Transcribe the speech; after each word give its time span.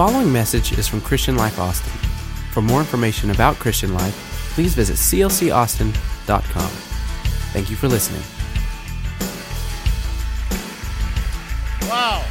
following 0.00 0.32
message 0.32 0.78
is 0.78 0.88
from 0.88 0.98
Christian 0.98 1.36
Life 1.36 1.58
Austin. 1.58 1.92
For 2.52 2.62
more 2.62 2.80
information 2.80 3.32
about 3.32 3.56
Christian 3.56 3.92
Life, 3.92 4.14
please 4.54 4.72
visit 4.74 4.96
clcaustin.com. 4.96 6.70
Thank 7.52 7.68
you 7.68 7.76
for 7.76 7.86
listening. 7.86 8.22
Wow. 11.82 12.24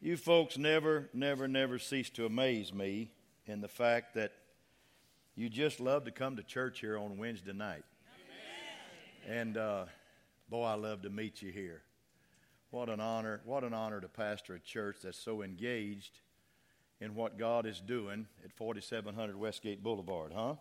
You 0.00 0.16
folks 0.16 0.56
never, 0.56 1.10
never, 1.12 1.46
never 1.46 1.78
cease 1.78 2.08
to 2.08 2.24
amaze 2.24 2.72
me 2.72 3.10
in 3.44 3.60
the 3.60 3.68
fact 3.68 4.14
that 4.14 4.32
you 5.36 5.50
just 5.50 5.78
love 5.78 6.06
to 6.06 6.10
come 6.10 6.36
to 6.36 6.42
church 6.42 6.80
here 6.80 6.96
on 6.96 7.18
Wednesday 7.18 7.52
night. 7.52 7.84
And 9.28 9.58
uh, 9.58 9.84
boy, 10.48 10.64
I 10.64 10.72
love 10.72 11.02
to 11.02 11.10
meet 11.10 11.42
you 11.42 11.52
here. 11.52 11.82
What 12.70 12.90
an 12.90 13.00
honor! 13.00 13.40
What 13.44 13.64
an 13.64 13.72
honor 13.72 14.00
to 14.00 14.08
pastor 14.08 14.54
a 14.54 14.60
church 14.60 14.98
that's 15.02 15.18
so 15.18 15.42
engaged 15.42 16.20
in 17.00 17.14
what 17.14 17.38
God 17.38 17.64
is 17.64 17.80
doing 17.80 18.26
at 18.44 18.52
4700 18.52 19.36
Westgate 19.36 19.82
Boulevard, 19.82 20.32
huh? 20.34 20.54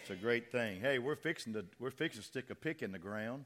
It's 0.00 0.10
a 0.10 0.16
great 0.16 0.50
thing. 0.50 0.80
Hey, 0.80 0.98
we're 0.98 1.16
fixing 1.16 1.52
to 1.54 1.64
we're 1.78 1.90
fixing 1.90 2.22
to 2.22 2.26
stick 2.26 2.48
a 2.48 2.54
pick 2.54 2.82
in 2.82 2.90
the 2.90 2.98
ground. 2.98 3.44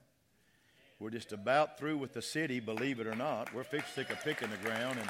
We're 1.01 1.11
just 1.11 1.33
about 1.33 1.79
through 1.79 1.97
with 1.99 2.13
the 2.13 2.23
city, 2.23 2.61
believe 2.61 3.01
it 3.01 3.07
or 3.07 3.15
not. 3.17 3.53
We're 3.53 3.65
fixing 3.65 3.87
to 3.87 4.07
stick 4.07 4.11
a 4.11 4.23
pick 4.23 4.43
in 4.43 4.51
the 4.51 4.57
ground 4.57 4.99
and 5.01 5.09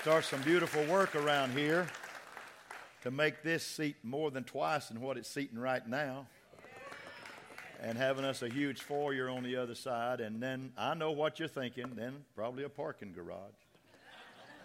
start 0.00 0.24
some 0.24 0.40
beautiful 0.42 0.84
work 0.84 1.14
around 1.16 1.52
here 1.52 1.86
to 3.02 3.10
make 3.10 3.42
this 3.42 3.64
seat 3.64 3.96
more 4.02 4.30
than 4.30 4.44
twice 4.44 4.88
than 4.88 5.00
what 5.00 5.18
it's 5.18 5.28
seating 5.28 5.58
right 5.58 5.86
now 5.86 6.26
and 7.82 7.96
having 7.96 8.24
us 8.24 8.42
a 8.42 8.48
huge 8.48 8.82
foyer 8.82 9.28
on 9.28 9.42
the 9.42 9.56
other 9.56 9.74
side. 9.74 10.20
And 10.20 10.42
then 10.42 10.72
I 10.76 10.94
know 10.94 11.12
what 11.12 11.38
you're 11.38 11.48
thinking, 11.48 11.92
then 11.96 12.24
probably 12.36 12.64
a 12.64 12.68
parking 12.68 13.12
garage. 13.12 13.52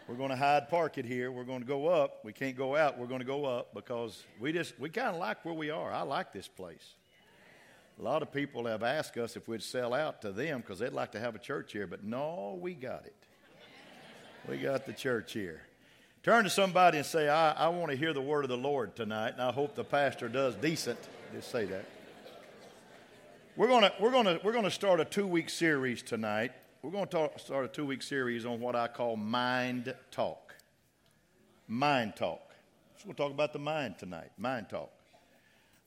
We're 0.07 0.15
going 0.15 0.29
to 0.29 0.35
hide 0.35 0.69
park 0.69 0.99
it 0.99 1.05
here. 1.05 1.31
We're 1.31 1.45
going 1.45 1.61
to 1.61 1.65
go 1.65 1.87
up. 1.87 2.23
We 2.23 2.31
can't 2.31 2.55
go 2.55 2.75
out. 2.75 2.99
We're 2.99 3.07
going 3.07 3.21
to 3.21 3.25
go 3.25 3.45
up 3.45 3.73
because 3.73 4.23
we 4.39 4.51
just, 4.51 4.79
we 4.79 4.89
kind 4.89 5.09
of 5.09 5.15
like 5.15 5.43
where 5.43 5.53
we 5.53 5.71
are. 5.71 5.91
I 5.91 6.01
like 6.01 6.31
this 6.31 6.47
place. 6.47 6.93
A 7.99 8.03
lot 8.03 8.21
of 8.21 8.31
people 8.31 8.65
have 8.65 8.83
asked 8.83 9.17
us 9.17 9.35
if 9.35 9.47
we'd 9.47 9.63
sell 9.63 9.93
out 9.93 10.21
to 10.21 10.31
them 10.31 10.59
because 10.59 10.79
they'd 10.79 10.93
like 10.93 11.13
to 11.13 11.19
have 11.19 11.33
a 11.33 11.39
church 11.39 11.71
here, 11.71 11.87
but 11.87 12.03
no, 12.03 12.59
we 12.61 12.73
got 12.73 13.05
it. 13.05 13.15
We 14.47 14.57
got 14.57 14.85
the 14.85 14.93
church 14.93 15.33
here. 15.33 15.61
Turn 16.21 16.43
to 16.43 16.49
somebody 16.49 16.97
and 16.97 17.05
say, 17.05 17.29
I, 17.29 17.53
I 17.53 17.69
want 17.69 17.91
to 17.91 17.97
hear 17.97 18.13
the 18.13 18.21
word 18.21 18.43
of 18.43 18.49
the 18.49 18.57
Lord 18.57 18.95
tonight, 18.95 19.33
and 19.33 19.41
I 19.41 19.51
hope 19.51 19.75
the 19.75 19.83
pastor 19.83 20.27
does 20.27 20.55
decent. 20.55 20.99
Just 21.33 21.51
say 21.51 21.65
that. 21.65 21.85
We're 23.57 23.67
going 23.67 23.83
to 23.83 23.93
we're 24.01 24.11
gonna, 24.11 24.37
we're 24.43 24.51
gonna 24.51 24.69
start 24.69 24.99
a 24.99 25.05
two 25.05 25.25
week 25.25 25.49
series 25.49 26.01
tonight. 26.01 26.51
We're 26.81 26.91
going 26.91 27.07
to 27.07 27.29
start 27.37 27.63
a 27.63 27.69
two 27.69 27.85
week 27.85 28.01
series 28.01 28.45
on 28.45 28.59
what 28.59 28.75
I 28.75 28.89
call 28.89 29.15
mind 29.15 29.95
talk. 30.11 30.55
Mind 31.65 32.17
talk. 32.17 32.41
So 32.97 33.03
we'll 33.05 33.15
talk 33.15 33.31
about 33.31 33.53
the 33.53 33.59
mind 33.59 33.97
tonight. 33.97 34.31
Mind 34.37 34.67
talk. 34.67 34.91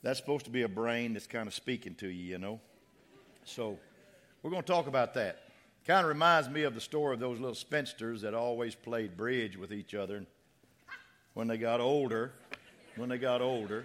That's 0.02 0.18
supposed 0.18 0.46
to 0.46 0.50
be 0.50 0.62
a 0.62 0.68
brain 0.68 1.12
that's 1.12 1.26
kind 1.26 1.46
of 1.46 1.52
speaking 1.52 1.94
to 1.96 2.08
you, 2.08 2.24
you 2.24 2.38
know. 2.38 2.58
So 3.44 3.78
we're 4.42 4.50
going 4.50 4.62
to 4.62 4.72
talk 4.72 4.86
about 4.86 5.12
that. 5.14 5.42
Kind 5.86 6.04
of 6.04 6.08
reminds 6.08 6.48
me 6.48 6.62
of 6.62 6.74
the 6.74 6.80
story 6.80 7.12
of 7.12 7.20
those 7.20 7.38
little 7.38 7.54
spinsters 7.54 8.22
that 8.22 8.32
always 8.32 8.74
played 8.74 9.14
bridge 9.14 9.58
with 9.58 9.74
each 9.74 9.94
other. 9.94 10.24
When 11.34 11.48
they 11.48 11.58
got 11.58 11.82
older, 11.82 12.32
when 12.96 13.10
they 13.10 13.18
got 13.18 13.42
older, 13.42 13.84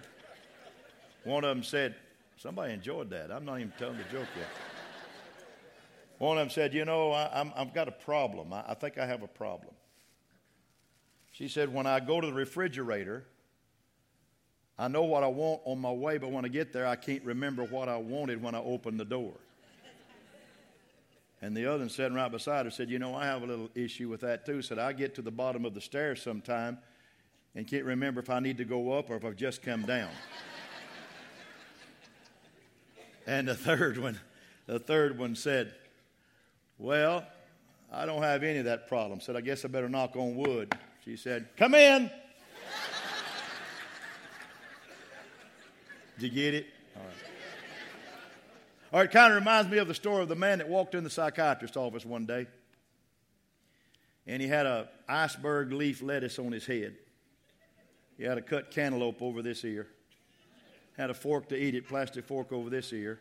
one 1.24 1.44
of 1.44 1.54
them 1.54 1.62
said, 1.62 1.96
Somebody 2.36 2.72
enjoyed 2.72 3.10
that. 3.10 3.30
I'm 3.30 3.44
not 3.44 3.60
even 3.60 3.72
telling 3.78 3.96
the 3.96 4.04
joke 4.04 4.28
yet. 4.36 4.48
One 6.18 6.38
of 6.38 6.42
them 6.42 6.50
said, 6.50 6.74
You 6.74 6.84
know, 6.84 7.12
I, 7.12 7.50
have 7.56 7.74
got 7.74 7.88
a 7.88 7.92
problem. 7.92 8.52
I, 8.52 8.64
I 8.68 8.74
think 8.74 8.98
I 8.98 9.06
have 9.06 9.22
a 9.22 9.28
problem. 9.28 9.74
She 11.32 11.48
said, 11.48 11.72
When 11.72 11.86
I 11.86 12.00
go 12.00 12.20
to 12.20 12.26
the 12.26 12.32
refrigerator, 12.32 13.24
I 14.78 14.88
know 14.88 15.04
what 15.04 15.22
I 15.22 15.28
want 15.28 15.60
on 15.64 15.78
my 15.78 15.92
way, 15.92 16.18
but 16.18 16.30
when 16.30 16.44
I 16.44 16.48
get 16.48 16.72
there, 16.72 16.86
I 16.86 16.96
can't 16.96 17.24
remember 17.24 17.64
what 17.64 17.88
I 17.88 17.96
wanted 17.96 18.42
when 18.42 18.54
I 18.54 18.60
opened 18.60 18.98
the 18.98 19.04
door. 19.04 19.34
And 21.42 21.54
the 21.54 21.66
other 21.66 21.80
one 21.80 21.90
sitting 21.90 22.14
right 22.14 22.30
beside 22.30 22.64
her 22.64 22.70
said, 22.70 22.88
You 22.88 22.98
know, 22.98 23.14
I 23.14 23.26
have 23.26 23.42
a 23.42 23.46
little 23.46 23.68
issue 23.74 24.08
with 24.08 24.22
that 24.22 24.46
too. 24.46 24.62
Said, 24.62 24.78
I 24.78 24.92
get 24.92 25.14
to 25.16 25.22
the 25.22 25.30
bottom 25.30 25.64
of 25.64 25.74
the 25.74 25.80
stairs 25.80 26.22
sometime 26.22 26.78
and 27.54 27.66
can't 27.66 27.84
remember 27.84 28.20
if 28.20 28.30
I 28.30 28.40
need 28.40 28.56
to 28.58 28.64
go 28.64 28.92
up 28.92 29.10
or 29.10 29.16
if 29.16 29.24
I've 29.24 29.36
just 29.36 29.62
come 29.62 29.82
down. 29.82 30.08
And 33.26 33.48
the 33.48 33.54
third 33.54 33.98
one, 33.98 34.18
the 34.66 34.78
third 34.78 35.18
one 35.18 35.34
said, 35.34 35.74
Well, 36.78 37.26
I 37.92 38.06
don't 38.06 38.22
have 38.22 38.42
any 38.42 38.58
of 38.58 38.66
that 38.66 38.88
problem. 38.88 39.20
Said, 39.20 39.36
I 39.36 39.40
guess 39.40 39.64
I 39.64 39.68
better 39.68 39.88
knock 39.88 40.16
on 40.16 40.36
wood. 40.36 40.76
She 41.04 41.16
said, 41.16 41.48
Come 41.56 41.74
in. 41.74 42.10
Did 46.18 46.32
you 46.32 46.42
get 46.42 46.54
it? 46.54 46.66
All 46.96 47.02
right. 47.02 47.12
All 48.92 49.00
right, 49.00 49.10
kind 49.10 49.32
of 49.32 49.38
reminds 49.38 49.68
me 49.70 49.78
of 49.78 49.88
the 49.88 49.94
story 49.94 50.22
of 50.22 50.28
the 50.28 50.36
man 50.36 50.58
that 50.58 50.68
walked 50.68 50.94
in 50.94 51.02
the 51.02 51.10
psychiatrist's 51.10 51.76
office 51.76 52.06
one 52.06 52.26
day. 52.26 52.46
And 54.26 54.40
he 54.40 54.46
had 54.46 54.66
a 54.66 54.88
iceberg 55.08 55.72
leaf 55.72 56.00
lettuce 56.00 56.38
on 56.38 56.52
his 56.52 56.64
head. 56.64 56.94
He 58.16 58.22
had 58.22 58.38
a 58.38 58.42
cut 58.42 58.70
cantaloupe 58.70 59.20
over 59.20 59.42
this 59.42 59.64
ear 59.64 59.88
had 60.96 61.10
a 61.10 61.14
fork 61.14 61.48
to 61.48 61.56
eat 61.56 61.74
it, 61.74 61.88
plastic 61.88 62.24
fork 62.24 62.52
over 62.52 62.70
this 62.70 62.92
ear, 62.92 63.20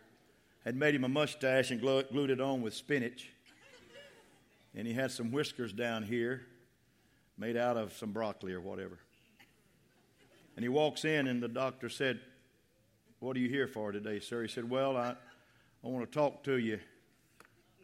had 0.64 0.76
made 0.76 0.96
him 0.96 1.04
a 1.04 1.10
mustache 1.10 1.72
and 1.72 1.82
glued 1.82 2.30
it 2.30 2.40
on 2.40 2.62
with 2.62 2.74
spinach. 2.74 3.30
And 4.76 4.88
he 4.88 4.94
had 4.94 5.12
some 5.12 5.32
whiskers 5.32 5.74
down 5.74 6.04
here 6.04 6.42
made 7.38 7.58
out 7.58 7.78
of 7.78 7.94
some 7.94 8.12
broccoli 8.12 8.54
or 8.54 8.62
whatever. 8.62 9.00
And 10.56 10.64
he 10.64 10.70
walks 10.70 11.04
in, 11.04 11.28
and 11.28 11.42
the 11.42 11.48
doctor 11.48 11.90
said, 11.90 12.20
What 13.20 13.36
are 13.36 13.40
you 13.40 13.50
here 13.50 13.68
for 13.68 13.92
today, 13.92 14.20
sir? 14.20 14.44
He 14.44 14.48
said, 14.48 14.70
Well, 14.70 14.96
I, 14.96 15.16
I 15.84 15.88
want 15.88 16.10
to 16.10 16.12
talk 16.12 16.44
to 16.44 16.58
you 16.58 16.80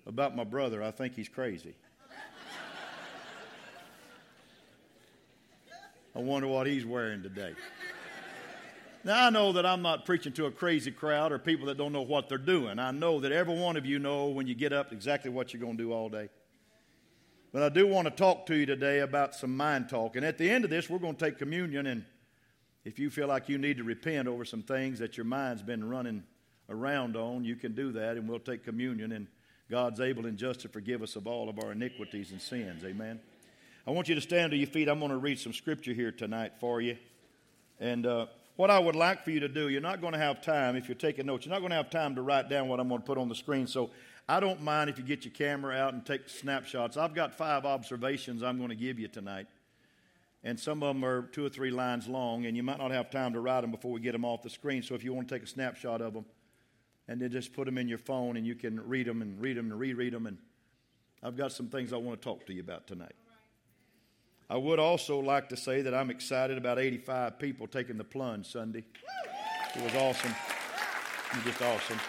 about 0.05 0.35
my 0.35 0.43
brother. 0.43 0.83
I 0.83 0.91
think 0.91 1.15
he's 1.15 1.29
crazy. 1.29 1.75
I 6.15 6.19
wonder 6.19 6.47
what 6.47 6.67
he's 6.67 6.85
wearing 6.85 7.21
today. 7.21 7.53
Now, 9.05 9.27
I 9.27 9.29
know 9.29 9.53
that 9.53 9.65
I'm 9.65 9.81
not 9.81 10.05
preaching 10.05 10.33
to 10.33 10.47
a 10.47 10.51
crazy 10.51 10.91
crowd 10.91 11.31
or 11.31 11.39
people 11.39 11.67
that 11.67 11.77
don't 11.77 11.93
know 11.93 12.01
what 12.01 12.27
they're 12.27 12.37
doing. 12.37 12.79
I 12.79 12.91
know 12.91 13.21
that 13.21 13.31
every 13.31 13.57
one 13.57 13.77
of 13.77 13.85
you 13.85 13.97
know 13.97 14.27
when 14.27 14.45
you 14.45 14.55
get 14.55 14.73
up 14.73 14.91
exactly 14.91 15.31
what 15.31 15.53
you're 15.53 15.61
going 15.61 15.77
to 15.77 15.83
do 15.83 15.93
all 15.93 16.09
day. 16.09 16.27
But 17.53 17.63
I 17.63 17.69
do 17.69 17.87
want 17.87 18.07
to 18.07 18.11
talk 18.11 18.45
to 18.47 18.55
you 18.55 18.65
today 18.65 18.99
about 18.99 19.35
some 19.35 19.55
mind 19.55 19.87
talk. 19.89 20.17
And 20.17 20.25
at 20.25 20.37
the 20.37 20.49
end 20.49 20.65
of 20.65 20.69
this, 20.69 20.89
we're 20.89 20.99
going 20.99 21.15
to 21.15 21.25
take 21.25 21.37
communion. 21.37 21.87
And 21.87 22.03
if 22.83 22.99
you 22.99 23.09
feel 23.09 23.27
like 23.27 23.47
you 23.47 23.57
need 23.57 23.77
to 23.77 23.83
repent 23.83 24.27
over 24.27 24.43
some 24.43 24.61
things 24.61 24.99
that 24.99 25.15
your 25.15 25.25
mind's 25.25 25.61
been 25.61 25.89
running 25.89 26.23
around 26.69 27.15
on, 27.15 27.45
you 27.45 27.55
can 27.55 27.73
do 27.73 27.93
that. 27.93 28.17
And 28.17 28.27
we'll 28.27 28.39
take 28.39 28.65
communion. 28.65 29.13
And 29.13 29.27
God's 29.71 30.01
able 30.01 30.25
and 30.25 30.37
just 30.37 30.59
to 30.61 30.67
forgive 30.67 31.01
us 31.01 31.15
of 31.15 31.25
all 31.25 31.47
of 31.47 31.57
our 31.63 31.71
iniquities 31.71 32.31
and 32.31 32.41
sins. 32.41 32.83
Amen. 32.83 33.21
I 33.87 33.91
want 33.91 34.09
you 34.09 34.15
to 34.15 34.21
stand 34.21 34.51
to 34.51 34.57
your 34.57 34.67
feet. 34.67 34.89
I'm 34.89 34.99
going 34.99 35.09
to 35.09 35.17
read 35.17 35.39
some 35.39 35.53
scripture 35.53 35.93
here 35.93 36.11
tonight 36.11 36.53
for 36.59 36.81
you. 36.81 36.97
And 37.79 38.05
uh, 38.05 38.25
what 38.59 38.69
I 38.69 38.77
would 38.77 38.97
like 38.97 39.23
for 39.23 39.31
you 39.31 39.39
to 39.39 39.47
do, 39.47 39.69
you're 39.69 39.79
not 39.79 40.01
going 40.01 40.11
to 40.11 40.19
have 40.19 40.41
time, 40.41 40.75
if 40.75 40.89
you're 40.89 40.95
taking 40.95 41.25
notes, 41.25 41.45
you're 41.45 41.53
not 41.53 41.59
going 41.59 41.69
to 41.69 41.77
have 41.77 41.89
time 41.89 42.13
to 42.15 42.21
write 42.21 42.49
down 42.49 42.67
what 42.67 42.81
I'm 42.81 42.89
going 42.89 42.99
to 42.99 43.07
put 43.07 43.17
on 43.17 43.29
the 43.29 43.35
screen. 43.35 43.67
So 43.67 43.89
I 44.27 44.41
don't 44.41 44.61
mind 44.61 44.89
if 44.89 44.97
you 44.97 45.03
get 45.05 45.23
your 45.23 45.33
camera 45.33 45.77
out 45.77 45.93
and 45.93 46.05
take 46.05 46.27
snapshots. 46.27 46.97
I've 46.97 47.15
got 47.15 47.33
five 47.33 47.63
observations 47.63 48.43
I'm 48.43 48.57
going 48.57 48.67
to 48.67 48.75
give 48.75 48.99
you 48.99 49.07
tonight. 49.07 49.47
And 50.43 50.59
some 50.59 50.83
of 50.83 50.93
them 50.93 51.05
are 51.05 51.21
two 51.21 51.45
or 51.45 51.49
three 51.49 51.71
lines 51.71 52.09
long, 52.09 52.47
and 52.47 52.57
you 52.57 52.61
might 52.61 52.79
not 52.79 52.91
have 52.91 53.09
time 53.09 53.31
to 53.31 53.39
write 53.39 53.61
them 53.61 53.71
before 53.71 53.93
we 53.93 54.01
get 54.01 54.11
them 54.11 54.25
off 54.25 54.43
the 54.43 54.49
screen. 54.49 54.83
So 54.83 54.93
if 54.93 55.05
you 55.05 55.13
want 55.13 55.29
to 55.29 55.35
take 55.35 55.43
a 55.43 55.47
snapshot 55.47 56.01
of 56.01 56.13
them, 56.13 56.25
and 57.07 57.21
then 57.21 57.31
just 57.31 57.53
put 57.53 57.63
them 57.63 57.77
in 57.77 57.87
your 57.87 57.97
phone, 57.97 58.35
and 58.35 58.45
you 58.45 58.55
can 58.55 58.85
read 58.85 59.07
them 59.07 59.21
and 59.21 59.39
read 59.39 59.55
them 59.55 59.71
and 59.71 59.79
reread 59.79 60.11
them. 60.11 60.27
And 60.27 60.37
I've 61.23 61.37
got 61.37 61.53
some 61.53 61.69
things 61.69 61.93
I 61.93 61.97
want 61.97 62.21
to 62.21 62.25
talk 62.25 62.45
to 62.47 62.53
you 62.53 62.59
about 62.59 62.87
tonight. 62.87 63.15
I 64.49 64.57
would 64.57 64.79
also 64.79 65.19
like 65.19 65.49
to 65.49 65.57
say 65.57 65.83
that 65.83 65.93
I'm 65.93 66.09
excited 66.09 66.57
about 66.57 66.79
85 66.79 67.37
people 67.37 67.67
taking 67.67 67.97
the 67.97 68.03
plunge 68.03 68.47
Sunday. 68.51 68.83
It 69.75 69.83
was 69.83 69.93
awesome. 69.93 70.31
It 70.31 71.35
was 71.35 71.45
just 71.45 71.61
awesome. 71.61 71.99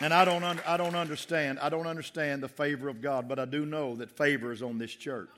And 0.00 0.12
I 0.12 0.26
don't, 0.26 0.44
un- 0.44 0.60
I 0.66 0.76
don't 0.76 0.94
understand. 0.94 1.58
I 1.60 1.70
don't 1.70 1.86
understand 1.86 2.42
the 2.42 2.48
favor 2.48 2.88
of 2.88 3.00
God, 3.00 3.26
but 3.26 3.38
I 3.38 3.46
do 3.46 3.64
know 3.64 3.96
that 3.96 4.10
favor 4.10 4.52
is 4.52 4.62
on 4.62 4.76
this 4.76 4.94
church. 4.94 5.30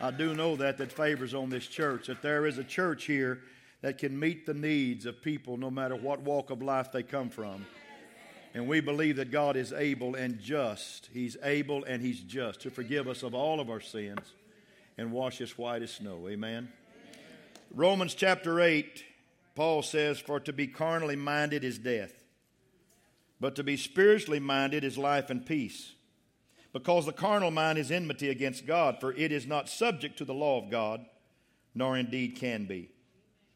I 0.00 0.10
do 0.10 0.34
know 0.34 0.56
that 0.56 0.76
that 0.78 0.90
favor 0.90 1.24
is 1.24 1.34
on 1.34 1.48
this 1.48 1.66
church. 1.66 2.08
That 2.08 2.22
there 2.22 2.46
is 2.46 2.58
a 2.58 2.64
church 2.64 3.04
here 3.04 3.42
that 3.82 3.98
can 3.98 4.18
meet 4.18 4.46
the 4.46 4.54
needs 4.54 5.06
of 5.06 5.22
people, 5.22 5.56
no 5.56 5.70
matter 5.70 5.94
what 5.94 6.20
walk 6.22 6.50
of 6.50 6.60
life 6.60 6.90
they 6.90 7.02
come 7.02 7.30
from. 7.30 7.64
And 8.52 8.66
we 8.66 8.80
believe 8.80 9.16
that 9.16 9.30
God 9.30 9.56
is 9.56 9.72
able 9.72 10.14
and 10.14 10.40
just. 10.40 11.08
He's 11.12 11.36
able 11.42 11.84
and 11.84 12.02
He's 12.02 12.20
just 12.20 12.60
to 12.62 12.70
forgive 12.70 13.08
us 13.08 13.22
of 13.22 13.34
all 13.34 13.60
of 13.60 13.70
our 13.70 13.80
sins 13.80 14.32
and 14.98 15.12
wash 15.12 15.40
us 15.40 15.56
white 15.56 15.82
as 15.82 15.92
snow. 15.92 16.28
Amen. 16.28 16.72
Romans 17.72 18.14
chapter 18.14 18.60
8, 18.60 19.04
Paul 19.54 19.82
says, 19.82 20.18
For 20.18 20.40
to 20.40 20.52
be 20.52 20.66
carnally 20.66 21.16
minded 21.16 21.62
is 21.62 21.78
death, 21.78 22.12
but 23.40 23.54
to 23.56 23.62
be 23.62 23.76
spiritually 23.76 24.40
minded 24.40 24.82
is 24.82 24.98
life 24.98 25.30
and 25.30 25.46
peace. 25.46 25.92
Because 26.72 27.06
the 27.06 27.12
carnal 27.12 27.50
mind 27.50 27.78
is 27.78 27.90
enmity 27.90 28.28
against 28.28 28.66
God, 28.66 28.98
for 29.00 29.12
it 29.12 29.32
is 29.32 29.46
not 29.46 29.68
subject 29.68 30.18
to 30.18 30.24
the 30.24 30.34
law 30.34 30.62
of 30.62 30.70
God, 30.70 31.04
nor 31.74 31.96
indeed 31.96 32.36
can 32.36 32.64
be. 32.64 32.90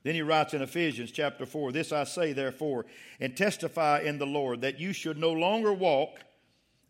Then 0.04 0.14
he 0.14 0.22
writes 0.22 0.52
in 0.52 0.62
Ephesians 0.62 1.10
chapter 1.10 1.46
4 1.46 1.72
This 1.72 1.90
I 1.90 2.04
say, 2.04 2.32
therefore, 2.32 2.86
and 3.18 3.36
testify 3.36 4.00
in 4.00 4.18
the 4.18 4.26
Lord, 4.26 4.60
that 4.60 4.78
you 4.78 4.92
should 4.92 5.18
no 5.18 5.32
longer 5.32 5.72
walk 5.72 6.20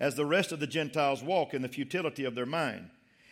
as 0.00 0.16
the 0.16 0.26
rest 0.26 0.50
of 0.50 0.60
the 0.60 0.66
Gentiles 0.66 1.22
walk 1.22 1.54
in 1.54 1.62
the 1.62 1.68
futility 1.68 2.24
of 2.24 2.34
their 2.34 2.44
mind, 2.44 2.90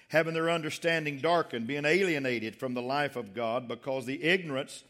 having 0.08 0.34
their 0.34 0.48
understanding 0.48 1.18
darkened, 1.18 1.66
being 1.66 1.84
alienated 1.84 2.54
from 2.54 2.74
the 2.74 2.82
life 2.82 3.16
of 3.16 3.34
God 3.34 3.66
because 3.66 4.06
the 4.06 4.22
ignorance 4.22 4.84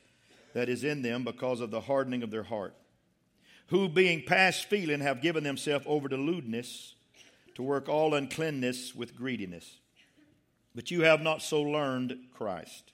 that 0.53 0.69
is 0.69 0.85
in 0.85 1.00
them 1.00 1.25
because 1.25 1.61
of 1.61 1.71
the 1.71 1.81
hardening 1.81 2.23
of 2.23 2.31
their 2.31 2.43
heart, 2.43 2.75
who 3.69 3.88
being 3.88 4.23
past 4.23 4.67
feeling 4.67 5.00
have 5.00 5.23
given 5.23 5.43
themselves 5.43 5.87
over 5.88 6.06
to 6.11 6.17
lewdness, 6.19 6.95
to 7.55 7.62
work 7.62 7.88
all 7.88 8.15
uncleanness 8.15 8.95
with 8.95 9.17
greediness. 9.17 9.79
But 10.75 10.91
you 10.91 11.03
have 11.03 11.23
not 11.23 11.41
so 11.41 11.62
learned 11.62 12.19
Christ. 12.35 12.92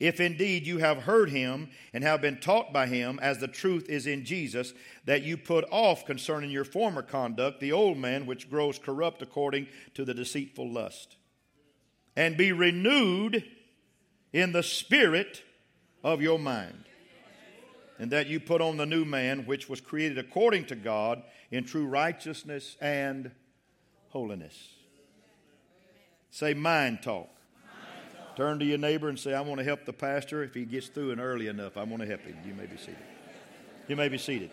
If 0.00 0.20
indeed 0.20 0.66
you 0.66 0.78
have 0.78 1.02
heard 1.02 1.30
him 1.30 1.70
and 1.92 2.04
have 2.04 2.20
been 2.20 2.38
taught 2.38 2.72
by 2.72 2.86
him, 2.86 3.18
as 3.20 3.38
the 3.38 3.48
truth 3.48 3.88
is 3.88 4.06
in 4.06 4.24
Jesus, 4.24 4.72
that 5.06 5.22
you 5.22 5.36
put 5.36 5.64
off 5.70 6.06
concerning 6.06 6.50
your 6.50 6.64
former 6.64 7.02
conduct 7.02 7.58
the 7.58 7.72
old 7.72 7.98
man 7.98 8.24
which 8.24 8.48
grows 8.48 8.78
corrupt 8.78 9.22
according 9.22 9.66
to 9.94 10.04
the 10.04 10.14
deceitful 10.14 10.70
lust, 10.70 11.16
and 12.14 12.36
be 12.36 12.52
renewed 12.52 13.44
in 14.32 14.52
the 14.52 14.62
spirit 14.62 15.42
of 16.04 16.22
your 16.22 16.38
mind, 16.38 16.84
and 17.98 18.12
that 18.12 18.28
you 18.28 18.38
put 18.38 18.60
on 18.60 18.76
the 18.76 18.86
new 18.86 19.04
man 19.04 19.46
which 19.46 19.68
was 19.68 19.80
created 19.80 20.18
according 20.18 20.64
to 20.66 20.76
God 20.76 21.24
in 21.50 21.64
true 21.64 21.86
righteousness 21.86 22.76
and 22.80 23.32
holiness. 24.10 24.74
Say 26.30 26.54
mind 26.54 27.02
talk. 27.02 27.30
Turn 28.38 28.60
to 28.60 28.64
your 28.64 28.78
neighbor 28.78 29.08
and 29.08 29.18
say, 29.18 29.34
I 29.34 29.40
want 29.40 29.58
to 29.58 29.64
help 29.64 29.84
the 29.84 29.92
pastor. 29.92 30.44
If 30.44 30.54
he 30.54 30.64
gets 30.64 30.86
through 30.86 31.10
and 31.10 31.20
early 31.20 31.48
enough, 31.48 31.76
I 31.76 31.82
want 31.82 32.02
to 32.02 32.06
help 32.06 32.20
him. 32.20 32.36
You 32.46 32.54
may 32.54 32.66
be 32.66 32.76
seated. 32.76 32.96
You 33.88 33.96
may 33.96 34.08
be 34.08 34.16
seated. 34.16 34.52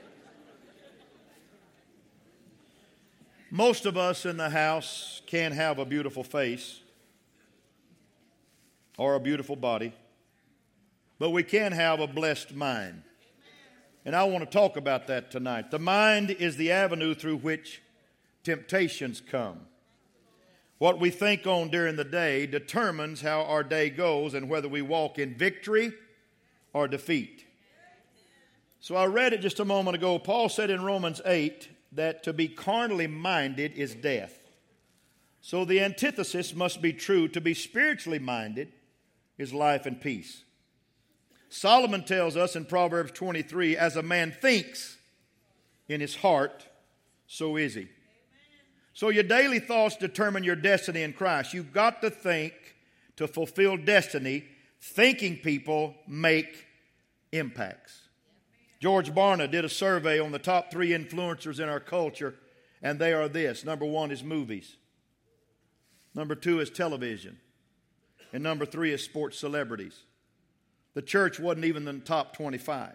Most 3.52 3.86
of 3.86 3.96
us 3.96 4.26
in 4.26 4.38
the 4.38 4.50
house 4.50 5.22
can 5.28 5.52
have 5.52 5.78
a 5.78 5.86
beautiful 5.86 6.24
face 6.24 6.80
or 8.98 9.14
a 9.14 9.20
beautiful 9.20 9.56
body, 9.56 9.94
but 11.20 11.30
we 11.30 11.44
can 11.44 11.72
have 11.72 12.00
a 12.00 12.08
blessed 12.08 12.56
mind. 12.56 13.04
And 14.04 14.16
I 14.16 14.24
want 14.24 14.44
to 14.44 14.50
talk 14.50 14.78
about 14.78 15.06
that 15.08 15.30
tonight. 15.30 15.70
The 15.70 15.78
mind 15.78 16.32
is 16.32 16.58
the 16.58 16.72
avenue 16.72 17.14
through 17.14 17.38
which 17.38 17.84
temptations 18.44 19.22
come. 19.22 19.60
What 20.78 21.00
we 21.00 21.10
think 21.10 21.48
on 21.48 21.70
during 21.70 21.96
the 21.96 22.04
day 22.04 22.46
determines 22.46 23.22
how 23.22 23.44
our 23.44 23.64
day 23.64 23.90
goes 23.90 24.34
and 24.34 24.50
whether 24.50 24.68
we 24.68 24.82
walk 24.82 25.18
in 25.18 25.36
victory 25.36 25.94
or 26.74 26.88
defeat. 26.88 27.46
So 28.82 28.96
I 28.96 29.06
read 29.06 29.34
it 29.34 29.42
just 29.42 29.60
a 29.60 29.66
moment 29.66 29.96
ago. 29.96 30.20
Paul 30.20 30.50
said 30.50 30.70
in 30.70 30.84
Romans 30.84 31.22
8 31.26 31.70
that 31.94 32.24
to 32.24 32.34
be 32.34 32.48
carnally 32.48 33.08
minded 33.08 33.74
is 33.74 33.96
death. 33.96 34.42
So 35.42 35.64
the 35.64 35.80
antithesis 35.80 36.54
must 36.54 36.82
be 36.82 36.92
true. 36.92 37.28
To 37.30 37.40
be 37.40 37.54
spiritually 37.54 38.20
minded 38.20 38.74
is 39.38 39.54
life 39.54 39.86
and 39.86 40.00
peace. 40.00 40.44
Solomon 41.50 42.04
tells 42.04 42.36
us 42.36 42.56
in 42.56 42.66
Proverbs 42.66 43.12
23 43.14 43.78
as 43.78 43.96
a 43.96 44.04
man 44.04 44.32
thinks 44.32 44.98
in 45.88 46.02
his 46.02 46.18
heart, 46.18 46.68
so 47.28 47.56
is 47.56 47.76
he. 47.76 47.88
So 48.96 49.10
your 49.10 49.24
daily 49.24 49.60
thoughts 49.60 49.98
determine 49.98 50.46
your 50.46 50.56
destiny 50.56 51.04
in 51.04 51.12
Christ. 51.12 51.54
You've 51.54 51.74
got 51.74 52.02
to 52.02 52.10
think 52.10 52.54
to 53.18 53.28
fulfill 53.28 53.76
destiny. 53.78 54.46
Thinking 54.80 55.38
people 55.38 55.96
make 56.08 56.66
impacts. 57.32 58.08
George 58.80 59.14
Barna 59.14 59.52
did 59.52 59.66
a 59.66 59.70
survey 59.70 60.20
on 60.20 60.32
the 60.32 60.40
top 60.40 60.72
three 60.72 60.90
influencers 60.90 61.60
in 61.60 61.68
our 61.68 61.80
culture, 61.80 62.36
and 62.82 62.98
they 62.98 63.14
are 63.14 63.28
this 63.28 63.66
number 63.66 63.86
one 63.86 64.12
is 64.12 64.24
movies, 64.24 64.76
number 66.14 66.36
two 66.36 66.60
is 66.60 66.70
television, 66.70 67.38
and 68.32 68.44
number 68.44 68.66
three 68.66 68.94
is 68.94 69.04
sports 69.04 69.40
celebrities. 69.40 70.04
The 70.94 71.02
church 71.02 71.40
wasn't 71.40 71.66
even 71.66 71.88
in 71.88 72.00
the 72.00 72.06
top 72.06 72.36
25. 72.36 72.94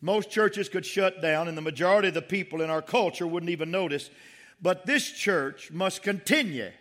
Most 0.00 0.30
churches 0.30 0.68
could 0.68 0.86
shut 0.86 1.20
down, 1.20 1.48
and 1.48 1.58
the 1.58 1.62
majority 1.62 2.08
of 2.08 2.14
the 2.14 2.22
people 2.22 2.62
in 2.62 2.70
our 2.70 2.82
culture 2.82 3.26
wouldn't 3.26 3.50
even 3.50 3.70
notice 3.70 4.10
but 4.62 4.86
this 4.86 5.10
church 5.10 5.70
must 5.72 6.02
continue 6.02 6.62
Amen. 6.62 6.72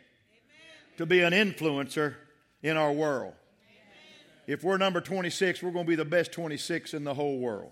to 0.97 1.05
be 1.05 1.21
an 1.21 1.33
influencer 1.33 2.15
in 2.61 2.77
our 2.77 2.91
world. 2.91 3.33
Amen. 3.33 4.23
If 4.47 4.63
we're 4.63 4.77
number 4.77 5.01
26, 5.01 5.63
we're 5.63 5.71
going 5.71 5.85
to 5.85 5.89
be 5.89 5.95
the 5.95 6.05
best 6.05 6.31
26 6.31 6.93
in 6.93 7.03
the 7.03 7.15
whole 7.15 7.39
world. 7.39 7.71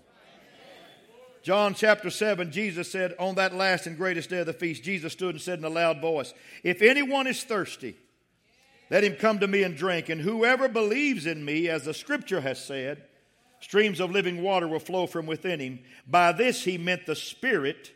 John 1.42 1.72
chapter 1.72 2.10
7, 2.10 2.52
Jesus 2.52 2.92
said, 2.92 3.14
On 3.18 3.36
that 3.36 3.54
last 3.54 3.86
and 3.86 3.96
greatest 3.96 4.28
day 4.28 4.40
of 4.40 4.46
the 4.46 4.52
feast, 4.52 4.82
Jesus 4.82 5.14
stood 5.14 5.36
and 5.36 5.40
said 5.40 5.58
in 5.58 5.64
a 5.64 5.70
loud 5.70 6.00
voice, 6.00 6.34
If 6.62 6.82
anyone 6.82 7.26
is 7.26 7.42
thirsty, 7.42 7.96
let 8.90 9.04
him 9.04 9.14
come 9.14 9.38
to 9.38 9.46
me 9.46 9.62
and 9.62 9.74
drink. 9.74 10.10
And 10.10 10.20
whoever 10.20 10.68
believes 10.68 11.24
in 11.24 11.42
me, 11.42 11.68
as 11.68 11.84
the 11.84 11.94
scripture 11.94 12.42
has 12.42 12.62
said, 12.62 13.04
streams 13.60 14.00
of 14.00 14.10
living 14.10 14.42
water 14.42 14.68
will 14.68 14.80
flow 14.80 15.06
from 15.06 15.24
within 15.24 15.60
him. 15.60 15.78
By 16.06 16.32
this 16.32 16.64
he 16.64 16.76
meant 16.76 17.06
the 17.06 17.16
Spirit 17.16 17.92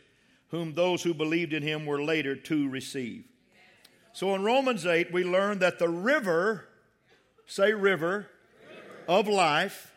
whom 0.49 0.73
those 0.73 1.03
who 1.03 1.13
believed 1.13 1.53
in 1.53 1.63
him 1.63 1.85
were 1.85 2.01
later 2.01 2.35
to 2.35 2.69
receive. 2.69 3.25
So 4.13 4.33
in 4.33 4.43
Romans 4.43 4.85
8, 4.85 5.11
we 5.11 5.23
learn 5.23 5.59
that 5.59 5.79
the 5.79 5.89
river, 5.89 6.69
say 7.45 7.73
river, 7.73 7.81
river. 7.81 8.29
Of, 9.07 9.27
life, 9.27 9.27
of 9.27 9.27
life, 9.27 9.91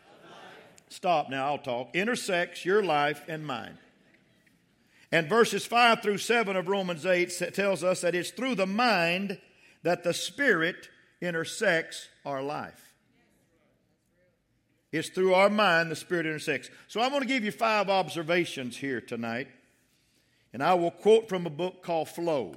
stop 0.89 1.29
now, 1.29 1.47
I'll 1.47 1.57
talk, 1.57 1.95
intersects 1.95 2.65
your 2.65 2.83
life 2.83 3.23
and 3.27 3.45
mine. 3.45 3.77
And 5.11 5.29
verses 5.29 5.65
5 5.65 6.01
through 6.01 6.17
7 6.17 6.55
of 6.55 6.67
Romans 6.67 7.05
8 7.05 7.53
tells 7.53 7.83
us 7.83 8.01
that 8.01 8.13
it's 8.13 8.31
through 8.31 8.55
the 8.55 8.67
mind 8.67 9.39
that 9.83 10.03
the 10.03 10.13
Spirit 10.13 10.89
intersects 11.21 12.09
our 12.25 12.43
life. 12.43 12.93
It's 14.91 15.09
through 15.09 15.33
our 15.33 15.49
mind 15.49 15.91
the 15.91 15.95
Spirit 15.95 16.25
intersects. 16.25 16.69
So 16.87 17.01
I'm 17.01 17.11
going 17.11 17.21
to 17.21 17.27
give 17.27 17.43
you 17.43 17.51
five 17.51 17.89
observations 17.89 18.75
here 18.77 19.01
tonight 19.01 19.47
and 20.53 20.63
I 20.63 20.73
will 20.73 20.91
quote 20.91 21.29
from 21.29 21.45
a 21.45 21.49
book 21.49 21.83
called 21.83 22.09
Flow. 22.09 22.55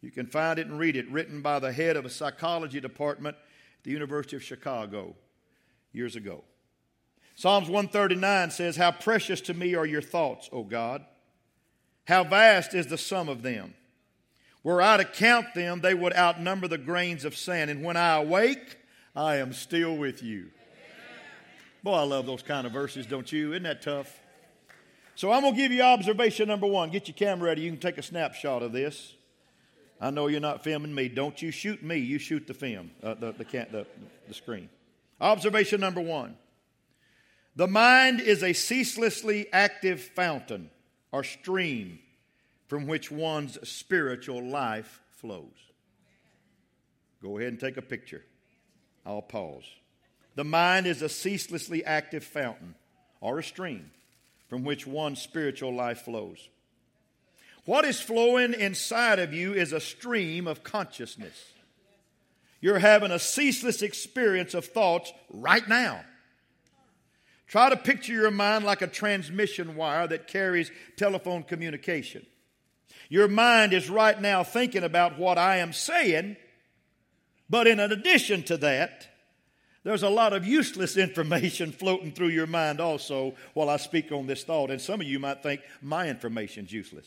You 0.00 0.10
can 0.10 0.26
find 0.26 0.58
it 0.58 0.66
and 0.66 0.78
read 0.78 0.96
it, 0.96 1.10
written 1.10 1.42
by 1.42 1.58
the 1.58 1.72
head 1.72 1.96
of 1.96 2.04
a 2.04 2.10
psychology 2.10 2.80
department 2.80 3.36
at 3.36 3.84
the 3.84 3.90
University 3.90 4.36
of 4.36 4.42
Chicago 4.44 5.16
years 5.92 6.14
ago. 6.14 6.44
Psalms 7.34 7.68
139 7.68 8.50
says, 8.50 8.76
How 8.76 8.92
precious 8.92 9.40
to 9.42 9.54
me 9.54 9.74
are 9.74 9.86
your 9.86 10.02
thoughts, 10.02 10.48
O 10.52 10.62
God! 10.62 11.04
How 12.06 12.24
vast 12.24 12.74
is 12.74 12.86
the 12.86 12.98
sum 12.98 13.28
of 13.28 13.42
them! 13.42 13.74
Were 14.62 14.82
I 14.82 14.96
to 14.96 15.04
count 15.04 15.54
them, 15.54 15.80
they 15.80 15.94
would 15.94 16.14
outnumber 16.14 16.68
the 16.68 16.78
grains 16.78 17.24
of 17.24 17.36
sand. 17.36 17.70
And 17.70 17.84
when 17.84 17.96
I 17.96 18.16
awake, 18.16 18.78
I 19.14 19.36
am 19.36 19.52
still 19.52 19.96
with 19.96 20.22
you. 20.22 20.50
Boy, 21.82 21.94
I 21.94 22.02
love 22.02 22.26
those 22.26 22.42
kind 22.42 22.66
of 22.66 22.72
verses, 22.72 23.06
don't 23.06 23.30
you? 23.30 23.52
Isn't 23.52 23.62
that 23.62 23.82
tough? 23.82 24.20
So 25.18 25.32
I'm 25.32 25.42
going 25.42 25.52
to 25.52 25.60
give 25.60 25.72
you 25.72 25.82
observation 25.82 26.46
number 26.46 26.68
one. 26.68 26.90
Get 26.90 27.08
your 27.08 27.16
camera 27.16 27.48
ready. 27.48 27.62
You 27.62 27.72
can 27.72 27.80
take 27.80 27.98
a 27.98 28.04
snapshot 28.04 28.62
of 28.62 28.70
this. 28.70 29.14
I 30.00 30.10
know 30.10 30.28
you're 30.28 30.38
not 30.38 30.62
filming 30.62 30.94
me. 30.94 31.08
Don't 31.08 31.42
you 31.42 31.50
shoot 31.50 31.82
me. 31.82 31.96
You 31.96 32.20
shoot 32.20 32.46
the 32.46 32.54
film, 32.54 32.92
uh, 33.02 33.14
the, 33.14 33.32
the, 33.32 33.44
the, 33.44 33.86
the 34.28 34.34
screen. 34.34 34.68
Observation 35.20 35.80
number 35.80 36.00
one. 36.00 36.36
The 37.56 37.66
mind 37.66 38.20
is 38.20 38.44
a 38.44 38.52
ceaselessly 38.52 39.52
active 39.52 40.00
fountain 40.00 40.70
or 41.10 41.24
stream 41.24 41.98
from 42.68 42.86
which 42.86 43.10
one's 43.10 43.58
spiritual 43.68 44.44
life 44.44 45.00
flows. 45.16 45.50
Go 47.20 47.38
ahead 47.38 47.48
and 47.48 47.58
take 47.58 47.76
a 47.76 47.82
picture. 47.82 48.22
I'll 49.04 49.22
pause. 49.22 49.64
The 50.36 50.44
mind 50.44 50.86
is 50.86 51.02
a 51.02 51.08
ceaselessly 51.08 51.84
active 51.84 52.22
fountain 52.22 52.76
or 53.20 53.40
a 53.40 53.42
stream 53.42 53.90
from 54.48 54.64
which 54.64 54.86
one's 54.86 55.20
spiritual 55.20 55.74
life 55.74 56.02
flows. 56.02 56.48
What 57.64 57.84
is 57.84 58.00
flowing 58.00 58.54
inside 58.54 59.18
of 59.18 59.34
you 59.34 59.52
is 59.52 59.72
a 59.72 59.80
stream 59.80 60.46
of 60.46 60.64
consciousness. 60.64 61.52
You're 62.60 62.78
having 62.78 63.10
a 63.10 63.18
ceaseless 63.18 63.82
experience 63.82 64.54
of 64.54 64.64
thoughts 64.64 65.12
right 65.30 65.66
now. 65.68 66.00
Try 67.46 67.70
to 67.70 67.76
picture 67.76 68.12
your 68.12 68.30
mind 68.30 68.64
like 68.64 68.82
a 68.82 68.86
transmission 68.86 69.76
wire 69.76 70.06
that 70.06 70.26
carries 70.26 70.70
telephone 70.96 71.42
communication. 71.42 72.26
Your 73.08 73.28
mind 73.28 73.72
is 73.72 73.88
right 73.88 74.20
now 74.20 74.44
thinking 74.44 74.84
about 74.84 75.18
what 75.18 75.38
I 75.38 75.58
am 75.58 75.72
saying, 75.72 76.36
but 77.48 77.66
in 77.66 77.80
addition 77.80 78.42
to 78.44 78.58
that, 78.58 79.07
There's 79.84 80.02
a 80.02 80.08
lot 80.08 80.32
of 80.32 80.46
useless 80.46 80.96
information 80.96 81.72
floating 81.78 82.12
through 82.12 82.28
your 82.28 82.46
mind 82.46 82.80
also 82.80 83.34
while 83.54 83.70
I 83.70 83.76
speak 83.76 84.12
on 84.12 84.26
this 84.26 84.44
thought. 84.44 84.70
And 84.70 84.80
some 84.80 85.00
of 85.00 85.06
you 85.06 85.18
might 85.18 85.42
think 85.42 85.60
my 85.80 86.08
information's 86.08 86.72
useless. 86.72 87.06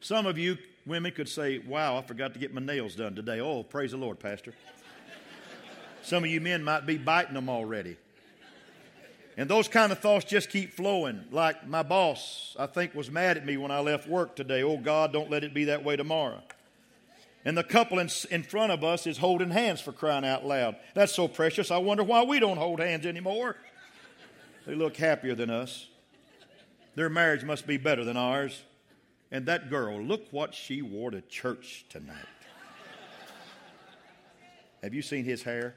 Some 0.00 0.26
of 0.26 0.38
you 0.38 0.58
women 0.86 1.12
could 1.12 1.28
say, 1.28 1.58
Wow, 1.58 1.96
I 1.96 2.02
forgot 2.02 2.34
to 2.34 2.40
get 2.40 2.52
my 2.52 2.60
nails 2.60 2.94
done 2.94 3.14
today. 3.14 3.40
Oh, 3.40 3.62
praise 3.62 3.92
the 3.92 3.96
Lord, 3.96 4.18
Pastor. 4.18 4.54
Some 6.02 6.24
of 6.24 6.30
you 6.30 6.40
men 6.40 6.62
might 6.62 6.84
be 6.84 6.98
biting 6.98 7.34
them 7.34 7.48
already. 7.48 7.96
And 9.36 9.48
those 9.48 9.66
kind 9.66 9.90
of 9.90 9.98
thoughts 9.98 10.26
just 10.26 10.50
keep 10.50 10.74
flowing. 10.74 11.24
Like 11.30 11.66
my 11.66 11.82
boss, 11.82 12.54
I 12.58 12.66
think, 12.66 12.94
was 12.94 13.10
mad 13.10 13.36
at 13.36 13.46
me 13.46 13.56
when 13.56 13.70
I 13.70 13.80
left 13.80 14.06
work 14.06 14.36
today. 14.36 14.62
Oh, 14.62 14.76
God, 14.76 15.12
don't 15.12 15.30
let 15.30 15.42
it 15.42 15.54
be 15.54 15.64
that 15.64 15.82
way 15.82 15.96
tomorrow. 15.96 16.42
And 17.44 17.58
the 17.58 17.64
couple 17.64 17.98
in, 17.98 18.08
in 18.30 18.42
front 18.42 18.72
of 18.72 18.82
us 18.82 19.06
is 19.06 19.18
holding 19.18 19.50
hands 19.50 19.80
for 19.80 19.92
crying 19.92 20.24
out 20.24 20.46
loud. 20.46 20.76
That's 20.94 21.12
so 21.12 21.28
precious. 21.28 21.70
I 21.70 21.76
wonder 21.76 22.02
why 22.02 22.22
we 22.22 22.40
don't 22.40 22.56
hold 22.56 22.80
hands 22.80 23.04
anymore. 23.04 23.56
They 24.66 24.74
look 24.74 24.96
happier 24.96 25.34
than 25.34 25.50
us. 25.50 25.86
Their 26.94 27.10
marriage 27.10 27.44
must 27.44 27.66
be 27.66 27.76
better 27.76 28.04
than 28.04 28.16
ours. 28.16 28.62
And 29.30 29.46
that 29.46 29.68
girl, 29.68 30.00
look 30.00 30.26
what 30.30 30.54
she 30.54 30.80
wore 30.80 31.10
to 31.10 31.20
church 31.22 31.84
tonight. 31.90 32.16
Have 34.82 34.94
you 34.94 35.02
seen 35.02 35.24
his 35.24 35.42
hair? 35.42 35.74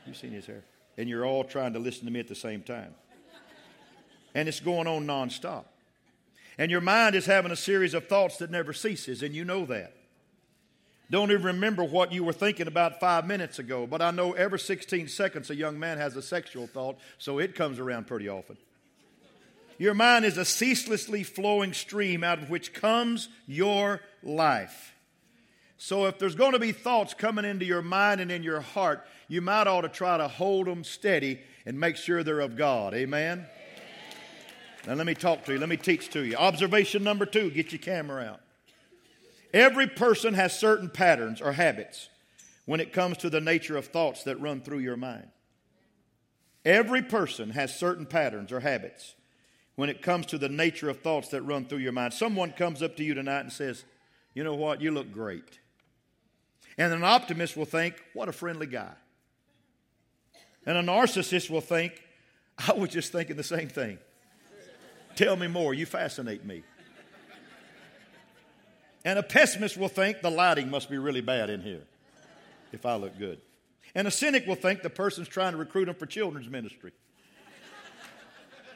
Have 0.00 0.08
you 0.08 0.14
seen 0.14 0.32
his 0.32 0.46
hair? 0.46 0.64
And 0.96 1.08
you're 1.08 1.26
all 1.26 1.44
trying 1.44 1.72
to 1.74 1.78
listen 1.78 2.06
to 2.06 2.10
me 2.12 2.20
at 2.20 2.28
the 2.28 2.34
same 2.34 2.62
time. 2.62 2.94
And 4.34 4.48
it's 4.48 4.60
going 4.60 4.86
on 4.86 5.06
nonstop. 5.06 5.64
And 6.58 6.70
your 6.70 6.80
mind 6.80 7.14
is 7.14 7.26
having 7.26 7.52
a 7.52 7.56
series 7.56 7.94
of 7.94 8.08
thoughts 8.08 8.38
that 8.38 8.50
never 8.50 8.72
ceases, 8.72 9.22
and 9.22 9.34
you 9.34 9.44
know 9.44 9.66
that. 9.66 9.94
Don't 11.14 11.30
even 11.30 11.44
remember 11.44 11.84
what 11.84 12.10
you 12.10 12.24
were 12.24 12.32
thinking 12.32 12.66
about 12.66 12.98
five 12.98 13.24
minutes 13.24 13.60
ago, 13.60 13.86
but 13.86 14.02
I 14.02 14.10
know 14.10 14.32
every 14.32 14.58
16 14.58 15.06
seconds 15.06 15.48
a 15.48 15.54
young 15.54 15.78
man 15.78 15.96
has 15.96 16.16
a 16.16 16.22
sexual 16.22 16.66
thought, 16.66 16.98
so 17.18 17.38
it 17.38 17.54
comes 17.54 17.78
around 17.78 18.08
pretty 18.08 18.28
often. 18.28 18.56
Your 19.78 19.94
mind 19.94 20.24
is 20.24 20.38
a 20.38 20.44
ceaselessly 20.44 21.22
flowing 21.22 21.72
stream 21.72 22.24
out 22.24 22.42
of 22.42 22.50
which 22.50 22.72
comes 22.72 23.28
your 23.46 24.00
life. 24.24 24.92
So 25.78 26.06
if 26.06 26.18
there's 26.18 26.34
going 26.34 26.54
to 26.54 26.58
be 26.58 26.72
thoughts 26.72 27.14
coming 27.14 27.44
into 27.44 27.64
your 27.64 27.80
mind 27.80 28.20
and 28.20 28.32
in 28.32 28.42
your 28.42 28.60
heart, 28.60 29.06
you 29.28 29.40
might 29.40 29.68
ought 29.68 29.82
to 29.82 29.88
try 29.88 30.18
to 30.18 30.26
hold 30.26 30.66
them 30.66 30.82
steady 30.82 31.38
and 31.64 31.78
make 31.78 31.94
sure 31.94 32.24
they're 32.24 32.40
of 32.40 32.56
God. 32.56 32.92
Amen? 32.92 33.38
Amen. 33.38 33.46
Now 34.88 34.94
let 34.94 35.06
me 35.06 35.14
talk 35.14 35.44
to 35.44 35.52
you. 35.52 35.60
Let 35.60 35.68
me 35.68 35.76
teach 35.76 36.10
to 36.10 36.24
you. 36.24 36.34
Observation 36.34 37.04
number 37.04 37.24
two 37.24 37.52
get 37.52 37.70
your 37.70 37.78
camera 37.78 38.24
out. 38.24 38.40
Every 39.54 39.86
person 39.86 40.34
has 40.34 40.58
certain 40.58 40.90
patterns 40.90 41.40
or 41.40 41.52
habits 41.52 42.08
when 42.66 42.80
it 42.80 42.92
comes 42.92 43.18
to 43.18 43.30
the 43.30 43.40
nature 43.40 43.76
of 43.76 43.86
thoughts 43.86 44.24
that 44.24 44.40
run 44.40 44.60
through 44.60 44.80
your 44.80 44.96
mind. 44.96 45.28
Every 46.64 47.02
person 47.02 47.50
has 47.50 47.78
certain 47.78 48.04
patterns 48.04 48.50
or 48.50 48.58
habits 48.58 49.14
when 49.76 49.88
it 49.88 50.02
comes 50.02 50.26
to 50.26 50.38
the 50.38 50.48
nature 50.48 50.90
of 50.90 51.02
thoughts 51.02 51.28
that 51.28 51.42
run 51.42 51.66
through 51.66 51.78
your 51.78 51.92
mind. 51.92 52.14
Someone 52.14 52.50
comes 52.50 52.82
up 52.82 52.96
to 52.96 53.04
you 53.04 53.14
tonight 53.14 53.42
and 53.42 53.52
says, 53.52 53.84
You 54.34 54.42
know 54.42 54.56
what? 54.56 54.80
You 54.80 54.90
look 54.90 55.12
great. 55.12 55.60
And 56.76 56.92
an 56.92 57.04
optimist 57.04 57.56
will 57.56 57.64
think, 57.64 58.02
What 58.12 58.28
a 58.28 58.32
friendly 58.32 58.66
guy. 58.66 58.94
And 60.66 60.76
a 60.76 60.82
narcissist 60.82 61.48
will 61.48 61.60
think, 61.60 62.02
I 62.58 62.72
was 62.72 62.90
just 62.90 63.12
thinking 63.12 63.36
the 63.36 63.44
same 63.44 63.68
thing. 63.68 63.98
Tell 65.14 65.36
me 65.36 65.46
more. 65.46 65.74
You 65.74 65.86
fascinate 65.86 66.44
me. 66.44 66.64
And 69.04 69.18
a 69.18 69.22
pessimist 69.22 69.76
will 69.76 69.88
think 69.88 70.22
the 70.22 70.30
lighting 70.30 70.70
must 70.70 70.88
be 70.88 70.98
really 70.98 71.20
bad 71.20 71.50
in 71.50 71.60
here 71.60 71.82
if 72.72 72.86
I 72.86 72.96
look 72.96 73.18
good. 73.18 73.40
And 73.94 74.08
a 74.08 74.10
cynic 74.10 74.46
will 74.46 74.54
think 74.54 74.82
the 74.82 74.90
person's 74.90 75.28
trying 75.28 75.52
to 75.52 75.58
recruit 75.58 75.84
them 75.84 75.94
for 75.94 76.06
children's 76.06 76.48
ministry. 76.48 76.92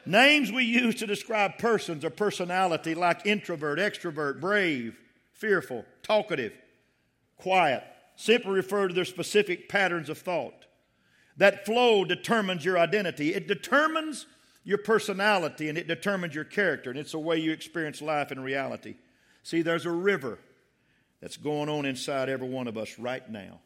Names 0.05 0.51
we 0.51 0.63
use 0.63 0.95
to 0.95 1.07
describe 1.07 1.57
persons 1.57 2.05
or 2.05 2.09
personality 2.09 2.95
like 2.95 3.25
introvert, 3.25 3.79
extrovert, 3.79 4.39
brave, 4.39 4.97
fearful, 5.33 5.85
talkative, 6.03 6.53
quiet 7.37 7.83
simply 8.15 8.51
refer 8.51 8.87
to 8.87 8.93
their 8.93 9.05
specific 9.05 9.69
patterns 9.69 10.09
of 10.09 10.17
thought. 10.17 10.65
That 11.37 11.65
flow 11.65 12.03
determines 12.03 12.65
your 12.65 12.77
identity. 12.77 13.33
It 13.33 13.47
determines 13.47 14.25
your 14.65 14.77
personality 14.77 15.69
and 15.69 15.77
it 15.77 15.87
determines 15.87 16.35
your 16.35 16.43
character, 16.43 16.89
and 16.89 16.99
it's 16.99 17.13
the 17.13 17.19
way 17.19 17.37
you 17.37 17.51
experience 17.51 18.01
life 18.01 18.31
in 18.31 18.41
reality. 18.41 18.95
See, 19.49 19.63
there's 19.63 19.87
a 19.87 19.91
river 19.91 20.37
that's 21.21 21.35
going 21.35 21.69
on 21.69 21.87
inside 21.87 22.29
every 22.29 22.47
one 22.47 22.67
of 22.67 22.77
us 22.77 22.99
right 22.99 23.27
now. 23.31 23.61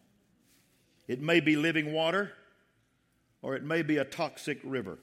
It 1.09 1.21
may 1.21 1.41
be 1.41 1.57
living 1.57 1.91
water 1.91 2.31
or 3.41 3.57
it 3.57 3.65
may 3.65 3.81
be 3.81 3.97
a 3.97 4.05
toxic 4.05 4.61
river. 4.63 4.97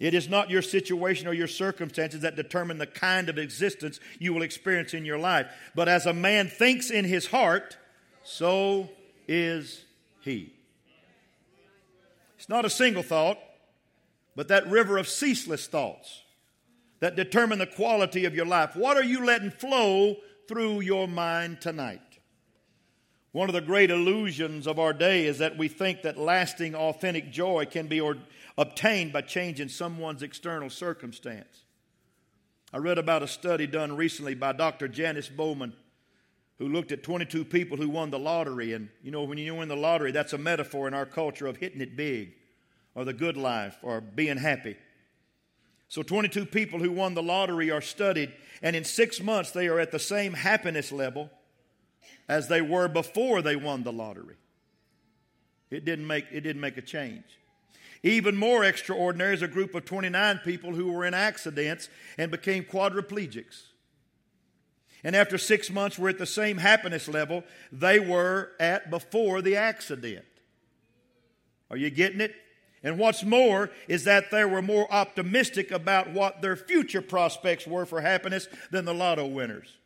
It 0.00 0.14
is 0.14 0.28
not 0.28 0.50
your 0.50 0.62
situation 0.62 1.28
or 1.28 1.32
your 1.32 1.46
circumstances 1.46 2.22
that 2.22 2.34
determine 2.34 2.78
the 2.78 2.88
kind 2.88 3.28
of 3.28 3.38
existence 3.38 4.00
you 4.18 4.34
will 4.34 4.42
experience 4.42 4.94
in 4.94 5.04
your 5.04 5.18
life. 5.18 5.46
But 5.76 5.88
as 5.88 6.06
a 6.06 6.12
man 6.12 6.48
thinks 6.48 6.90
in 6.90 7.04
his 7.04 7.26
heart, 7.26 7.76
so 8.24 8.90
is 9.28 9.84
he. 10.22 10.52
It's 12.36 12.48
not 12.48 12.64
a 12.64 12.70
single 12.70 13.04
thought, 13.04 13.38
but 14.34 14.48
that 14.48 14.66
river 14.68 14.98
of 14.98 15.06
ceaseless 15.06 15.68
thoughts 15.68 16.24
that 17.00 17.16
determine 17.16 17.58
the 17.58 17.66
quality 17.66 18.24
of 18.24 18.34
your 18.34 18.46
life. 18.46 18.76
What 18.76 18.96
are 18.96 19.04
you 19.04 19.24
letting 19.24 19.50
flow 19.50 20.16
through 20.46 20.80
your 20.80 21.08
mind 21.08 21.60
tonight? 21.60 22.00
One 23.32 23.48
of 23.48 23.54
the 23.54 23.60
great 23.60 23.90
illusions 23.90 24.66
of 24.66 24.78
our 24.78 24.92
day 24.92 25.26
is 25.26 25.38
that 25.38 25.56
we 25.56 25.68
think 25.68 26.02
that 26.02 26.18
lasting, 26.18 26.74
authentic 26.74 27.30
joy 27.30 27.64
can 27.64 27.86
be 27.86 28.00
or, 28.00 28.16
obtained 28.58 29.12
by 29.12 29.22
changing 29.22 29.68
someone's 29.68 30.22
external 30.22 30.68
circumstance. 30.68 31.64
I 32.72 32.78
read 32.78 32.98
about 32.98 33.22
a 33.22 33.28
study 33.28 33.66
done 33.66 33.96
recently 33.96 34.34
by 34.34 34.52
Dr. 34.52 34.88
Janice 34.88 35.28
Bowman, 35.28 35.72
who 36.58 36.68
looked 36.68 36.92
at 36.92 37.02
22 37.02 37.44
people 37.44 37.76
who 37.76 37.88
won 37.88 38.10
the 38.10 38.18
lottery. 38.18 38.74
And 38.74 38.90
you 39.02 39.10
know, 39.10 39.22
when 39.22 39.38
you 39.38 39.54
win 39.54 39.68
the 39.68 39.76
lottery, 39.76 40.12
that's 40.12 40.32
a 40.32 40.38
metaphor 40.38 40.86
in 40.86 40.94
our 40.94 41.06
culture 41.06 41.46
of 41.46 41.56
hitting 41.56 41.80
it 41.80 41.96
big, 41.96 42.34
or 42.94 43.04
the 43.04 43.12
good 43.12 43.36
life, 43.36 43.78
or 43.82 44.00
being 44.00 44.36
happy. 44.36 44.76
So 45.90 46.04
22 46.04 46.46
people 46.46 46.78
who 46.78 46.92
won 46.92 47.14
the 47.14 47.22
lottery 47.22 47.72
are 47.72 47.80
studied, 47.80 48.32
and 48.62 48.76
in 48.76 48.84
six 48.84 49.20
months 49.20 49.50
they 49.50 49.66
are 49.66 49.80
at 49.80 49.90
the 49.90 49.98
same 49.98 50.34
happiness 50.34 50.92
level 50.92 51.30
as 52.28 52.46
they 52.46 52.62
were 52.62 52.86
before 52.86 53.42
they 53.42 53.56
won 53.56 53.82
the 53.82 53.92
lottery. 53.92 54.36
It 55.68 55.84
didn't 55.84 56.06
make, 56.06 56.26
it 56.30 56.42
didn't 56.42 56.62
make 56.62 56.76
a 56.76 56.82
change. 56.82 57.24
Even 58.04 58.36
more 58.36 58.62
extraordinary 58.62 59.34
is 59.34 59.42
a 59.42 59.48
group 59.48 59.74
of 59.74 59.84
29 59.84 60.38
people 60.44 60.72
who 60.72 60.92
were 60.92 61.04
in 61.04 61.12
accidents 61.12 61.88
and 62.16 62.30
became 62.30 62.62
quadriplegics. 62.62 63.62
And 65.02 65.16
after 65.16 65.38
six 65.38 65.70
months, 65.70 65.98
were 65.98 66.08
at 66.08 66.18
the 66.18 66.26
same 66.26 66.58
happiness 66.58 67.08
level 67.08 67.42
they 67.72 67.98
were 67.98 68.52
at 68.60 68.90
before 68.90 69.42
the 69.42 69.56
accident. 69.56 70.24
Are 71.68 71.76
you 71.76 71.90
getting 71.90 72.20
it? 72.20 72.34
And 72.82 72.98
what's 72.98 73.24
more 73.24 73.70
is 73.88 74.04
that 74.04 74.30
they 74.30 74.44
were 74.44 74.62
more 74.62 74.90
optimistic 74.92 75.70
about 75.70 76.12
what 76.12 76.40
their 76.40 76.56
future 76.56 77.02
prospects 77.02 77.66
were 77.66 77.84
for 77.84 78.00
happiness 78.00 78.48
than 78.70 78.86
the 78.86 78.94
lotto 78.94 79.26
winners. 79.26 79.76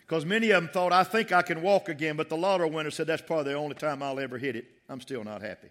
Because 0.00 0.24
many 0.24 0.50
of 0.50 0.62
them 0.62 0.72
thought, 0.72 0.92
I 0.92 1.04
think 1.04 1.32
I 1.32 1.42
can 1.42 1.62
walk 1.62 1.88
again, 1.88 2.16
but 2.16 2.28
the 2.28 2.36
lotto 2.36 2.66
winner 2.66 2.90
said, 2.90 3.06
that's 3.06 3.22
probably 3.22 3.52
the 3.52 3.58
only 3.58 3.76
time 3.76 4.02
I'll 4.02 4.18
ever 4.18 4.38
hit 4.38 4.56
it. 4.56 4.64
I'm 4.88 5.00
still 5.00 5.22
not 5.22 5.42
happy. 5.42 5.68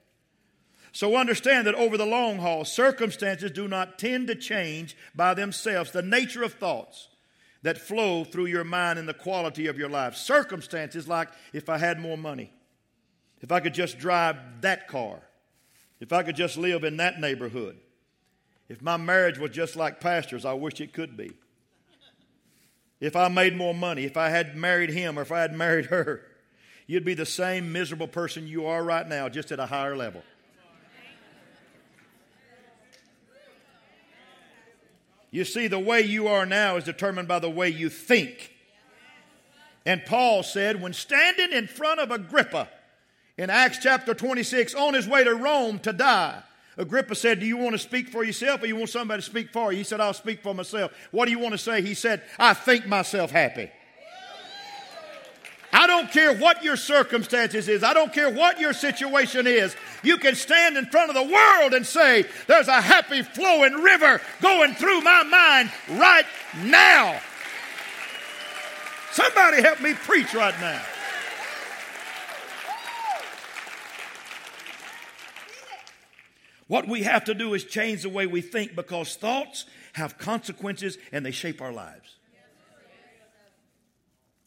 So 0.92 1.16
understand 1.16 1.68
that 1.68 1.76
over 1.76 1.98
the 1.98 2.06
long 2.06 2.38
haul, 2.38 2.66
circumstances 2.66 3.52
do 3.52 3.68
not 3.68 4.00
tend 4.00 4.28
to 4.28 4.36
change 4.36 4.96
by 5.14 5.34
themselves. 5.34 5.92
The 5.92 6.02
nature 6.02 6.44
of 6.44 6.54
thoughts 6.54 7.10
that 7.64 7.78
flow 7.78 8.24
through 8.24 8.46
your 8.46 8.64
mind 8.64 8.98
and 8.98 9.08
the 9.08 9.14
quality 9.14 9.68
of 9.68 9.78
your 9.78 9.90
life. 9.90 10.16
Circumstances 10.16 11.08
like 11.08 11.30
if 11.52 11.68
I 11.68 11.78
had 11.78 12.00
more 12.00 12.18
money, 12.18 12.54
if 13.42 13.52
I 13.52 13.60
could 13.60 13.74
just 13.74 14.00
drive 14.00 14.38
that 14.62 14.88
car, 14.88 15.22
if 16.00 16.14
I 16.14 16.24
could 16.24 16.36
just 16.36 16.58
live 16.58 16.84
in 16.84 16.98
that 16.98 17.20
neighborhood, 17.20 17.78
if 18.68 18.82
my 18.82 18.98
marriage 18.98 19.38
was 19.38 19.52
just 19.52 19.76
like 19.76 20.00
pastors, 20.00 20.46
I 20.46 20.54
wish 20.54 20.80
it 20.80 20.94
could 20.94 21.18
be. 21.18 21.32
If 23.00 23.16
I 23.16 23.28
made 23.30 23.56
more 23.56 23.74
money, 23.74 24.04
if 24.04 24.18
I 24.18 24.30
had 24.30 24.56
married 24.56 24.90
him 24.90 25.18
or 25.18 25.24
if 25.24 25.32
I 25.32 25.42
had 25.42 25.54
married 25.54 25.86
her, 25.88 26.22
you'd 26.86 27.06
be 27.06 27.14
the 27.14 27.26
same 27.26 27.72
miserable 27.72 28.08
person 28.08 28.48
you 28.48 28.66
are 28.66 28.84
right 28.84 29.08
now, 29.08 29.30
just 29.30 29.52
at 29.52 29.60
a 29.60 29.66
higher 29.66 29.96
level. 29.96 30.22
You 35.32 35.46
see, 35.46 35.68
the 35.68 35.80
way 35.80 36.02
you 36.02 36.28
are 36.28 36.46
now 36.46 36.78
is 36.78 36.84
determined 36.84 37.28
by 37.28 37.40
the 37.40 37.50
way 37.50 37.70
you 37.70 37.90
think. 37.90 38.54
And 39.86 40.04
Paul 40.06 40.44
said, 40.44 40.82
when 40.82 40.94
standing 40.94 41.52
in 41.52 41.68
front 41.68 42.00
of 42.00 42.12
Agrippa 42.12 42.68
in 43.40 43.50
Acts 43.50 43.78
chapter 43.78 44.14
26, 44.14 44.76
on 44.76 44.94
his 44.94 45.08
way 45.08 45.24
to 45.24 45.34
Rome 45.34 45.80
to 45.80 45.94
die, 45.94 46.44
Agrippa 46.78 47.16
said, 47.16 47.40
Do 47.40 47.46
you 47.46 47.56
want 47.56 47.72
to 47.72 47.80
speak 47.80 48.10
for 48.10 48.26
yourself 48.26 48.62
or 48.62 48.66
you 48.66 48.76
want 48.76 48.90
somebody 48.90 49.22
to 49.22 49.26
speak 49.26 49.54
for 49.54 49.72
you? 49.72 49.78
He 49.78 49.86
said, 49.86 50.02
I'll 50.02 50.14
speak 50.14 50.44
for 50.44 50.54
myself. 50.54 50.92
What 51.12 51.24
do 51.26 51.32
you 51.32 51.40
want 51.40 51.54
to 51.54 51.58
say? 51.58 51.82
He 51.82 51.94
said, 51.94 52.22
I 52.38 52.54
think 52.54 52.86
myself 52.86 53.32
happy. 53.32 53.72
I 55.72 55.88
don't 55.88 56.12
care 56.12 56.36
what 56.36 56.66
your 56.66 56.76
circumstances 56.76 57.70
is. 57.70 57.82
I 57.82 57.94
don't 57.94 58.12
care 58.12 58.30
what 58.30 58.60
your 58.60 58.74
situation 58.74 59.48
is. 59.48 59.74
You 60.04 60.18
can 60.18 60.36
stand 60.36 60.76
in 60.76 60.88
front 60.88 61.10
of 61.10 61.16
the 61.16 61.34
world 61.34 61.74
and 61.74 61.86
say, 61.86 62.26
there's 62.48 62.68
a 62.68 62.82
happy 62.82 63.22
flowing 63.22 63.74
river 63.76 64.20
going 64.42 64.74
through 64.74 65.00
my 65.00 65.24
mind 65.24 65.72
right 65.92 66.26
now. 66.66 67.22
Somebody 69.14 69.62
help 69.62 69.80
me 69.80 69.94
preach 69.94 70.34
right 70.34 70.60
now. 70.60 70.82
What 76.70 76.88
we 76.88 77.02
have 77.02 77.24
to 77.24 77.34
do 77.34 77.56
is 77.56 77.64
change 77.64 78.04
the 78.04 78.10
way 78.10 78.28
we 78.28 78.42
think 78.42 78.76
because 78.76 79.16
thoughts 79.16 79.66
have 79.94 80.20
consequences 80.20 81.00
and 81.12 81.26
they 81.26 81.32
shape 81.32 81.64
our 81.64 81.72
lives. 81.74 82.18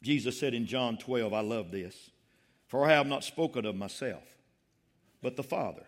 Jesus 0.04 0.38
said 0.38 0.54
in 0.54 0.66
John 0.66 0.98
12, 0.98 1.32
I 1.32 1.40
love 1.40 1.72
this, 1.72 2.10
for 2.68 2.86
I 2.86 2.92
have 2.92 3.08
not 3.08 3.24
spoken 3.24 3.66
of 3.66 3.74
myself, 3.74 4.22
but 5.20 5.34
the 5.34 5.42
Father, 5.42 5.82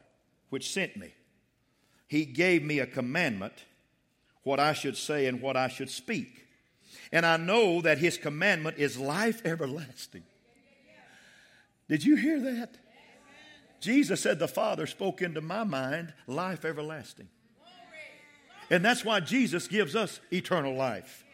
which 0.50 0.72
sent 0.72 0.96
me. 0.96 1.14
He 2.08 2.24
gave 2.24 2.64
me 2.64 2.80
a 2.80 2.86
commandment, 2.86 3.64
what 4.42 4.58
I 4.58 4.72
should 4.72 4.96
say 4.96 5.26
and 5.26 5.40
what 5.40 5.56
I 5.56 5.68
should 5.68 5.88
speak. 5.88 6.48
And 7.12 7.24
I 7.24 7.36
know 7.36 7.80
that 7.80 7.98
his 7.98 8.18
commandment 8.18 8.78
is 8.78 8.98
life 8.98 9.40
everlasting. 9.46 10.24
Did 11.88 12.04
you 12.04 12.16
hear 12.16 12.40
that? 12.40 12.76
Jesus 13.84 14.20
said, 14.20 14.38
The 14.38 14.48
Father 14.48 14.86
spoke 14.86 15.22
into 15.22 15.40
my 15.40 15.64
mind 15.64 16.12
life 16.26 16.64
everlasting. 16.64 17.28
And 18.70 18.84
that's 18.84 19.04
why 19.04 19.20
Jesus 19.20 19.68
gives 19.68 19.94
us 19.94 20.20
eternal 20.32 20.74
life. 20.74 21.24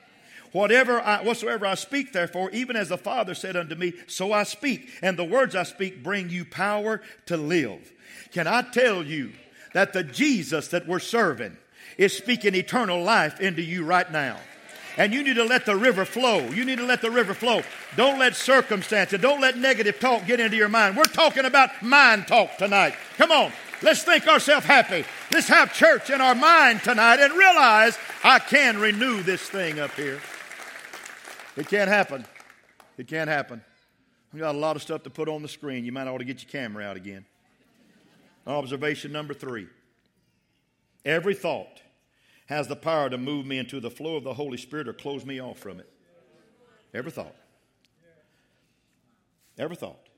Whatever 0.53 1.01
I, 1.01 1.23
whatsoever 1.23 1.65
I 1.65 1.77
speak, 1.77 2.13
therefore, 2.13 2.51
even 2.51 2.75
as 2.75 2.89
the 2.89 2.99
Father 2.99 3.35
said 3.35 3.57
unto 3.57 3.77
me, 3.77 3.93
so 4.09 4.33
I 4.33 4.43
speak. 4.43 4.91
And 5.01 5.17
the 5.17 5.25
words 5.25 5.55
I 5.55 5.63
speak 5.63 6.03
bring 6.03 6.29
you 6.29 6.45
power 6.45 7.03
to 7.27 7.37
live. 7.37 7.93
Can 8.33 8.49
I 8.49 8.63
tell 8.63 9.05
you 9.05 9.33
that 9.75 9.93
the 9.93 10.03
Jesus 10.03 10.69
that 10.69 10.89
we're 10.89 10.99
serving 10.99 11.57
is 11.97 12.17
speaking 12.17 12.57
eternal 12.57 13.01
life 13.01 13.41
into 13.41 13.63
you 13.63 13.85
right 13.85 14.11
now? 14.11 14.39
And 14.97 15.13
you 15.13 15.23
need 15.23 15.37
to 15.37 15.45
let 15.45 15.67
the 15.67 15.77
river 15.77 16.05
flow. 16.05 16.41
You 16.51 16.65
need 16.65 16.79
to 16.79 16.85
let 16.85 17.01
the 17.01 17.11
river 17.11 17.35
flow. 17.35 17.63
Don't 17.97 18.19
let 18.19 18.37
circumstances, 18.37 19.21
don't 19.21 19.41
let 19.41 19.57
negative 19.57 19.99
talk 20.01 20.27
get 20.27 20.41
into 20.41 20.57
your 20.57 20.69
mind. 20.69 20.97
We're 20.97 21.07
talking 21.07 21.45
about 21.45 21.83
mind 21.83 22.27
talk 22.27 22.57
tonight. 22.57 22.95
Come 23.17 23.31
on. 23.31 23.53
Let's 23.83 24.03
think 24.03 24.27
ourselves 24.29 24.67
happy. 24.67 25.05
Let's 25.33 25.49
have 25.49 25.73
church 25.73 26.11
in 26.11 26.21
our 26.21 26.35
mind 26.35 26.83
tonight 26.83 27.19
and 27.19 27.33
realize 27.33 27.99
I 28.23 28.39
can 28.39 28.79
renew 28.79 29.23
this 29.23 29.41
thing 29.41 29.81
up 29.81 29.93
here. 29.93 30.21
It 31.57 31.69
can't 31.69 31.89
happen. 31.89 32.27
It 32.99 33.09
can't 33.09 33.31
happen. 33.31 33.63
We 34.33 34.41
got 34.41 34.55
a 34.55 34.59
lot 34.59 34.77
of 34.77 34.83
stuff 34.83 35.03
to 35.05 35.11
put 35.11 35.29
on 35.29 35.43
the 35.43 35.49
screen. 35.49 35.85
You 35.85 35.93
might 35.93 36.07
ought 36.07 36.19
to 36.19 36.25
get 36.25 36.43
your 36.43 36.51
camera 36.51 36.85
out 36.85 36.97
again. 36.97 37.25
Observation 38.47 39.13
number 39.13 39.35
three. 39.35 39.67
Every 41.05 41.35
thought 41.35 41.81
has 42.51 42.69
the 42.69 42.77
power 42.77 43.09
to 43.09 43.17
move 43.17 43.47
me 43.47 43.57
into 43.57 43.81
the 43.81 43.91
flow 43.91 44.17
of 44.17 44.25
the 44.25 44.35
Holy 44.35 44.59
Spirit 44.59 44.89
or 44.89 44.93
close 44.93 45.25
me 45.25 45.41
off 45.41 45.59
from 45.59 45.81
it. 45.81 45.89
Every 46.93 47.11
thought. 47.11 47.35
Every 49.59 49.77
thought 49.77 50.11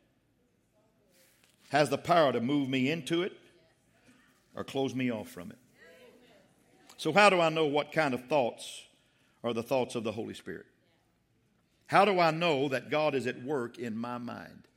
has 1.73 1.89
the 1.89 1.99
power 1.99 2.33
to 2.33 2.41
move 2.41 2.69
me 2.69 2.91
into 2.91 3.23
it 3.23 3.33
or 4.55 4.63
close 4.63 4.95
me 4.95 5.11
off 5.11 5.29
from 5.29 5.51
it. 5.51 5.59
So, 6.99 7.13
how 7.13 7.31
do 7.31 7.41
I 7.41 7.49
know 7.49 7.67
what 7.67 7.93
kind 7.93 8.15
of 8.15 8.27
thoughts 8.27 8.83
are 9.43 9.53
the 9.53 9.63
thoughts 9.63 9.95
of 9.95 10.05
the 10.05 10.13
Holy 10.13 10.35
Spirit? 10.35 10.67
How 11.87 12.05
do 12.05 12.21
I 12.21 12.31
know 12.31 12.69
that 12.69 12.91
God 12.91 13.15
is 13.15 13.27
at 13.27 13.43
work 13.43 13.79
in 13.79 13.97
my 13.97 14.19
mind? 14.19 14.69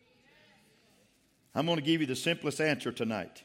I'm 1.53 1.65
going 1.65 1.77
to 1.77 1.83
give 1.83 2.01
you 2.01 2.07
the 2.07 2.15
simplest 2.15 2.59
answer 2.59 2.91
tonight. 2.91 3.43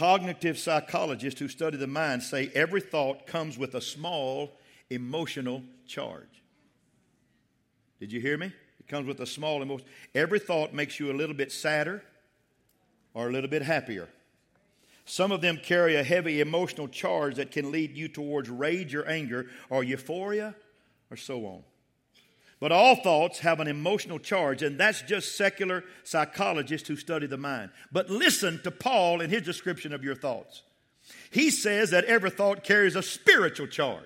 Cognitive 0.00 0.58
psychologists 0.58 1.38
who 1.38 1.46
study 1.46 1.76
the 1.76 1.86
mind 1.86 2.22
say 2.22 2.50
every 2.54 2.80
thought 2.80 3.26
comes 3.26 3.58
with 3.58 3.74
a 3.74 3.82
small 3.82 4.50
emotional 4.88 5.62
charge. 5.86 6.42
Did 7.98 8.10
you 8.10 8.18
hear 8.18 8.38
me? 8.38 8.46
It 8.46 8.88
comes 8.88 9.06
with 9.06 9.20
a 9.20 9.26
small 9.26 9.60
emotion. 9.60 9.86
Every 10.14 10.38
thought 10.38 10.72
makes 10.72 10.98
you 10.98 11.12
a 11.12 11.12
little 11.12 11.36
bit 11.36 11.52
sadder 11.52 12.02
or 13.12 13.28
a 13.28 13.30
little 13.30 13.50
bit 13.50 13.60
happier. 13.60 14.08
Some 15.04 15.32
of 15.32 15.42
them 15.42 15.58
carry 15.62 15.96
a 15.96 16.02
heavy 16.02 16.40
emotional 16.40 16.88
charge 16.88 17.34
that 17.34 17.50
can 17.50 17.70
lead 17.70 17.94
you 17.94 18.08
towards 18.08 18.48
rage 18.48 18.94
or 18.94 19.04
anger 19.04 19.50
or 19.68 19.84
euphoria 19.84 20.54
or 21.10 21.18
so 21.18 21.44
on. 21.44 21.62
But 22.60 22.72
all 22.72 22.94
thoughts 22.96 23.38
have 23.38 23.58
an 23.58 23.68
emotional 23.68 24.18
charge, 24.18 24.62
and 24.62 24.78
that's 24.78 25.00
just 25.00 25.36
secular 25.36 25.82
psychologists 26.04 26.86
who 26.86 26.96
study 26.96 27.26
the 27.26 27.38
mind. 27.38 27.70
But 27.90 28.10
listen 28.10 28.60
to 28.64 28.70
Paul 28.70 29.22
in 29.22 29.30
his 29.30 29.42
description 29.42 29.94
of 29.94 30.04
your 30.04 30.14
thoughts. 30.14 30.62
He 31.30 31.50
says 31.50 31.90
that 31.90 32.04
every 32.04 32.30
thought 32.30 32.62
carries 32.62 32.96
a 32.96 33.02
spiritual 33.02 33.66
charge. 33.66 34.04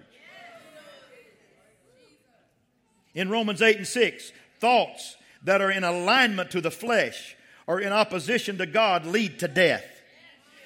In 3.13 3.29
Romans 3.29 3.61
8 3.61 3.79
and 3.79 3.87
6, 3.87 4.33
thoughts 4.61 5.17
that 5.43 5.61
are 5.61 5.71
in 5.71 5.85
alignment 5.85 6.53
to 6.53 6.61
the 6.61 6.71
flesh 6.71 7.37
or 7.67 7.81
in 7.81 7.93
opposition 7.93 8.59
to 8.59 8.67
God 8.67 9.05
lead 9.05 9.41
to 9.41 9.49
death. 9.49 9.85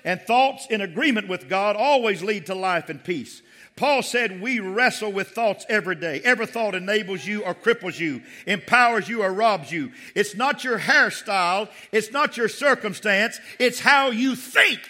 And 0.05 0.21
thoughts 0.21 0.67
in 0.69 0.81
agreement 0.81 1.29
with 1.29 1.49
God 1.49 1.75
always 1.75 2.23
lead 2.23 2.47
to 2.47 2.55
life 2.55 2.89
and 2.89 3.03
peace. 3.03 3.43
Paul 3.79 4.03
said, 4.03 4.41
We 4.41 4.59
wrestle 4.59 5.13
with 5.13 5.29
thoughts 5.29 5.65
every 5.69 5.95
day. 5.95 6.21
Every 6.25 6.47
thought 6.47 6.75
enables 6.75 7.25
you 7.25 7.45
or 7.45 7.55
cripples 7.55 7.97
you, 7.97 8.23
empowers 8.45 9.09
you 9.09 9.23
or 9.23 9.33
robs 9.33 9.71
you. 9.71 9.93
It's 10.17 10.35
not 10.35 10.65
your 10.65 10.81
hairstyle, 10.81 11.69
it's 11.93 12.11
not 12.11 12.37
your 12.37 12.49
circumstance, 12.49 13.39
it's 13.61 13.79
how 13.79 14.11
you 14.11 14.35
think. 14.35 14.81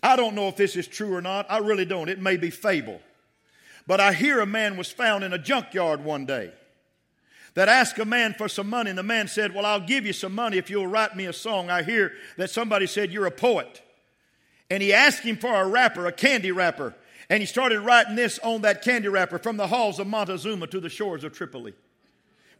I 0.00 0.14
don't 0.14 0.36
know 0.36 0.46
if 0.46 0.54
this 0.54 0.76
is 0.76 0.86
true 0.86 1.12
or 1.12 1.20
not. 1.20 1.46
I 1.50 1.58
really 1.58 1.84
don't. 1.84 2.08
It 2.08 2.20
may 2.20 2.36
be 2.36 2.50
fable. 2.50 3.00
But 3.84 3.98
I 3.98 4.12
hear 4.12 4.38
a 4.38 4.46
man 4.46 4.76
was 4.76 4.92
found 4.92 5.24
in 5.24 5.32
a 5.32 5.38
junkyard 5.38 6.04
one 6.04 6.24
day 6.24 6.52
that 7.54 7.68
asked 7.68 7.98
a 7.98 8.04
man 8.04 8.34
for 8.34 8.48
some 8.48 8.68
money, 8.68 8.90
and 8.90 8.98
the 8.98 9.02
man 9.02 9.28
said, 9.28 9.54
Well, 9.54 9.66
I'll 9.66 9.80
give 9.80 10.06
you 10.06 10.12
some 10.12 10.34
money 10.34 10.58
if 10.58 10.70
you'll 10.70 10.86
write 10.86 11.16
me 11.16 11.26
a 11.26 11.32
song. 11.32 11.70
I 11.70 11.82
hear 11.82 12.12
that 12.36 12.50
somebody 12.50 12.86
said, 12.86 13.12
You're 13.12 13.26
a 13.26 13.30
poet. 13.30 13.82
And 14.70 14.82
he 14.82 14.92
asked 14.92 15.22
him 15.22 15.36
for 15.36 15.54
a 15.54 15.66
wrapper, 15.66 16.06
a 16.06 16.12
candy 16.12 16.52
wrapper. 16.52 16.94
And 17.30 17.40
he 17.40 17.46
started 17.46 17.80
writing 17.80 18.16
this 18.16 18.38
on 18.38 18.62
that 18.62 18.82
candy 18.82 19.08
wrapper 19.08 19.38
from 19.38 19.56
the 19.56 19.66
halls 19.66 19.98
of 19.98 20.06
Montezuma 20.06 20.66
to 20.68 20.80
the 20.80 20.88
shores 20.88 21.24
of 21.24 21.32
Tripoli. 21.32 21.74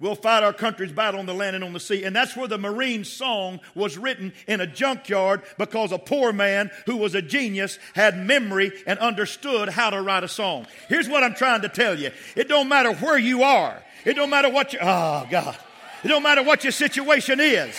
We'll 0.01 0.15
fight 0.15 0.45
our 0.45 0.53
country's 0.53 0.93
battle 0.93 1.19
on 1.19 1.27
the 1.27 1.35
land 1.35 1.57
and 1.57 1.65
on 1.65 1.73
the 1.73 1.81
sea. 1.81 2.05
And 2.05 2.15
that's 2.15 2.37
where 2.37 2.47
the 2.47 2.59
Marine 2.59 3.05
song 3.05 3.59
was 3.75 3.99
written 3.99 4.33
in 4.47 4.61
a 4.61 4.67
junkyard 4.67 5.43
because 5.59 5.91
a 5.91 5.99
poor 5.99 6.33
man 6.33 6.71
who 6.87 6.97
was 6.97 7.17
a 7.17 7.23
genius 7.23 7.81
had 7.95 8.17
memory 8.17 8.71
and 8.87 8.99
understood 9.01 9.69
how 9.69 9.91
to 9.91 10.01
write 10.01 10.23
a 10.23 10.29
song. 10.29 10.67
Here's 10.89 11.09
what 11.09 11.25
I'm 11.25 11.35
trying 11.35 11.63
to 11.63 11.69
tell 11.69 11.99
you. 11.99 12.13
It 12.37 12.49
don't 12.49 12.69
matter 12.69 12.93
where 12.95 13.19
you 13.19 13.43
are. 13.43 13.83
It 14.05 14.15
don't 14.15 14.31
matter 14.31 14.51
what 14.51 14.73
you, 14.73 14.79
oh 14.81 15.27
God. 15.31 15.57
It 16.05 16.09
don't 16.09 16.23
matter 16.23 16.43
what 16.43 16.65
your 16.65 16.73
situation 16.73 17.41
is. 17.41 17.77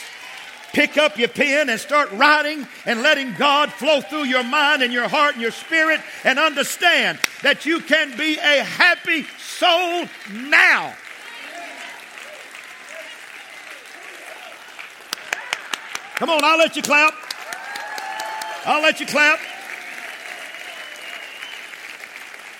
Pick 0.73 0.97
up 0.97 1.17
your 1.17 1.29
pen 1.29 1.69
and 1.69 1.79
start 1.79 2.11
writing 2.11 2.67
and 2.85 3.01
letting 3.01 3.33
God 3.33 3.71
flow 3.71 4.01
through 4.01 4.25
your 4.25 4.43
mind 4.43 4.83
and 4.83 4.93
your 4.93 5.07
heart 5.07 5.33
and 5.33 5.41
your 5.41 5.51
spirit 5.51 5.99
and 6.23 6.37
understand 6.37 7.17
that 7.41 7.65
you 7.65 7.79
can 7.79 8.15
be 8.15 8.37
a 8.37 8.63
happy 8.63 9.25
soul 9.39 10.05
now. 10.31 10.93
Come 16.15 16.29
on, 16.29 16.43
I'll 16.43 16.57
let 16.57 16.75
you 16.75 16.81
clap. 16.81 17.13
I'll 18.65 18.81
let 18.81 18.99
you 18.99 19.05
clap. 19.05 19.39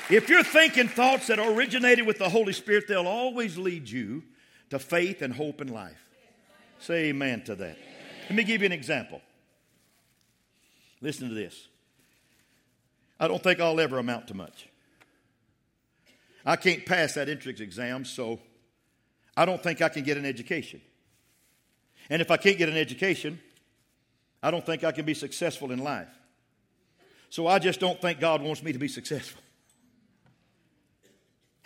If 0.10 0.28
you're 0.28 0.43
thinking 0.43 0.88
thoughts 0.88 1.28
that 1.28 1.38
originated 1.38 2.08
with 2.08 2.17
the 2.17 2.30
Holy 2.30 2.54
Spirit, 2.54 2.86
they'll 2.88 3.08
always 3.08 3.58
lead 3.58 3.88
you 3.88 4.24
to 4.72 4.80
faith 4.80 5.22
and 5.22 5.32
hope 5.32 5.62
and 5.62 5.69
life. 5.69 6.10
Say 6.80 7.10
amen 7.10 7.43
to 7.43 7.56
that. 7.56 7.78
Let 8.24 8.36
me 8.36 8.43
give 8.43 8.62
you 8.62 8.65
an 8.65 8.72
example. 8.72 9.22
Listen 11.02 11.30
to 11.30 11.36
this. 11.36 11.67
I 13.19 13.28
don't 13.28 13.41
think 13.41 13.60
I'll 13.60 13.80
ever 13.80 14.00
amount 14.00 14.30
to 14.30 14.34
much. 14.34 14.67
I 16.45 16.56
can't 16.56 16.86
pass 16.86 17.13
that 17.13 17.30
entrance 17.30 17.60
exam, 17.60 18.06
so 18.06 18.39
I 19.38 19.45
don't 19.45 19.62
think 19.62 19.82
I 19.82 19.89
can 19.89 20.04
get 20.04 20.17
an 20.17 20.26
education. 20.26 20.82
And 22.10 22.22
if 22.22 22.32
I 22.32 22.38
can't 22.38 22.58
get 22.58 22.69
an 22.69 22.78
education, 22.78 23.39
I 24.41 24.50
don't 24.50 24.65
think 24.65 24.84
I 24.84 24.91
can 24.91 25.06
be 25.06 25.13
successful 25.13 25.72
in 25.72 25.80
life. 25.80 26.08
So 27.30 27.45
I 27.45 27.60
just 27.60 27.80
don't 27.80 28.02
think 28.02 28.19
God 28.19 28.41
wants 28.41 28.63
me 28.63 28.72
to 28.74 28.80
be 28.80 28.88
successful. 28.88 29.41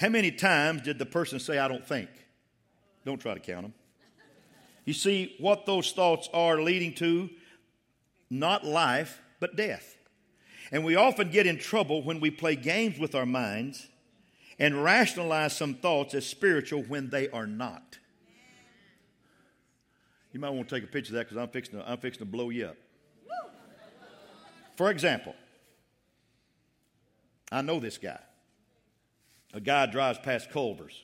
How 0.04 0.10
many 0.10 0.32
times 0.32 0.82
did 0.82 1.00
the 1.00 1.06
person 1.06 1.40
say, 1.40 1.58
I 1.58 1.70
don't 1.70 1.88
think? 1.88 2.10
Don't 3.06 3.22
try 3.22 3.36
to 3.36 3.40
count 3.40 3.62
them. 3.62 3.74
You 4.84 4.94
see, 4.94 5.34
what 5.40 5.66
those 5.66 5.94
thoughts 5.94 6.28
are 6.34 6.60
leading 6.62 6.94
to, 6.96 7.30
not 8.30 8.66
life, 8.66 9.22
but 9.40 9.56
death. 9.56 9.96
And 10.74 10.84
we 10.84 10.98
often 10.98 11.32
get 11.32 11.48
in 11.48 11.58
trouble 11.58 12.04
when 12.04 12.20
we 12.20 12.32
play 12.32 12.58
games 12.58 13.00
with 13.00 13.16
our 13.16 13.26
minds 13.26 13.88
and 14.60 14.84
rationalize 14.84 15.56
some 15.56 15.76
thoughts 15.76 16.14
as 16.14 16.26
spiritual 16.26 16.84
when 16.84 17.10
they 17.10 17.30
are 17.30 17.48
not. 17.48 17.98
You 20.34 20.42
might 20.42 20.50
want 20.50 20.68
to 20.68 20.76
take 20.76 20.84
a 20.84 20.92
picture 20.92 21.14
of 21.14 21.16
that 21.16 21.30
because 21.30 21.38
I'm 21.38 21.48
fixing, 21.48 21.80
to, 21.80 21.90
I'm 21.90 21.98
fixing 21.98 22.26
to 22.26 22.30
blow 22.30 22.50
you 22.50 22.66
up. 22.66 22.78
For 24.76 24.92
example, 24.92 25.34
I 27.50 27.62
know 27.62 27.80
this 27.80 27.98
guy. 27.98 28.20
A 29.54 29.62
guy 29.62 29.86
drives 29.86 30.18
past 30.20 30.50
Culver's 30.50 31.04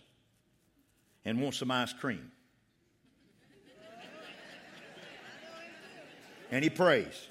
and 1.23 1.39
wants 1.41 1.59
some 1.59 1.69
ice 1.69 1.93
cream. 1.93 2.31
And 6.51 6.63
he 6.63 6.69
prays. 6.69 7.27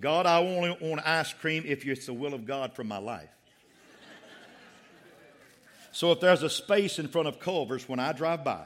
God, 0.00 0.26
I 0.26 0.38
only 0.38 0.76
want 0.80 1.06
ice 1.06 1.32
cream 1.34 1.64
if 1.66 1.86
it's 1.86 2.06
the 2.06 2.14
will 2.14 2.32
of 2.32 2.46
God 2.46 2.74
for 2.74 2.82
my 2.82 2.96
life. 2.96 3.28
So 5.92 6.10
if 6.10 6.20
there's 6.20 6.42
a 6.42 6.48
space 6.48 6.98
in 6.98 7.08
front 7.08 7.28
of 7.28 7.38
Culver's 7.38 7.86
when 7.86 8.00
I 8.00 8.12
drive 8.12 8.42
by, 8.42 8.64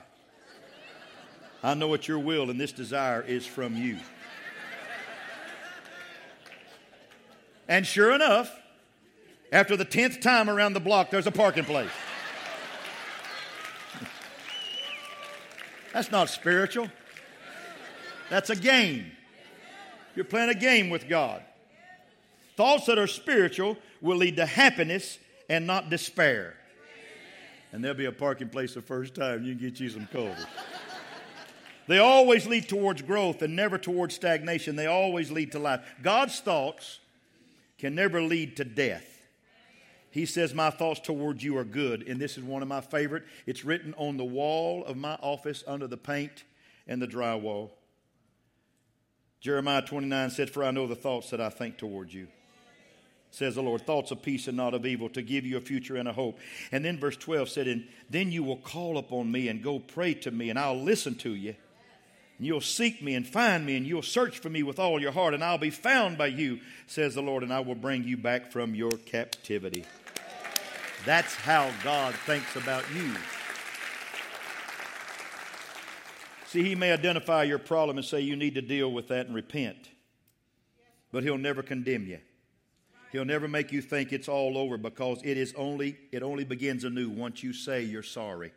I 1.63 1.75
know 1.75 1.89
what 1.89 2.07
your 2.07 2.21
will 2.21 2.49
and 2.51 2.61
this 2.61 2.71
desire 2.71 3.23
is 3.23 3.45
from 3.45 3.77
you. 3.77 3.99
And 7.67 7.85
sure 7.85 8.15
enough, 8.15 8.57
after 9.53 9.77
the 9.77 9.85
10th 9.85 10.21
time 10.21 10.51
around 10.51 10.73
the 10.73 10.81
block, 10.81 11.11
there's 11.11 11.27
a 11.27 11.33
parking 11.33 11.65
place. 11.65 11.91
That's 15.93 16.11
not 16.11 16.29
spiritual. 16.29 16.91
That's 18.29 18.51
a 18.51 18.57
game. 18.57 19.13
You're 20.15 20.25
playing 20.25 20.51
a 20.51 20.55
game 20.55 20.91
with 20.91 21.09
God. 21.09 21.43
Thoughts 22.57 22.87
that 22.87 22.99
are 22.99 23.07
spiritual 23.07 23.77
will 24.01 24.17
lead 24.17 24.37
to 24.37 24.47
happiness 24.47 25.19
and 25.49 25.67
not 25.67 25.91
despair. 25.91 26.55
And 27.73 27.85
there'll 27.85 27.97
be 27.97 28.07
a 28.07 28.13
parking 28.13 28.49
place 28.49 28.75
the 28.75 28.83
first 28.83 29.15
time 29.15 29.45
you 29.45 29.55
can 29.55 29.63
get 29.63 29.81
you 29.81 29.89
some 29.91 30.09
cold. 30.13 30.37
they 31.87 31.99
always 31.99 32.47
lead 32.47 32.69
towards 32.69 33.03
growth 33.03 33.43
and 33.43 33.55
never 33.55 33.79
towards 33.79 34.15
stagnation. 34.15 34.77
They 34.77 34.87
always 34.87 35.31
lead 35.31 35.53
to 35.53 35.59
life. 35.59 35.81
God's 36.03 36.41
thoughts 36.41 36.99
can 37.79 37.95
never 37.95 38.23
lead 38.23 38.57
to 38.57 38.65
death. 38.65 39.16
He 40.17 40.25
says, 40.25 40.55
My 40.55 40.71
thoughts 40.71 41.01
towards 41.01 41.45
you 41.45 41.59
are 41.59 41.65
good. 41.65 42.09
And 42.09 42.19
this 42.19 42.39
is 42.39 42.43
one 42.43 42.63
of 42.63 42.69
my 42.69 42.81
favorite. 42.81 43.25
It's 43.45 43.67
written 43.67 43.93
on 43.99 44.17
the 44.17 44.25
wall 44.25 44.83
of 44.87 44.97
my 44.97 45.17
office 45.17 45.63
under 45.67 45.87
the 45.87 45.99
paint 45.99 46.45
and 46.89 47.03
the 47.03 47.07
drywall. 47.07 47.69
Jeremiah 49.43 49.83
29 49.83 50.31
said, 50.31 50.49
For 50.49 50.65
I 50.65 50.71
know 50.71 50.87
the 50.87 50.95
thoughts 50.95 51.29
that 51.31 51.41
I 51.43 51.51
think 51.51 51.77
towards 51.77 52.15
you, 52.15 52.29
says 53.31 53.57
the 53.57 53.63
Lord, 53.63 53.83
thoughts 53.85 54.11
of 54.11 54.23
peace 54.23 54.49
and 54.49 54.57
not 54.57 54.73
of 54.73 54.87
evil, 54.87 55.11
to 55.11 55.21
give 55.21 55.45
you 55.45 55.59
a 55.59 55.61
future 55.61 55.97
and 55.97 56.09
a 56.09 56.15
hope. 56.15 56.39
And 56.73 56.83
then 56.83 56.99
verse 56.99 57.19
12 57.19 57.51
said, 57.51 57.69
And 57.69 57.87
then 58.09 58.33
you 58.33 58.43
will 58.43 58.57
call 58.57 58.97
upon 58.97 59.31
me 59.31 59.49
and 59.49 59.63
go 59.63 59.79
pray 59.79 60.15
to 60.15 60.31
me, 60.31 60.49
and 60.49 60.59
I'll 60.59 60.81
listen 60.81 61.15
to 61.17 61.35
you. 61.35 61.55
And 62.39 62.47
you'll 62.47 62.63
seek 62.63 63.03
me 63.03 63.15
and 63.17 63.27
find 63.27 63.67
me, 63.67 63.77
and 63.77 63.87
you'll 63.87 64.01
search 64.01 64.39
for 64.39 64.49
me 64.49 64.63
with 64.63 64.79
all 64.79 64.99
your 64.99 65.13
heart, 65.13 65.35
and 65.35 65.45
I'll 65.45 65.59
be 65.59 65.69
found 65.69 66.17
by 66.17 66.29
you, 66.29 66.61
says 66.87 67.15
the 67.15 67.21
Lord, 67.23 67.43
and 67.43 67.53
I 67.53 67.61
will 67.61 67.75
bring 67.75 68.05
you 68.05 68.17
back 68.17 68.51
from 68.51 68.75
your 68.75 68.93
captivity. 68.93 69.85
That's 71.07 71.37
how 71.37 71.71
God 71.85 72.17
thinks 72.17 72.57
about 72.57 72.85
you. 72.93 73.15
See, 76.47 76.65
he 76.65 76.75
may 76.75 76.91
identify 76.91 77.45
your 77.45 77.61
problem 77.61 77.97
and 77.97 78.05
say 78.05 78.21
you 78.23 78.35
need 78.35 78.57
to 78.57 78.63
deal 78.63 78.91
with 78.91 79.07
that 79.09 79.27
and 79.27 79.35
repent, 79.35 79.89
but 81.13 81.23
he'll 81.23 81.39
never 81.39 81.63
condemn 81.63 82.07
you. 82.07 82.19
He'll 83.13 83.25
never 83.25 83.47
make 83.47 83.71
you 83.71 83.81
think 83.83 84.13
it's 84.13 84.29
all 84.29 84.59
over 84.59 84.77
because 84.77 85.21
it 85.23 85.37
is 85.37 85.55
only 85.57 85.97
it 86.11 86.25
only 86.25 86.43
begins 86.43 86.83
anew 86.83 87.09
once 87.09 87.41
you 87.41 87.53
say 87.53 87.85
you're 87.85 88.03
sorry. 88.03 88.53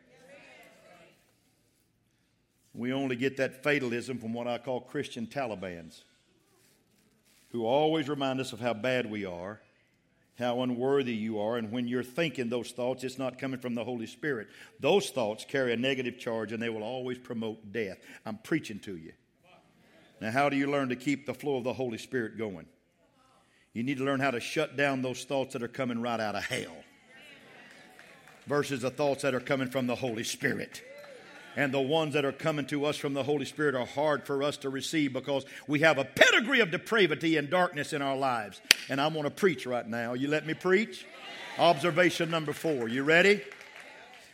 We 2.74 2.92
only 2.92 3.14
get 3.14 3.36
that 3.36 3.62
fatalism 3.62 4.18
from 4.18 4.32
what 4.32 4.48
I 4.48 4.58
call 4.58 4.80
Christian 4.80 5.28
Talibans, 5.28 6.02
who 7.50 7.64
always 7.64 8.08
remind 8.08 8.40
us 8.40 8.52
of 8.52 8.58
how 8.58 8.74
bad 8.74 9.08
we 9.08 9.24
are 9.24 9.60
how 10.40 10.62
unworthy 10.62 11.14
you 11.14 11.38
are. 11.38 11.56
And 11.56 11.70
when 11.70 11.86
you're 11.86 12.02
thinking 12.02 12.48
those 12.48 12.72
thoughts, 12.72 13.04
it's 13.04 13.18
not 13.18 13.38
coming 13.38 13.60
from 13.60 13.74
the 13.74 13.84
Holy 13.84 14.06
Spirit. 14.06 14.48
Those 14.80 15.10
thoughts 15.10 15.44
carry 15.44 15.72
a 15.72 15.76
negative 15.76 16.18
charge 16.18 16.52
and 16.52 16.60
they 16.62 16.68
will 16.68 16.82
always 16.82 17.18
promote 17.18 17.72
death. 17.72 17.98
I'm 18.26 18.38
preaching 18.38 18.80
to 18.80 18.96
you. 18.96 19.12
Now, 20.20 20.30
how 20.30 20.48
do 20.48 20.56
you 20.56 20.70
learn 20.70 20.88
to 20.88 20.96
keep 20.96 21.26
the 21.26 21.34
flow 21.34 21.56
of 21.56 21.64
the 21.64 21.72
Holy 21.72 21.98
Spirit 21.98 22.36
going? 22.36 22.66
You 23.72 23.82
need 23.82 23.98
to 23.98 24.04
learn 24.04 24.20
how 24.20 24.32
to 24.32 24.40
shut 24.40 24.76
down 24.76 25.00
those 25.00 25.24
thoughts 25.24 25.52
that 25.52 25.62
are 25.62 25.68
coming 25.68 26.02
right 26.02 26.18
out 26.18 26.34
of 26.34 26.44
hell 26.44 26.76
versus 28.46 28.80
the 28.80 28.90
thoughts 28.90 29.22
that 29.22 29.34
are 29.34 29.40
coming 29.40 29.68
from 29.68 29.86
the 29.86 29.94
Holy 29.94 30.24
Spirit 30.24 30.82
and 31.56 31.72
the 31.72 31.80
ones 31.80 32.14
that 32.14 32.24
are 32.24 32.32
coming 32.32 32.66
to 32.66 32.84
us 32.84 32.96
from 32.96 33.14
the 33.14 33.22
Holy 33.22 33.44
Spirit 33.44 33.74
are 33.74 33.86
hard 33.86 34.24
for 34.24 34.42
us 34.42 34.56
to 34.58 34.70
receive 34.70 35.12
because 35.12 35.44
we 35.66 35.80
have 35.80 35.98
a 35.98 36.04
pedigree 36.04 36.60
of 36.60 36.70
depravity 36.70 37.36
and 37.36 37.50
darkness 37.50 37.92
in 37.92 38.02
our 38.02 38.16
lives. 38.16 38.60
And 38.88 39.00
I'm 39.00 39.12
going 39.12 39.24
to 39.24 39.30
preach 39.30 39.66
right 39.66 39.86
now. 39.86 40.14
You 40.14 40.28
let 40.28 40.46
me 40.46 40.54
preach? 40.54 41.04
Observation 41.58 42.30
number 42.30 42.52
four. 42.52 42.88
You 42.88 43.02
ready? 43.02 43.42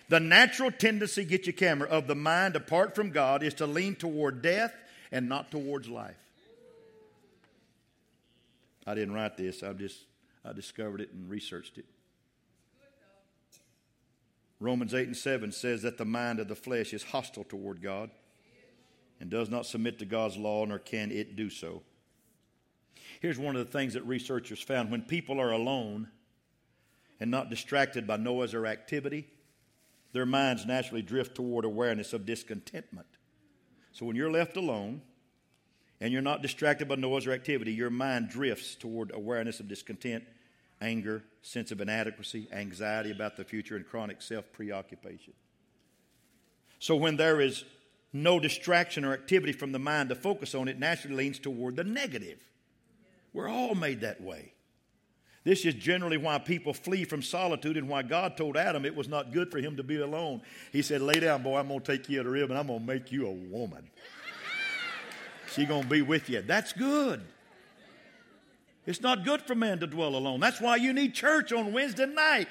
The 0.08 0.20
natural 0.20 0.70
tendency, 0.70 1.24
get 1.24 1.46
your 1.46 1.54
camera, 1.54 1.88
of 1.88 2.06
the 2.06 2.14
mind 2.14 2.54
apart 2.54 2.94
from 2.94 3.10
God 3.10 3.42
is 3.42 3.54
to 3.54 3.66
lean 3.66 3.96
toward 3.96 4.40
death 4.40 4.72
and 5.10 5.28
not 5.28 5.50
towards 5.50 5.88
life. 5.88 6.14
I 8.86 8.94
didn't 8.94 9.14
write 9.14 9.36
this, 9.36 9.64
I 9.64 9.72
just 9.72 9.98
I 10.44 10.52
discovered 10.52 11.00
it 11.00 11.12
and 11.12 11.28
researched 11.28 11.78
it. 11.78 11.86
Romans 14.58 14.94
8 14.94 15.08
and 15.08 15.16
7 15.16 15.52
says 15.52 15.82
that 15.82 15.98
the 15.98 16.04
mind 16.04 16.40
of 16.40 16.48
the 16.48 16.54
flesh 16.54 16.94
is 16.94 17.02
hostile 17.02 17.44
toward 17.44 17.82
God 17.82 18.10
and 19.20 19.30
does 19.30 19.50
not 19.50 19.66
submit 19.66 19.98
to 19.98 20.04
God's 20.06 20.36
law, 20.36 20.64
nor 20.64 20.78
can 20.78 21.10
it 21.10 21.36
do 21.36 21.50
so. 21.50 21.82
Here's 23.20 23.38
one 23.38 23.56
of 23.56 23.64
the 23.64 23.72
things 23.78 23.94
that 23.94 24.04
researchers 24.04 24.60
found 24.60 24.90
when 24.90 25.02
people 25.02 25.40
are 25.40 25.52
alone 25.52 26.08
and 27.20 27.30
not 27.30 27.50
distracted 27.50 28.06
by 28.06 28.16
noise 28.16 28.54
or 28.54 28.66
activity, 28.66 29.26
their 30.12 30.26
minds 30.26 30.66
naturally 30.66 31.02
drift 31.02 31.34
toward 31.34 31.64
awareness 31.64 32.12
of 32.12 32.26
discontentment. 32.26 33.06
So 33.92 34.04
when 34.04 34.16
you're 34.16 34.30
left 34.30 34.56
alone 34.56 35.02
and 36.00 36.12
you're 36.12 36.22
not 36.22 36.42
distracted 36.42 36.88
by 36.88 36.96
noise 36.96 37.26
or 37.26 37.32
activity, 37.32 37.72
your 37.72 37.90
mind 37.90 38.28
drifts 38.28 38.74
toward 38.74 39.14
awareness 39.14 39.60
of 39.60 39.68
discontent 39.68 40.24
anger, 40.80 41.24
sense 41.42 41.70
of 41.72 41.80
inadequacy, 41.80 42.48
anxiety 42.52 43.10
about 43.10 43.36
the 43.36 43.44
future, 43.44 43.76
and 43.76 43.86
chronic 43.86 44.22
self 44.22 44.52
preoccupation. 44.52 45.32
So 46.78 46.96
when 46.96 47.16
there 47.16 47.40
is 47.40 47.64
no 48.12 48.38
distraction 48.40 49.04
or 49.04 49.12
activity 49.12 49.52
from 49.52 49.72
the 49.72 49.78
mind 49.78 50.08
to 50.10 50.14
focus 50.14 50.54
on, 50.54 50.68
it 50.68 50.78
naturally 50.78 51.16
leans 51.16 51.38
toward 51.38 51.76
the 51.76 51.84
negative. 51.84 52.38
We're 53.32 53.48
all 53.48 53.74
made 53.74 54.00
that 54.00 54.20
way. 54.20 54.52
This 55.44 55.64
is 55.64 55.74
generally 55.74 56.16
why 56.16 56.38
people 56.38 56.74
flee 56.74 57.04
from 57.04 57.22
solitude 57.22 57.76
and 57.76 57.88
why 57.88 58.02
God 58.02 58.36
told 58.36 58.56
Adam 58.56 58.84
it 58.84 58.96
was 58.96 59.06
not 59.06 59.32
good 59.32 59.50
for 59.52 59.58
him 59.58 59.76
to 59.76 59.84
be 59.84 60.00
alone. 60.00 60.42
He 60.72 60.82
said, 60.82 61.00
Lay 61.00 61.20
down, 61.20 61.44
boy, 61.44 61.58
I'm 61.58 61.68
going 61.68 61.80
to 61.80 61.96
take 61.96 62.08
you 62.08 62.18
at 62.18 62.26
a 62.26 62.30
rib 62.30 62.50
and 62.50 62.58
I'm 62.58 62.66
going 62.66 62.80
to 62.80 62.84
make 62.86 63.12
you 63.12 63.28
a 63.28 63.32
woman. 63.32 63.88
She's 65.54 65.68
going 65.68 65.84
to 65.84 65.88
be 65.88 66.02
with 66.02 66.28
you. 66.28 66.42
That's 66.42 66.72
good. 66.72 67.22
It's 68.86 69.00
not 69.00 69.24
good 69.24 69.42
for 69.42 69.56
man 69.56 69.80
to 69.80 69.86
dwell 69.86 70.14
alone. 70.14 70.38
That's 70.38 70.60
why 70.60 70.76
you 70.76 70.92
need 70.92 71.12
church 71.12 71.52
on 71.52 71.72
Wednesday 71.72 72.06
night. 72.06 72.46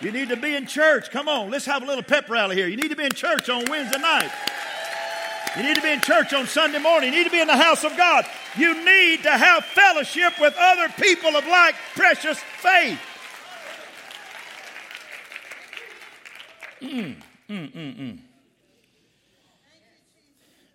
You 0.00 0.12
need 0.12 0.28
to 0.28 0.36
be 0.36 0.54
in 0.54 0.66
church. 0.66 1.10
Come 1.10 1.28
on, 1.28 1.50
let's 1.50 1.66
have 1.66 1.82
a 1.82 1.86
little 1.86 2.04
pep 2.04 2.30
rally 2.30 2.56
here. 2.56 2.68
You 2.68 2.76
need 2.76 2.90
to 2.90 2.96
be 2.96 3.04
in 3.04 3.12
church 3.12 3.50
on 3.50 3.64
Wednesday 3.68 3.98
night. 3.98 4.30
You 5.56 5.62
need 5.64 5.74
to 5.74 5.82
be 5.82 5.90
in 5.90 6.00
church 6.00 6.32
on 6.32 6.46
Sunday 6.46 6.78
morning. 6.78 7.12
You 7.12 7.18
need 7.18 7.24
to 7.24 7.30
be 7.30 7.40
in 7.40 7.48
the 7.48 7.56
house 7.56 7.82
of 7.84 7.96
God. 7.96 8.24
You 8.56 8.84
need 8.84 9.24
to 9.24 9.30
have 9.30 9.64
fellowship 9.64 10.34
with 10.40 10.54
other 10.56 10.88
people 10.90 11.36
of 11.36 11.44
like 11.46 11.74
precious 11.96 12.38
faith. 12.38 13.00
Mm, 16.80 17.16
mm, 17.50 17.72
mm, 17.72 17.98
mm. 17.98 18.18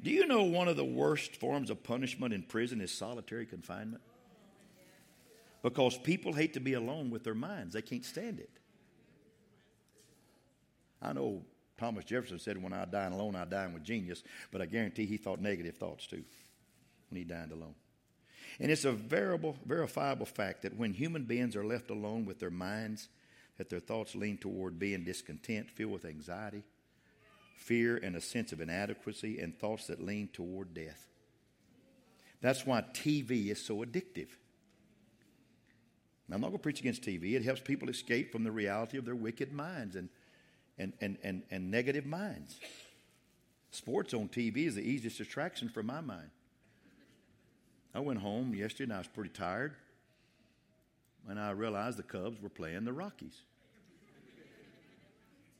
Do 0.03 0.11
you 0.11 0.27
know 0.27 0.43
one 0.43 0.67
of 0.67 0.75
the 0.75 0.83
worst 0.83 1.37
forms 1.37 1.69
of 1.69 1.81
punishment 1.81 2.33
in 2.33 2.43
prison 2.43 2.81
is 2.81 2.91
solitary 2.91 3.45
confinement? 3.45 4.03
Because 5.61 5.97
people 5.97 6.33
hate 6.33 6.53
to 6.55 6.59
be 6.59 6.73
alone 6.73 7.09
with 7.09 7.23
their 7.23 7.33
minds, 7.33 7.73
they 7.73 7.81
can't 7.81 8.03
stand 8.03 8.39
it. 8.39 8.49
I 11.01 11.13
know 11.13 11.43
Thomas 11.77 12.03
Jefferson 12.03 12.37
said, 12.39 12.61
When 12.61 12.73
I 12.73 12.83
dine 12.83 13.13
alone, 13.13 13.37
I 13.37 13.45
dine 13.45 13.73
with 13.73 13.83
genius, 13.83 14.23
but 14.51 14.61
I 14.61 14.65
guarantee 14.65 15.05
he 15.05 15.15
thought 15.15 15.39
negative 15.39 15.77
thoughts 15.77 16.05
too 16.05 16.23
when 17.09 17.19
he 17.19 17.23
dined 17.23 17.53
alone. 17.53 17.75
And 18.59 18.71
it's 18.71 18.85
a 18.85 18.91
verifiable, 18.91 19.55
verifiable 19.65 20.25
fact 20.25 20.63
that 20.63 20.75
when 20.75 20.93
human 20.93 21.23
beings 21.23 21.55
are 21.55 21.65
left 21.65 21.89
alone 21.89 22.25
with 22.25 22.39
their 22.39 22.51
minds, 22.51 23.07
that 23.57 23.69
their 23.69 23.79
thoughts 23.79 24.15
lean 24.15 24.37
toward 24.37 24.79
being 24.79 25.03
discontent, 25.03 25.69
filled 25.69 25.93
with 25.93 26.05
anxiety, 26.05 26.63
fear, 27.63 27.97
and 27.97 28.15
a 28.15 28.21
sense 28.21 28.51
of 28.51 28.61
inadequacy, 28.61 29.39
and 29.39 29.57
thoughts 29.57 29.87
that 29.87 30.03
lean 30.03 30.27
toward 30.33 30.73
death. 30.73 31.07
That's 32.41 32.65
why 32.65 32.81
TV 32.93 33.47
is 33.47 33.65
so 33.65 33.77
addictive. 33.77 34.27
Now, 36.27 36.35
I'm 36.35 36.41
not 36.41 36.47
going 36.47 36.59
to 36.59 36.63
preach 36.63 36.79
against 36.79 37.03
TV. 37.03 37.33
It 37.33 37.43
helps 37.43 37.61
people 37.61 37.89
escape 37.89 38.31
from 38.31 38.43
the 38.43 38.51
reality 38.51 38.97
of 38.97 39.05
their 39.05 39.15
wicked 39.15 39.53
minds 39.53 39.95
and, 39.95 40.09
and, 40.77 40.93
and, 41.01 41.17
and, 41.23 41.43
and 41.51 41.71
negative 41.71 42.05
minds. 42.05 42.59
Sports 43.71 44.13
on 44.13 44.27
TV 44.27 44.67
is 44.67 44.75
the 44.75 44.81
easiest 44.81 45.17
distraction 45.17 45.69
for 45.69 45.83
my 45.83 46.01
mind. 46.01 46.29
I 47.95 47.99
went 47.99 48.19
home 48.19 48.53
yesterday 48.55 48.85
and 48.85 48.93
I 48.93 48.97
was 48.99 49.07
pretty 49.07 49.29
tired. 49.29 49.75
And 51.29 51.39
I 51.39 51.51
realized 51.51 51.97
the 51.97 52.03
Cubs 52.03 52.41
were 52.41 52.49
playing 52.49 52.83
the 52.83 52.93
Rockies. 52.93 53.43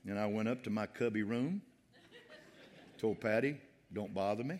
And 0.06 0.18
I 0.18 0.26
went 0.26 0.48
up 0.48 0.62
to 0.64 0.70
my 0.70 0.86
cubby 0.86 1.22
room, 1.22 1.62
told 3.04 3.20
Patty, 3.20 3.58
don't 3.92 4.14
bother 4.14 4.42
me. 4.42 4.58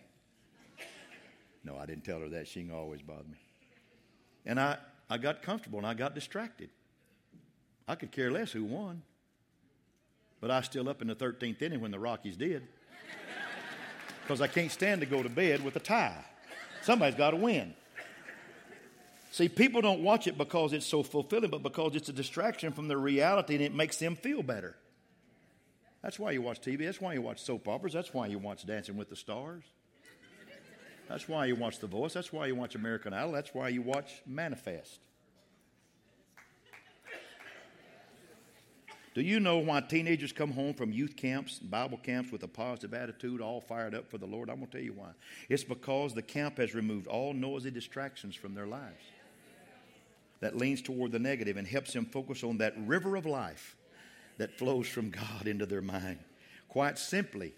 No, 1.64 1.78
I 1.78 1.87
didn't 1.87 2.04
tell 2.04 2.20
her 2.20 2.28
that. 2.28 2.46
She 2.46 2.61
can 2.61 2.74
always 2.74 3.00
bother 3.00 3.24
me. 3.24 3.38
And 4.44 4.61
I, 4.61 4.76
I 5.09 5.16
got 5.16 5.40
comfortable 5.40 5.78
and 5.78 5.87
I 5.87 5.94
got 5.94 6.14
distracted. 6.14 6.68
I 7.88 7.94
could 7.94 8.12
care 8.12 8.30
less 8.30 8.52
who 8.52 8.64
won. 8.64 9.00
But 10.42 10.50
I 10.50 10.59
was 10.59 10.66
still 10.66 10.90
up 10.90 11.00
in 11.00 11.09
the 11.09 11.14
13th 11.14 11.62
inning 11.62 11.80
when 11.80 11.90
the 11.90 11.98
Rockies 11.98 12.37
did. 12.37 12.68
Because 14.22 14.42
I 14.42 14.46
can't 14.46 14.70
stand 14.70 15.00
to 15.00 15.07
go 15.07 15.22
to 15.22 15.30
bed 15.30 15.64
with 15.64 15.76
a 15.76 15.80
tie. 15.80 16.22
Somebody's 16.83 17.16
got 17.16 17.30
to 17.30 17.38
win. 17.38 17.72
See, 19.30 19.48
people 19.48 19.80
don't 19.80 20.02
watch 20.02 20.26
it 20.26 20.37
because 20.37 20.74
it's 20.74 20.85
so 20.85 21.02
fulfilling, 21.02 21.48
but 21.48 21.62
because 21.62 21.96
it's 21.96 22.11
a 22.11 22.12
distraction 22.12 22.74
from 22.74 22.88
the 22.88 22.96
reality 22.98 23.54
and 23.54 23.64
it 23.64 23.74
makes 23.74 23.96
them 23.96 24.16
feel 24.16 24.42
better. 24.42 24.76
That's 26.05 26.19
why 26.19 26.33
you 26.33 26.43
watch 26.43 26.61
TV. 26.61 26.85
That's 26.85 27.01
why 27.01 27.14
you 27.14 27.23
watch 27.23 27.43
soap 27.43 27.67
operas. 27.67 27.95
That's 27.95 28.12
why 28.12 28.27
you 28.27 28.38
watch 28.38 28.67
Dancing 28.67 28.95
with 28.95 29.09
the 29.09 29.17
Stars. 29.17 29.64
That's 31.09 31.27
why 31.27 31.47
you 31.47 31.57
watch 31.57 31.79
The 31.79 31.87
Voice. 31.87 32.12
That's 32.12 32.31
why 32.31 32.47
you 32.47 32.55
watch 32.55 32.75
American 32.75 33.14
Idol. 33.14 33.33
That's 33.33 33.55
why 33.55 33.71
you 33.71 33.81
watch 33.81 34.21
Manifest. 34.27 35.01
Do 39.14 39.23
you 39.23 39.40
know 39.40 39.59
why 39.59 39.81
teenagers 39.81 40.31
come 40.31 40.53
home 40.53 40.75
from 40.75 40.93
youth 40.93 41.17
camps, 41.17 41.59
Bible 41.59 41.99
camps 41.99 42.31
with 42.31 42.43
a 42.43 42.49
positive 42.49 42.93
attitude, 42.93 43.40
all 43.40 43.62
fired 43.62 43.95
up 43.95 44.11
for 44.11 44.19
the 44.19 44.27
Lord? 44.27 44.51
I'm 44.51 44.57
going 44.57 44.67
to 44.67 44.73
tell 44.73 44.85
you 44.85 44.93
why. 44.93 45.11
It's 45.49 45.64
because 45.64 46.12
the 46.12 46.23
camp 46.23 46.59
has 46.59 46.75
removed 46.75 47.07
all 47.07 47.33
noisy 47.33 47.71
distractions 47.71 48.35
from 48.35 48.55
their 48.55 48.67
lives 48.67 49.05
that 50.40 50.55
leans 50.55 50.83
toward 50.83 51.12
the 51.12 51.19
negative 51.19 51.57
and 51.57 51.67
helps 51.67 51.95
them 51.95 52.05
focus 52.05 52.45
on 52.45 52.59
that 52.59 52.75
river 52.77 53.17
of 53.17 53.25
life 53.25 53.77
that 54.38 54.59
flows 54.59 54.88
from 54.88 55.11
God 55.11 55.47
into 55.47 55.66
their 55.66 55.83
mind. 55.83 56.18
Quite 56.68 56.99
simply, 56.99 57.53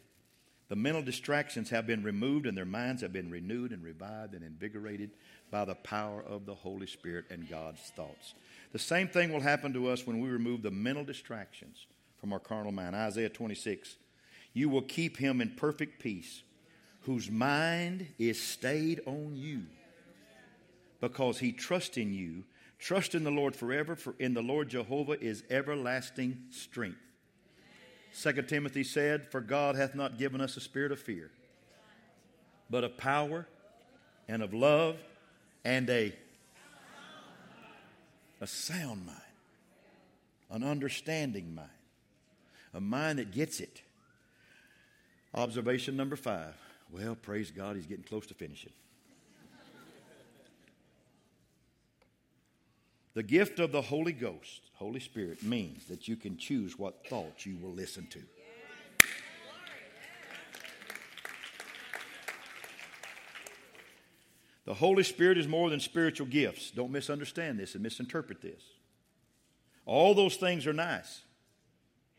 the 0.68 0.76
mental 0.76 1.02
distractions 1.02 1.70
have 1.70 1.86
been 1.86 2.02
removed 2.02 2.46
and 2.46 2.56
their 2.56 2.64
minds 2.64 3.02
have 3.02 3.12
been 3.12 3.30
renewed 3.30 3.72
and 3.72 3.82
revived 3.82 4.34
and 4.34 4.44
invigorated 4.44 5.10
by 5.50 5.64
the 5.64 5.76
power 5.76 6.22
of 6.22 6.44
the 6.44 6.54
Holy 6.54 6.86
Spirit 6.86 7.26
and 7.30 7.48
God's 7.48 7.80
thoughts. 7.80 8.34
The 8.72 8.78
same 8.78 9.08
thing 9.08 9.32
will 9.32 9.40
happen 9.40 9.72
to 9.74 9.88
us 9.88 10.06
when 10.06 10.20
we 10.20 10.28
remove 10.28 10.62
the 10.62 10.70
mental 10.70 11.04
distractions 11.04 11.86
from 12.20 12.32
our 12.32 12.40
carnal 12.40 12.72
mind. 12.72 12.96
Isaiah 12.96 13.28
26 13.28 13.96
You 14.52 14.68
will 14.68 14.82
keep 14.82 15.16
him 15.16 15.40
in 15.40 15.50
perfect 15.50 16.02
peace, 16.02 16.42
whose 17.02 17.30
mind 17.30 18.08
is 18.18 18.42
stayed 18.42 19.00
on 19.06 19.36
you, 19.36 19.62
because 21.00 21.38
he 21.38 21.52
trusts 21.52 21.96
in 21.96 22.12
you 22.12 22.44
Trust 22.78 23.14
in 23.14 23.24
the 23.24 23.30
Lord 23.30 23.56
forever, 23.56 23.96
for 23.96 24.14
in 24.18 24.34
the 24.34 24.42
Lord 24.42 24.68
Jehovah 24.68 25.20
is 25.20 25.42
everlasting 25.50 26.44
strength. 26.50 26.98
2 28.22 28.42
Timothy 28.42 28.84
said, 28.84 29.30
For 29.30 29.40
God 29.40 29.76
hath 29.76 29.94
not 29.94 30.18
given 30.18 30.40
us 30.40 30.56
a 30.56 30.60
spirit 30.60 30.92
of 30.92 31.00
fear, 31.00 31.30
but 32.70 32.84
of 32.84 32.96
power 32.96 33.46
and 34.28 34.42
of 34.42 34.54
love 34.54 34.96
and 35.64 35.88
a, 35.90 36.14
a 38.40 38.46
sound 38.46 39.04
mind, 39.06 39.20
an 40.50 40.64
understanding 40.64 41.54
mind, 41.54 41.68
a 42.72 42.80
mind 42.80 43.18
that 43.18 43.32
gets 43.32 43.60
it. 43.60 43.82
Observation 45.34 45.96
number 45.96 46.16
five. 46.16 46.54
Well, 46.90 47.16
praise 47.16 47.50
God, 47.50 47.76
he's 47.76 47.86
getting 47.86 48.04
close 48.04 48.26
to 48.28 48.34
finishing. 48.34 48.72
The 53.16 53.22
gift 53.22 53.60
of 53.60 53.72
the 53.72 53.80
Holy 53.80 54.12
Ghost, 54.12 54.60
Holy 54.74 55.00
Spirit, 55.00 55.42
means 55.42 55.86
that 55.86 56.06
you 56.06 56.16
can 56.16 56.36
choose 56.36 56.78
what 56.78 57.06
thoughts 57.08 57.46
you 57.46 57.56
will 57.56 57.72
listen 57.72 58.06
to. 58.08 58.20
The 64.66 64.74
Holy 64.74 65.02
Spirit 65.02 65.38
is 65.38 65.48
more 65.48 65.70
than 65.70 65.80
spiritual 65.80 66.26
gifts. 66.26 66.70
Don't 66.70 66.90
misunderstand 66.90 67.58
this 67.58 67.72
and 67.72 67.82
misinterpret 67.82 68.42
this. 68.42 68.62
All 69.86 70.14
those 70.14 70.36
things 70.36 70.66
are 70.66 70.74
nice. 70.74 71.22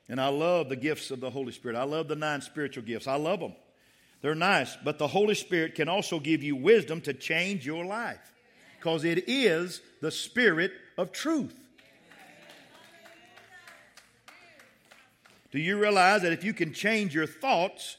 And 0.10 0.19
I 0.19 0.29
love 0.29 0.67
the 0.67 0.75
gifts 0.75 1.12
of 1.12 1.19
the 1.19 1.29
Holy 1.29 1.51
Spirit. 1.51 1.77
I 1.77 1.83
love 1.83 2.07
the 2.07 2.15
nine 2.15 2.41
spiritual 2.41 2.81
gifts. 2.81 3.05
I 3.05 3.17
love 3.17 3.39
them. 3.39 3.53
They're 4.23 4.33
nice. 4.33 4.75
But 4.83 4.97
the 4.97 5.10
Holy 5.10 5.36
Spirit 5.36 5.75
can 5.75 5.89
also 5.89 6.19
give 6.19 6.41
you 6.41 6.55
wisdom 6.55 7.01
to 7.01 7.13
change 7.13 7.67
your 7.67 7.86
life 7.86 8.33
because 8.79 9.03
it 9.03 9.25
is 9.27 9.79
the 10.01 10.10
Spirit 10.10 10.71
of 10.97 11.12
truth. 11.12 11.55
Do 15.51 15.60
you 15.60 15.79
realize 15.79 16.23
that 16.23 16.33
if 16.33 16.43
you 16.43 16.53
can 16.53 16.73
change 16.73 17.15
your 17.15 17.27
thoughts, 17.27 17.97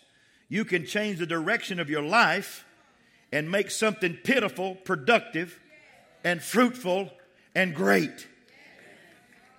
you 0.49 0.65
can 0.65 0.85
change 0.85 1.19
the 1.19 1.27
direction 1.27 1.81
of 1.81 1.89
your 1.89 2.03
life 2.03 2.65
and 3.33 3.51
make 3.51 3.71
something 3.71 4.15
pitiful, 4.23 4.75
productive, 4.75 5.59
and 6.25 6.43
fruitful 6.43 7.11
and 7.55 7.75
great? 7.75 8.27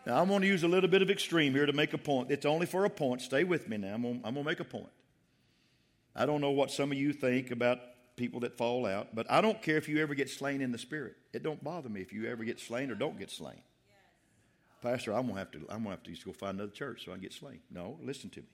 Now, 0.06 0.22
I'm 0.22 0.28
going 0.28 0.42
to 0.42 0.48
use 0.48 0.64
a 0.64 0.68
little 0.68 0.90
bit 0.90 1.02
of 1.02 1.10
extreme 1.10 1.54
here 1.54 1.66
to 1.66 1.74
make 1.74 1.94
a 1.94 1.98
point. 1.98 2.32
It's 2.32 2.46
only 2.46 2.66
for 2.66 2.86
a 2.86 2.90
point. 2.90 3.22
Stay 3.22 3.44
with 3.44 3.68
me 3.68 3.78
now. 3.78 3.96
I'm 3.96 4.02
going, 4.02 4.22
to 4.22 4.44
make 4.44 4.60
a 4.60 4.64
point. 4.64 4.90
I 6.16 6.26
don't 6.26 6.42
know 6.42 6.52
what 6.52 6.72
some 6.72 6.92
of 6.92 6.98
you 6.98 7.14
think 7.14 7.52
about 7.52 7.80
people 8.20 8.42
that 8.42 8.58
fall 8.58 8.86
out. 8.86 9.16
But 9.16 9.32
I 9.32 9.40
don't 9.40 9.62
care 9.62 9.78
if 9.78 9.88
you 9.88 10.00
ever 10.02 10.14
get 10.14 10.30
slain 10.30 10.62
in 10.62 10.72
the 10.72 10.78
spirit. 10.78 11.16
It 11.34 11.42
don't 11.42 11.64
bother 11.64 11.90
me 11.90 12.02
if 12.02 12.12
you 12.12 12.28
ever 12.28 12.44
get 12.44 12.60
slain 12.60 12.92
or 12.92 12.96
don't 12.96 13.18
get 13.18 13.32
slain. 13.32 13.62
Pastor, 14.84 15.14
I'm 15.14 15.28
gonna 15.28 15.40
have 15.40 15.52
to 15.52 15.60
I'm 15.70 15.80
gonna 15.80 15.92
have 15.92 16.04
to 16.04 16.12
just 16.12 16.26
go 16.26 16.34
find 16.34 16.60
another 16.60 16.72
church 16.72 17.06
so 17.06 17.12
I 17.12 17.16
can 17.16 17.24
get 17.24 17.34
slain. 17.34 17.60
No, 17.72 17.98
listen 18.04 18.30
to 18.32 18.42
me. 18.42 18.46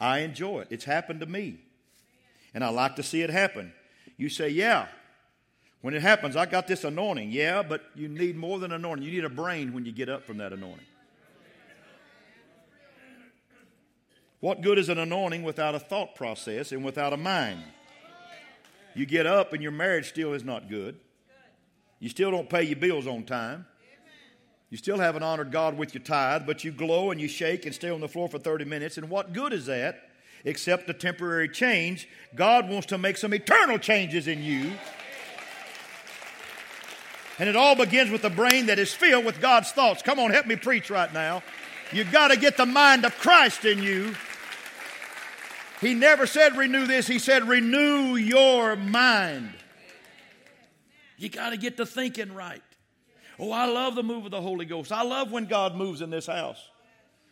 I 0.00 0.20
enjoy 0.20 0.60
it. 0.60 0.68
It's 0.70 0.84
happened 0.84 1.20
to 1.20 1.26
me. 1.26 1.60
And 2.54 2.64
I 2.64 2.68
like 2.68 2.96
to 2.96 3.02
see 3.02 3.22
it 3.22 3.30
happen. 3.30 3.72
You 4.16 4.28
say, 4.28 4.48
Yeah. 4.48 4.86
When 5.82 5.92
it 5.94 6.02
happens, 6.02 6.36
I 6.36 6.46
got 6.46 6.66
this 6.66 6.84
anointing. 6.84 7.30
Yeah, 7.30 7.62
but 7.62 7.82
you 7.94 8.08
need 8.08 8.36
more 8.36 8.58
than 8.58 8.72
anointing. 8.72 9.04
You 9.04 9.12
need 9.12 9.24
a 9.24 9.28
brain 9.28 9.72
when 9.72 9.84
you 9.84 9.92
get 9.92 10.08
up 10.08 10.24
from 10.24 10.38
that 10.38 10.52
anointing. 10.52 10.86
What 14.40 14.62
good 14.62 14.78
is 14.78 14.88
an 14.88 14.98
anointing 14.98 15.42
without 15.42 15.74
a 15.74 15.78
thought 15.78 16.14
process 16.14 16.72
and 16.72 16.84
without 16.84 17.12
a 17.12 17.16
mind? 17.16 17.62
You 18.96 19.04
get 19.04 19.26
up 19.26 19.52
and 19.52 19.62
your 19.62 19.72
marriage 19.72 20.08
still 20.08 20.32
is 20.32 20.42
not 20.42 20.70
good. 20.70 20.98
You 22.00 22.08
still 22.08 22.30
don't 22.30 22.48
pay 22.48 22.62
your 22.62 22.76
bills 22.76 23.06
on 23.06 23.24
time. 23.24 23.66
You 24.70 24.78
still 24.78 24.98
haven't 24.98 25.22
honored 25.22 25.52
God 25.52 25.76
with 25.76 25.94
your 25.94 26.02
tithe, 26.02 26.46
but 26.46 26.64
you 26.64 26.72
glow 26.72 27.10
and 27.10 27.20
you 27.20 27.28
shake 27.28 27.66
and 27.66 27.74
stay 27.74 27.90
on 27.90 28.00
the 28.00 28.08
floor 28.08 28.26
for 28.28 28.38
30 28.38 28.64
minutes. 28.64 28.96
And 28.96 29.10
what 29.10 29.34
good 29.34 29.52
is 29.52 29.66
that 29.66 30.08
except 30.44 30.88
a 30.88 30.94
temporary 30.94 31.48
change? 31.48 32.08
God 32.34 32.70
wants 32.70 32.86
to 32.86 32.98
make 32.98 33.18
some 33.18 33.34
eternal 33.34 33.78
changes 33.78 34.26
in 34.26 34.42
you. 34.42 34.72
And 37.38 37.50
it 37.50 37.54
all 37.54 37.76
begins 37.76 38.10
with 38.10 38.24
a 38.24 38.30
brain 38.30 38.66
that 38.66 38.78
is 38.78 38.94
filled 38.94 39.26
with 39.26 39.42
God's 39.42 39.70
thoughts. 39.72 40.02
Come 40.02 40.18
on, 40.18 40.30
help 40.30 40.46
me 40.46 40.56
preach 40.56 40.88
right 40.88 41.12
now. 41.12 41.42
You've 41.92 42.10
got 42.10 42.28
to 42.28 42.36
get 42.38 42.56
the 42.56 42.66
mind 42.66 43.04
of 43.04 43.16
Christ 43.18 43.66
in 43.66 43.82
you 43.82 44.14
he 45.80 45.94
never 45.94 46.26
said 46.26 46.56
renew 46.56 46.86
this, 46.86 47.06
he 47.06 47.18
said 47.18 47.48
renew 47.48 48.16
your 48.16 48.76
mind. 48.76 49.52
You 51.16 51.28
got 51.28 51.50
to 51.50 51.56
get 51.56 51.76
to 51.78 51.86
thinking 51.86 52.34
right. 52.34 52.62
Oh, 53.38 53.52
I 53.52 53.66
love 53.66 53.94
the 53.94 54.02
move 54.02 54.24
of 54.24 54.30
the 54.30 54.40
Holy 54.40 54.64
Ghost. 54.64 54.92
I 54.92 55.02
love 55.02 55.30
when 55.30 55.46
God 55.46 55.74
moves 55.74 56.00
in 56.00 56.10
this 56.10 56.26
house. 56.26 56.70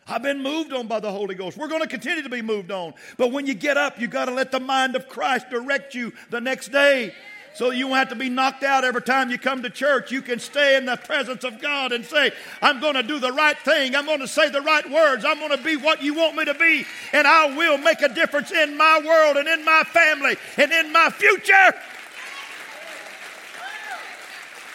I've 0.07 0.21
been 0.21 0.43
moved 0.43 0.71
on 0.71 0.87
by 0.87 0.99
the 0.99 1.11
Holy 1.11 1.33
Ghost. 1.33 1.57
We're 1.57 1.67
going 1.67 1.81
to 1.81 1.87
continue 1.87 2.21
to 2.21 2.29
be 2.29 2.43
moved 2.43 2.71
on. 2.71 2.93
But 3.17 3.31
when 3.31 3.47
you 3.47 3.55
get 3.55 3.75
up, 3.75 3.99
you 3.99 4.07
got 4.07 4.25
to 4.25 4.31
let 4.31 4.51
the 4.51 4.59
mind 4.59 4.95
of 4.95 5.07
Christ 5.07 5.49
direct 5.49 5.95
you 5.95 6.13
the 6.29 6.41
next 6.41 6.71
day 6.71 7.13
so 7.55 7.71
you 7.71 7.87
won't 7.87 7.99
have 7.99 8.09
to 8.09 8.15
be 8.15 8.29
knocked 8.29 8.63
out 8.63 8.83
every 8.83 9.01
time 9.01 9.29
you 9.29 9.37
come 9.37 9.63
to 9.63 9.69
church. 9.69 10.11
You 10.11 10.21
can 10.21 10.39
stay 10.39 10.75
in 10.75 10.85
the 10.85 10.97
presence 10.97 11.43
of 11.43 11.61
God 11.61 11.93
and 11.93 12.05
say, 12.05 12.31
I'm 12.61 12.81
going 12.81 12.95
to 12.95 13.03
do 13.03 13.17
the 13.17 13.31
right 13.31 13.57
thing. 13.57 13.95
I'm 13.95 14.05
going 14.05 14.19
to 14.19 14.27
say 14.27 14.49
the 14.49 14.61
right 14.61 14.89
words. 14.89 15.23
I'm 15.23 15.39
going 15.39 15.57
to 15.57 15.63
be 15.63 15.77
what 15.77 16.03
you 16.03 16.13
want 16.13 16.35
me 16.35 16.45
to 16.45 16.53
be. 16.53 16.85
And 17.13 17.25
I 17.25 17.55
will 17.55 17.77
make 17.77 18.01
a 18.01 18.09
difference 18.09 18.51
in 18.51 18.77
my 18.77 19.01
world 19.05 19.37
and 19.37 19.47
in 19.47 19.63
my 19.63 19.83
family 19.87 20.35
and 20.57 20.71
in 20.71 20.91
my 20.91 21.09
future. 21.09 21.73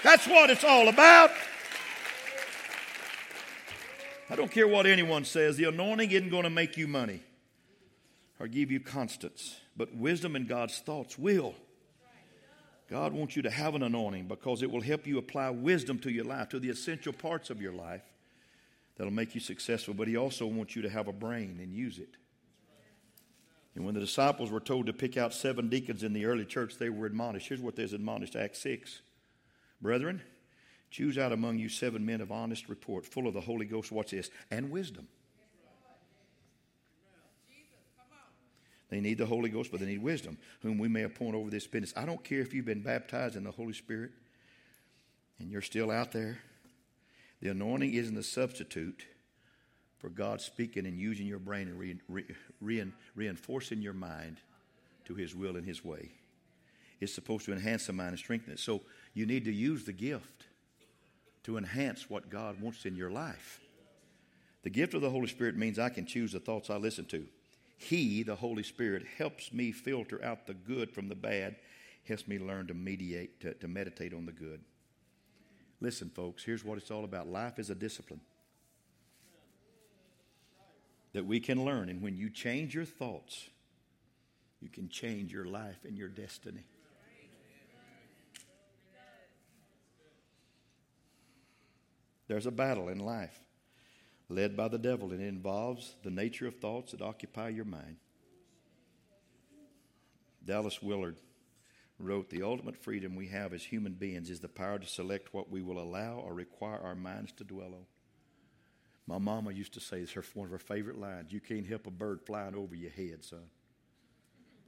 That's 0.03 0.27
what 0.27 0.49
it's 0.49 0.65
all 0.65 0.89
about. 0.89 1.31
I 4.31 4.37
don't 4.37 4.51
care 4.51 4.67
what 4.67 4.87
anyone 4.87 5.25
says, 5.25 5.57
the 5.57 5.65
anointing 5.65 6.11
isn't 6.11 6.31
going 6.31 6.45
to 6.45 6.51
make 6.51 6.77
you 6.77 6.89
money. 6.89 7.21
or 8.41 8.49
give 8.49 8.71
you 8.71 8.81
constance, 8.81 9.61
but 9.77 9.95
wisdom 9.95 10.35
and 10.35 10.49
God's 10.49 10.79
thoughts 10.79 11.19
will. 11.19 11.55
God 12.91 13.13
wants 13.13 13.37
you 13.37 13.43
to 13.43 13.51
have 13.51 13.77
an 13.77 13.85
anointing 13.85 14.27
because 14.27 14.63
it 14.63 14.71
will 14.71 14.81
help 14.81 15.07
you 15.07 15.19
apply 15.19 15.51
wisdom 15.51 16.01
to 16.01 16.11
your 16.11 16.25
life, 16.25 16.49
to 16.49 16.59
the 16.59 16.71
essential 16.71 17.13
parts 17.13 17.49
of 17.49 17.63
your 17.63 17.73
life 17.73 18.03
that'll 18.97 19.13
make 19.13 19.35
you 19.35 19.41
successful. 19.41 19.95
But 19.95 20.09
He 20.09 20.17
also 20.17 20.45
wants 20.47 20.75
you 20.75 20.83
to 20.83 20.91
have 20.91 21.07
a 21.07 21.13
brain 21.13 21.59
and 21.63 21.73
use 21.73 21.99
it. 21.99 22.17
And 23.77 23.85
when 23.85 23.95
the 23.95 24.01
disciples 24.01 24.51
were 24.51 24.59
told 24.59 24.87
to 24.87 24.93
pick 24.93 25.17
out 25.17 25.33
seven 25.33 25.69
deacons 25.69 26.03
in 26.03 26.13
the 26.13 26.27
early 26.27 26.45
church, 26.45 26.79
they 26.79 26.91
were 26.91 27.07
admonished. 27.07 27.49
Here's 27.49 27.61
what 27.61 27.77
they 27.77 27.83
was 27.83 27.93
admonished, 27.93 28.35
Acts 28.35 28.59
6. 28.59 29.03
Brethren, 29.81 30.21
choose 30.91 31.17
out 31.17 31.31
among 31.31 31.59
you 31.59 31.69
seven 31.69 32.05
men 32.05 32.21
of 32.21 32.33
honest 32.33 32.69
report, 32.69 33.07
full 33.07 33.29
of 33.29 33.35
the 33.35 33.41
Holy 33.41 33.67
Ghost, 33.67 33.93
watch 33.93 34.11
this, 34.11 34.31
and 34.51 34.71
wisdom. 34.71 35.07
They 38.91 39.01
need 39.01 39.19
the 39.19 39.27
Holy 39.27 39.49
Ghost, 39.49 39.71
but 39.71 39.81
they 39.81 39.87
need 39.87 40.03
wisdom, 40.03 40.37
whom 40.63 40.77
we 40.77 40.89
may 40.89 41.05
appoint 41.05 41.37
over 41.37 41.49
this 41.49 41.67
business. 41.67 41.95
I 41.97 42.05
don't 42.05 42.23
care 42.23 42.41
if 42.41 42.53
you've 42.53 42.67
been 42.67 42.83
baptized 42.83 43.37
in 43.37 43.45
the 43.45 43.53
Holy 43.53 43.73
Spirit 43.73 44.11
and 45.39 45.51
you're 45.51 45.63
still 45.63 45.91
out 45.91 46.13
there. 46.13 46.39
The 47.41 47.51
anointing 47.51 47.95
isn't 47.95 48.17
a 48.17 48.23
substitute 48.23 49.07
for 49.99 50.11
God 50.11 50.41
speaking 50.41 50.87
and 50.87 50.99
using 50.99 51.27
your 51.27 51.39
brain 51.39 51.69
and 51.69 51.79
re, 51.79 51.99
re, 52.09 52.25
re, 52.61 52.85
reinforcing 53.15 53.81
your 53.81 53.93
mind 53.95 54.39
to 55.05 55.15
His 55.15 55.35
will 55.35 55.57
and 55.57 55.65
His 55.65 55.85
way. 55.85 56.11
It's 57.01 57.15
supposed 57.15 57.47
to 57.47 57.53
enhance 57.53 57.87
the 57.87 57.93
mind 57.93 58.11
and 58.11 58.19
strengthen 58.19 58.53
it. 58.53 58.59
So 58.59 58.83
you 59.15 59.25
need 59.25 59.45
to 59.45 59.53
use 59.53 59.85
the 59.85 59.93
gift 59.93 60.47
to 61.45 61.57
enhance 61.57 62.11
what 62.11 62.29
God 62.29 62.61
wants 62.61 62.85
in 62.85 62.97
your 62.97 63.11
life. 63.11 63.61
The 64.63 64.71
gift 64.71 64.93
of 64.95 65.01
the 65.01 65.11
Holy 65.11 65.29
Spirit 65.29 65.57
means 65.57 65.79
I 65.79 65.89
can 65.89 66.05
choose 66.05 66.33
the 66.33 66.41
thoughts 66.41 66.69
I 66.69 66.77
listen 66.77 67.07
to. 67.07 67.27
He, 67.83 68.23
the 68.23 68.37
Holy 68.37 68.63
Spirit, 68.63 69.07
helps 69.17 69.55
me 69.55 69.73
filter 69.73 70.23
out 70.23 70.47
the 70.47 70.53
good 70.53 70.91
from 70.93 71.09
the 71.09 71.15
bad, 71.15 71.57
helps 72.05 72.29
me 72.29 72.39
learn 72.39 72.67
to 72.67 72.75
mediate, 72.75 73.41
to, 73.41 73.55
to 73.55 73.69
meditate 73.69 74.13
on 74.13 74.27
the 74.27 74.33
good. 74.33 74.61
Listen, 75.81 76.11
folks, 76.11 76.45
here's 76.45 76.63
what 76.63 76.77
it's 76.77 76.91
all 76.91 77.05
about 77.05 77.27
life 77.27 77.59
is 77.59 77.71
a 77.71 77.75
discipline 77.75 78.21
that 81.15 81.25
we 81.25 81.41
can 81.41 81.65
learn. 81.65 81.89
And 81.89 82.03
when 82.03 82.19
you 82.19 82.29
change 82.29 82.75
your 82.75 82.85
thoughts, 82.85 83.49
you 84.61 84.69
can 84.69 84.91
change 84.91 85.33
your 85.33 85.47
life 85.47 85.79
and 85.85 85.97
your 85.97 86.09
destiny. 86.09 86.67
There's 92.29 92.45
a 92.45 92.53
battle 92.53 92.91
in 92.91 92.99
life 92.99 93.41
led 94.31 94.57
by 94.57 94.69
the 94.69 94.79
devil, 94.79 95.11
and 95.11 95.21
it 95.21 95.27
involves 95.27 95.97
the 96.03 96.11
nature 96.11 96.47
of 96.47 96.57
thoughts 96.57 96.93
that 96.93 97.03
occupy 97.03 97.49
your 97.49 97.65
mind. 97.65 97.97
Dallas 100.45 100.81
Willard 100.81 101.17
wrote 101.99 102.31
The 102.31 102.43
ultimate 102.43 102.77
freedom 102.77 103.15
we 103.17 103.29
have 103.29 103.53
as 103.53 103.63
human 103.63 103.93
beings 103.93 104.31
is 104.31 104.41
the 104.41 104.49
power 104.49 104.79
to 104.79 104.87
select 104.87 105.35
what 105.35 105.51
we 105.51 105.61
will 105.61 105.83
allow 105.83 106.15
or 106.15 106.33
require 106.33 106.79
our 106.79 106.95
minds 106.95 107.33
to 107.33 107.45
dwell 107.45 107.75
on. 107.75 107.87
My 109.07 109.19
mama 109.19 109.51
used 109.51 109.75
to 109.75 109.81
say, 109.81 109.99
it's 109.99 110.13
her, 110.13 110.25
one 110.35 110.47
of 110.47 110.53
her 110.53 110.59
favorite 110.59 110.99
lines 110.99 111.33
You 111.33 111.41
can't 111.41 111.67
help 111.67 111.89
a 111.89 111.91
bird 111.91 112.21
flying 112.25 112.55
over 112.55 112.77
your 112.77 112.93
head, 112.93 113.25
son. 113.25 113.51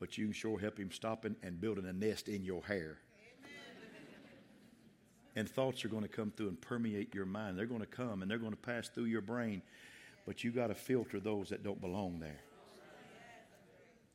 But 0.01 0.19
you 0.19 0.25
can 0.27 0.33
sure 0.33 0.59
help 0.59 0.79
him 0.79 0.91
stopping 0.91 1.37
and 1.45 1.61
building 1.61 1.87
a 1.87 1.93
nest 1.93 2.29
in 2.29 2.45
your 2.45 2.65
hair. 2.65 2.99
And 5.35 5.49
thoughts 5.49 5.85
are 5.85 5.89
going 5.89 6.03
to 6.03 6.09
come 6.09 6.31
through 6.31 6.49
and 6.49 6.61
permeate 6.61 7.15
your 7.15 7.25
mind. 7.25 7.59
They're 7.59 7.67
going 7.67 7.81
to 7.81 7.87
come 7.87 8.23
and 8.23 8.31
they're 8.31 8.39
going 8.39 8.53
to 8.53 8.57
pass 8.57 8.89
through 8.89 9.05
your 9.05 9.23
brain. 9.23 9.63
But 10.27 10.45
you 10.45 10.51
got 10.51 10.69
to 10.69 10.75
filter 10.75 11.21
those 11.21 11.49
that 11.49 11.65
don't 11.65 11.81
belong 11.81 12.21
there. 12.21 12.41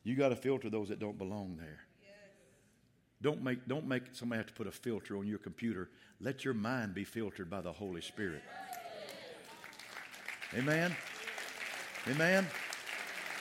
You 0.04 0.14
got 0.14 0.30
to 0.30 0.36
filter 0.36 0.70
those 0.70 0.88
that 0.88 1.00
don't 1.00 1.18
belong 1.18 1.56
there. 1.58 1.80
Don't 3.20 3.42
make, 3.42 3.66
don't 3.66 3.86
make 3.86 4.04
somebody 4.12 4.38
have 4.38 4.46
to 4.46 4.52
put 4.52 4.68
a 4.68 4.72
filter 4.72 5.16
on 5.16 5.26
your 5.26 5.38
computer. 5.38 5.90
Let 6.20 6.44
your 6.44 6.54
mind 6.54 6.94
be 6.94 7.04
filtered 7.04 7.50
by 7.50 7.60
the 7.60 7.72
Holy 7.72 8.00
Spirit. 8.00 8.42
Amen. 10.56 10.96
Amen. 12.06 12.46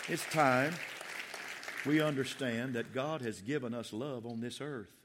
It's 0.10 0.26
time 0.26 0.74
we 1.86 2.02
understand 2.02 2.74
that 2.74 2.94
God 2.94 3.22
has 3.22 3.40
given 3.40 3.74
us 3.74 3.94
love 3.94 4.26
on 4.26 4.42
this 4.42 4.60
earth 4.60 4.97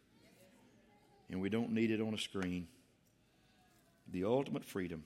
and 1.33 1.41
we 1.41 1.49
don't 1.49 1.73
need 1.73 1.91
it 1.91 2.01
on 2.01 2.13
a 2.13 2.19
screen. 2.19 2.69
The 4.13 4.25
ultimate 4.25 4.65
freedom 4.65 5.03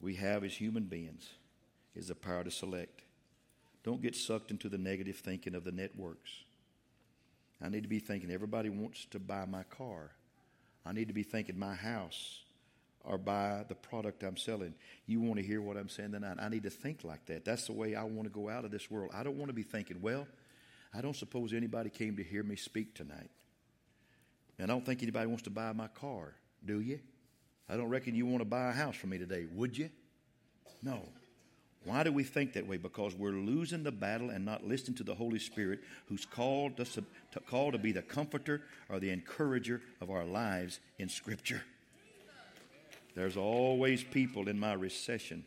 we 0.00 0.14
have 0.14 0.44
as 0.44 0.54
human 0.54 0.84
beings 0.84 1.28
is 1.94 2.08
the 2.08 2.14
power 2.14 2.44
to 2.44 2.50
select. 2.50 3.02
Don't 3.82 4.00
get 4.00 4.14
sucked 4.14 4.50
into 4.50 4.68
the 4.68 4.78
negative 4.78 5.16
thinking 5.16 5.54
of 5.54 5.64
the 5.64 5.72
networks. 5.72 6.30
I 7.62 7.68
need 7.68 7.82
to 7.82 7.88
be 7.88 7.98
thinking 7.98 8.30
everybody 8.30 8.70
wants 8.70 9.06
to 9.10 9.18
buy 9.18 9.44
my 9.44 9.64
car. 9.64 10.12
I 10.86 10.92
need 10.92 11.08
to 11.08 11.14
be 11.14 11.24
thinking 11.24 11.58
my 11.58 11.74
house 11.74 12.40
or 13.04 13.18
buy 13.18 13.64
the 13.68 13.74
product 13.74 14.22
I'm 14.22 14.36
selling. 14.36 14.74
You 15.06 15.20
want 15.20 15.38
to 15.40 15.42
hear 15.44 15.60
what 15.60 15.76
I'm 15.76 15.88
saying 15.88 16.12
tonight? 16.12 16.36
I 16.40 16.48
need 16.48 16.62
to 16.62 16.70
think 16.70 17.02
like 17.02 17.26
that. 17.26 17.44
That's 17.44 17.66
the 17.66 17.72
way 17.72 17.96
I 17.96 18.04
want 18.04 18.24
to 18.24 18.30
go 18.30 18.48
out 18.48 18.64
of 18.64 18.70
this 18.70 18.90
world. 18.90 19.10
I 19.12 19.22
don't 19.24 19.36
want 19.36 19.48
to 19.48 19.54
be 19.54 19.62
thinking, 19.62 20.00
well, 20.00 20.26
I 20.94 21.00
don't 21.00 21.16
suppose 21.16 21.52
anybody 21.52 21.90
came 21.90 22.16
to 22.16 22.22
hear 22.22 22.42
me 22.42 22.56
speak 22.56 22.94
tonight. 22.94 23.30
And 24.60 24.70
I 24.70 24.74
don't 24.74 24.84
think 24.84 25.02
anybody 25.02 25.26
wants 25.26 25.44
to 25.44 25.50
buy 25.50 25.72
my 25.72 25.88
car, 25.88 26.34
do 26.66 26.80
you? 26.80 27.00
I 27.66 27.78
don't 27.78 27.88
reckon 27.88 28.14
you 28.14 28.26
want 28.26 28.40
to 28.40 28.44
buy 28.44 28.68
a 28.68 28.72
house 28.72 28.94
from 28.94 29.10
me 29.10 29.16
today, 29.16 29.46
would 29.54 29.76
you? 29.76 29.88
No. 30.82 31.00
Why 31.84 32.02
do 32.02 32.12
we 32.12 32.24
think 32.24 32.52
that 32.52 32.66
way? 32.66 32.76
Because 32.76 33.14
we're 33.14 33.30
losing 33.30 33.82
the 33.82 33.90
battle 33.90 34.28
and 34.28 34.44
not 34.44 34.66
listening 34.66 34.98
to 34.98 35.02
the 35.02 35.14
Holy 35.14 35.38
Spirit 35.38 35.80
who's 36.10 36.26
called 36.26 36.78
us 36.78 36.92
to, 36.94 37.04
to, 37.32 37.40
called 37.40 37.72
to 37.72 37.78
be 37.78 37.92
the 37.92 38.02
comforter 38.02 38.60
or 38.90 39.00
the 39.00 39.08
encourager 39.08 39.80
of 40.02 40.10
our 40.10 40.26
lives 40.26 40.78
in 40.98 41.08
Scripture. 41.08 41.62
There's 43.14 43.38
always 43.38 44.04
people 44.04 44.48
in 44.48 44.60
my 44.60 44.74
recession, 44.74 45.42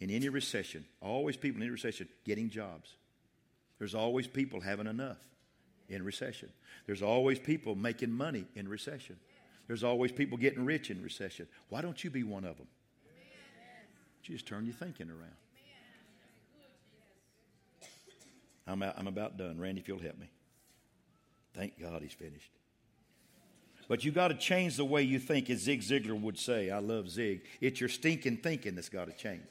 in 0.00 0.10
any 0.10 0.30
recession, 0.30 0.86
always 1.02 1.36
people 1.36 1.58
in 1.58 1.64
any 1.64 1.70
recession 1.70 2.08
getting 2.24 2.48
jobs. 2.48 2.94
There's 3.78 3.94
always 3.94 4.26
people 4.26 4.62
having 4.62 4.86
enough 4.86 5.18
in 5.88 6.04
recession. 6.04 6.48
There's 6.86 7.02
always 7.02 7.38
people 7.38 7.74
making 7.74 8.10
money 8.10 8.46
in 8.54 8.68
recession. 8.68 9.16
There's 9.66 9.84
always 9.84 10.12
people 10.12 10.36
getting 10.36 10.64
rich 10.64 10.90
in 10.90 11.02
recession. 11.02 11.46
Why 11.68 11.80
don't 11.80 12.02
you 12.02 12.10
be 12.10 12.22
one 12.22 12.44
of 12.44 12.56
them? 12.58 12.66
Just 14.22 14.46
turn 14.46 14.64
your 14.64 14.74
thinking 14.74 15.10
around. 15.10 15.36
I'm, 18.66 18.82
out, 18.82 18.94
I'm 18.96 19.06
about 19.06 19.36
done. 19.36 19.60
Randy, 19.60 19.80
if 19.80 19.88
you'll 19.88 19.98
help 19.98 20.18
me. 20.18 20.30
Thank 21.54 21.78
God 21.78 22.02
he's 22.02 22.12
finished. 22.12 22.50
But 23.86 24.04
you 24.04 24.10
got 24.10 24.28
to 24.28 24.34
change 24.34 24.76
the 24.76 24.84
way 24.84 25.02
you 25.02 25.18
think, 25.18 25.50
as 25.50 25.60
Zig 25.60 25.82
Ziglar 25.82 26.18
would 26.18 26.38
say. 26.38 26.70
I 26.70 26.78
love 26.78 27.10
Zig. 27.10 27.42
It's 27.60 27.80
your 27.80 27.90
stinking 27.90 28.38
thinking 28.38 28.74
that's 28.74 28.88
got 28.88 29.06
to 29.06 29.12
change. 29.12 29.42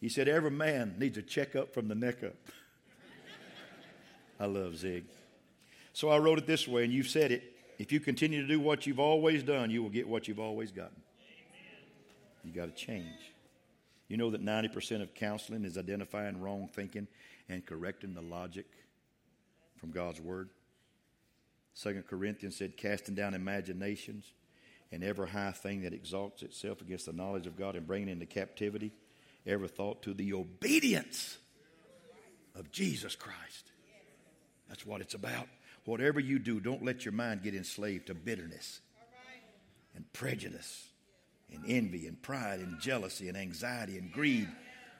He 0.00 0.08
said, 0.08 0.28
Every 0.28 0.50
man 0.50 0.94
needs 0.98 1.18
a 1.18 1.22
checkup 1.22 1.74
from 1.74 1.88
the 1.88 1.94
neck 1.94 2.24
up. 2.24 2.34
I 4.40 4.46
love 4.46 4.76
Zig. 4.76 5.04
So 5.92 6.08
I 6.08 6.18
wrote 6.18 6.38
it 6.38 6.46
this 6.46 6.66
way, 6.66 6.82
and 6.84 6.92
you've 6.92 7.08
said 7.08 7.30
it. 7.30 7.42
If 7.78 7.92
you 7.92 8.00
continue 8.00 8.40
to 8.40 8.48
do 8.48 8.58
what 8.58 8.86
you've 8.86 8.98
always 8.98 9.42
done, 9.42 9.70
you 9.70 9.82
will 9.82 9.90
get 9.90 10.08
what 10.08 10.26
you've 10.26 10.40
always 10.40 10.72
gotten. 10.72 11.00
You 12.42 12.52
got 12.52 12.66
to 12.66 12.72
change. 12.72 13.32
You 14.08 14.16
know 14.16 14.30
that 14.30 14.44
90% 14.44 15.02
of 15.02 15.14
counseling 15.14 15.64
is 15.64 15.76
identifying 15.76 16.40
wrong 16.40 16.68
thinking 16.72 17.06
and 17.48 17.64
correcting 17.64 18.14
the 18.14 18.22
logic 18.22 18.66
from 19.76 19.90
God's 19.90 20.20
Word. 20.20 20.48
Second 21.74 22.06
Corinthians 22.06 22.56
said, 22.56 22.76
casting 22.76 23.14
down 23.14 23.34
imaginations 23.34 24.32
and 24.90 25.04
every 25.04 25.28
high 25.28 25.52
thing 25.52 25.82
that 25.82 25.92
exalts 25.92 26.42
itself 26.42 26.80
against 26.80 27.06
the 27.06 27.12
knowledge 27.12 27.46
of 27.46 27.56
God 27.56 27.76
and 27.76 27.86
bringing 27.86 28.08
into 28.08 28.26
captivity 28.26 28.90
every 29.46 29.68
thought 29.68 30.02
to 30.02 30.14
the 30.14 30.32
obedience 30.32 31.38
of 32.54 32.72
Jesus 32.72 33.14
Christ. 33.14 33.70
That's 34.70 34.86
what 34.86 35.02
it's 35.02 35.14
about. 35.14 35.48
Whatever 35.84 36.20
you 36.20 36.38
do, 36.38 36.60
don't 36.60 36.82
let 36.82 37.04
your 37.04 37.12
mind 37.12 37.42
get 37.42 37.54
enslaved 37.54 38.06
to 38.06 38.14
bitterness 38.14 38.80
and 39.94 40.10
prejudice 40.14 40.86
and 41.52 41.62
envy 41.66 42.06
and 42.06 42.22
pride 42.22 42.60
and 42.60 42.80
jealousy 42.80 43.28
and 43.28 43.36
anxiety 43.36 43.98
and 43.98 44.10
greed 44.10 44.48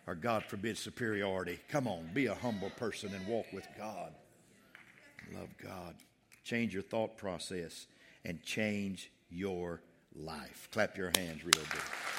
or, 0.07 0.14
God 0.14 0.43
forbid, 0.43 0.77
superiority. 0.77 1.61
Come 1.68 1.87
on, 1.87 2.11
be 2.12 2.27
a 2.27 2.35
humble 2.35 2.71
person 2.71 3.14
and 3.14 3.27
walk 3.27 3.47
with 3.53 3.66
God. 3.79 4.12
Love 5.33 5.51
God. 5.62 5.95
Change 6.43 6.75
your 6.75 6.83
thought 6.83 7.16
process 7.16 7.87
and 8.25 8.43
change 8.43 9.12
your 9.31 9.83
life. 10.16 10.68
Clap 10.73 10.97
your 10.97 11.12
hands 11.16 11.45
real 11.45 11.64
good. 11.71 12.10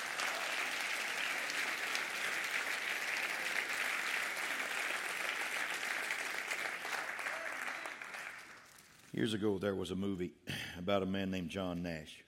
Years 9.12 9.34
ago, 9.34 9.58
there 9.58 9.76
was 9.76 9.92
a 9.92 9.96
movie 9.96 10.34
about 10.78 11.04
a 11.04 11.06
man 11.06 11.32
named 11.32 11.50
John 11.50 11.84
Nash 11.84 12.24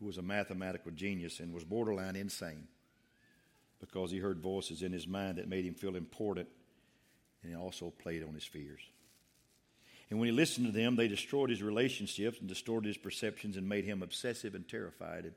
who 0.00 0.06
was 0.06 0.18
a 0.18 0.22
mathematical 0.22 0.90
genius 0.90 1.40
and 1.40 1.52
was 1.52 1.64
borderline 1.64 2.16
insane. 2.16 2.66
because 3.78 4.10
he 4.10 4.18
heard 4.18 4.40
voices 4.40 4.82
in 4.82 4.92
his 4.92 5.06
mind 5.06 5.38
that 5.38 5.48
made 5.48 5.64
him 5.64 5.74
feel 5.74 5.96
important, 5.96 6.48
and 7.42 7.50
he 7.50 7.56
also 7.56 7.90
played 7.90 8.22
on 8.22 8.34
his 8.34 8.44
fears. 8.44 8.80
And 10.10 10.18
when 10.18 10.26
he 10.26 10.32
listened 10.32 10.66
to 10.66 10.72
them, 10.72 10.96
they 10.96 11.08
destroyed 11.08 11.50
his 11.50 11.62
relationships 11.62 12.40
and 12.40 12.48
distorted 12.48 12.88
his 12.88 12.98
perceptions 12.98 13.56
and 13.56 13.68
made 13.68 13.84
him 13.84 14.02
obsessive 14.02 14.54
and 14.54 14.68
terrified. 14.68 15.24
And 15.24 15.34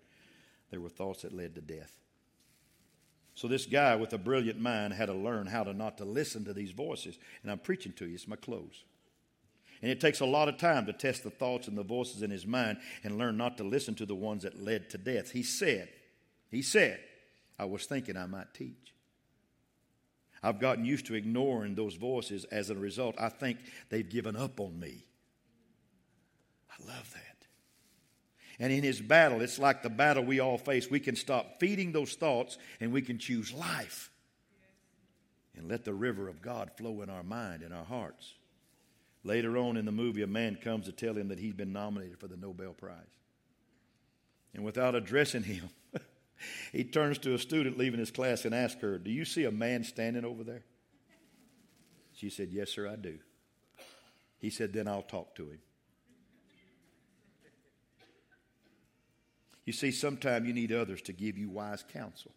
there 0.72 0.82
were 0.82 0.90
thoughts 0.90 1.22
that 1.22 1.34
led 1.34 1.56
to 1.56 1.62
death. 1.62 1.92
So 3.36 3.48
this 3.48 3.66
guy 3.66 3.96
with 3.96 4.14
a 4.14 4.18
brilliant 4.18 4.60
mind 4.60 4.94
had 4.94 5.06
to 5.06 5.14
learn 5.14 5.48
how 5.48 5.64
to 5.64 5.74
not 5.74 5.98
to 6.00 6.06
listen 6.06 6.44
to 6.46 6.54
these 6.54 6.72
voices. 6.72 7.18
And 7.44 7.52
I'm 7.52 7.60
preaching 7.60 7.94
to 7.94 8.06
you, 8.06 8.16
it's 8.16 8.28
my 8.28 8.36
close. 8.36 8.84
And 9.84 9.92
it 9.92 10.00
takes 10.00 10.22
a 10.22 10.26
lot 10.26 10.48
of 10.48 10.56
time 10.56 10.86
to 10.86 10.94
test 10.94 11.24
the 11.24 11.30
thoughts 11.30 11.68
and 11.68 11.78
the 11.78 11.84
voices 11.84 12.24
in 12.24 12.32
his 12.32 12.48
mind 12.48 12.78
and 13.04 13.18
learn 13.18 13.36
not 13.36 13.58
to 13.58 13.66
listen 13.66 13.96
to 13.96 14.06
the 14.06 14.16
ones 14.16 14.44
that 14.44 14.64
led 14.64 14.90
to 14.92 14.98
death. 14.98 15.32
He 15.32 15.44
said, 15.44 15.90
he 16.50 16.62
said, 16.62 17.02
I 17.60 17.66
was 17.66 17.86
thinking 17.86 18.16
I 18.16 18.26
might 18.26 18.54
teach. 18.54 18.94
I've 20.42 20.62
gotten 20.62 20.86
used 20.86 21.08
to 21.08 21.16
ignoring 21.16 21.76
those 21.76 21.96
voices. 21.96 22.46
As 22.46 22.70
a 22.70 22.76
result, 22.76 23.16
I 23.20 23.28
think 23.28 23.58
they've 23.90 24.10
given 24.10 24.38
up 24.38 24.62
on 24.62 24.80
me. 24.80 25.04
I 26.72 26.88
love 26.88 27.14
that. 27.14 27.48
And 28.60 28.72
in 28.72 28.84
his 28.84 29.02
battle, 29.02 29.42
it's 29.42 29.60
like 29.60 29.84
the 29.84 29.90
battle 29.90 30.24
we 30.24 30.40
all 30.40 30.58
face. 30.58 30.90
We 30.90 31.02
can 31.02 31.18
stop 31.18 31.60
feeding 31.60 31.92
those 31.92 32.14
thoughts 32.14 32.58
and 32.80 32.94
we 32.94 33.02
can 33.02 33.18
choose 33.18 33.52
life. 33.52 34.12
And 35.58 35.68
let 35.68 35.84
the 35.84 35.94
river 35.94 36.30
of 36.30 36.42
God 36.42 36.72
flow 36.78 37.02
in 37.02 37.10
our 37.10 37.24
mind 37.24 37.64
and 37.64 37.74
our 37.74 37.84
hearts. 37.84 38.34
Later 39.24 39.58
on 39.58 39.78
in 39.78 39.86
the 39.86 39.92
movie, 39.92 40.22
a 40.22 40.28
man 40.28 40.56
comes 40.56 40.86
to 40.86 40.92
tell 40.92 41.16
him 41.16 41.30
that 41.30 41.40
he's 41.40 41.54
been 41.54 41.72
nominated 41.72 42.20
for 42.20 42.28
the 42.28 42.36
Nobel 42.36 42.74
Prize. 42.74 42.98
And 44.54 44.64
without 44.64 44.96
addressing 44.96 45.44
him, 45.44 45.70
he 46.72 46.84
turns 46.84 47.18
to 47.20 47.34
a 47.34 47.40
student 47.40 47.78
leaving 47.78 48.00
his 48.00 48.12
class 48.12 48.46
and 48.46 48.54
asks 48.54 48.82
her, 48.82 48.98
Do 48.98 49.12
you 49.12 49.26
see 49.26 49.46
a 49.46 49.52
man 49.52 49.84
standing 49.84 50.26
over 50.26 50.44
there? 50.44 50.64
She 52.14 52.30
said, 52.30 52.50
Yes, 52.52 52.72
sir, 52.72 52.88
I 52.88 52.96
do. 52.96 53.18
He 54.40 54.50
said, 54.50 54.74
Then 54.74 54.88
I'll 54.88 55.02
talk 55.02 55.36
to 55.36 55.44
him. 55.44 55.60
You 59.66 59.72
see, 59.72 59.92
sometimes 59.92 60.46
you 60.46 60.54
need 60.54 60.74
others 60.74 61.02
to 61.04 61.14
give 61.14 61.38
you 61.38 61.50
wise 61.50 61.84
counsel, 61.94 62.32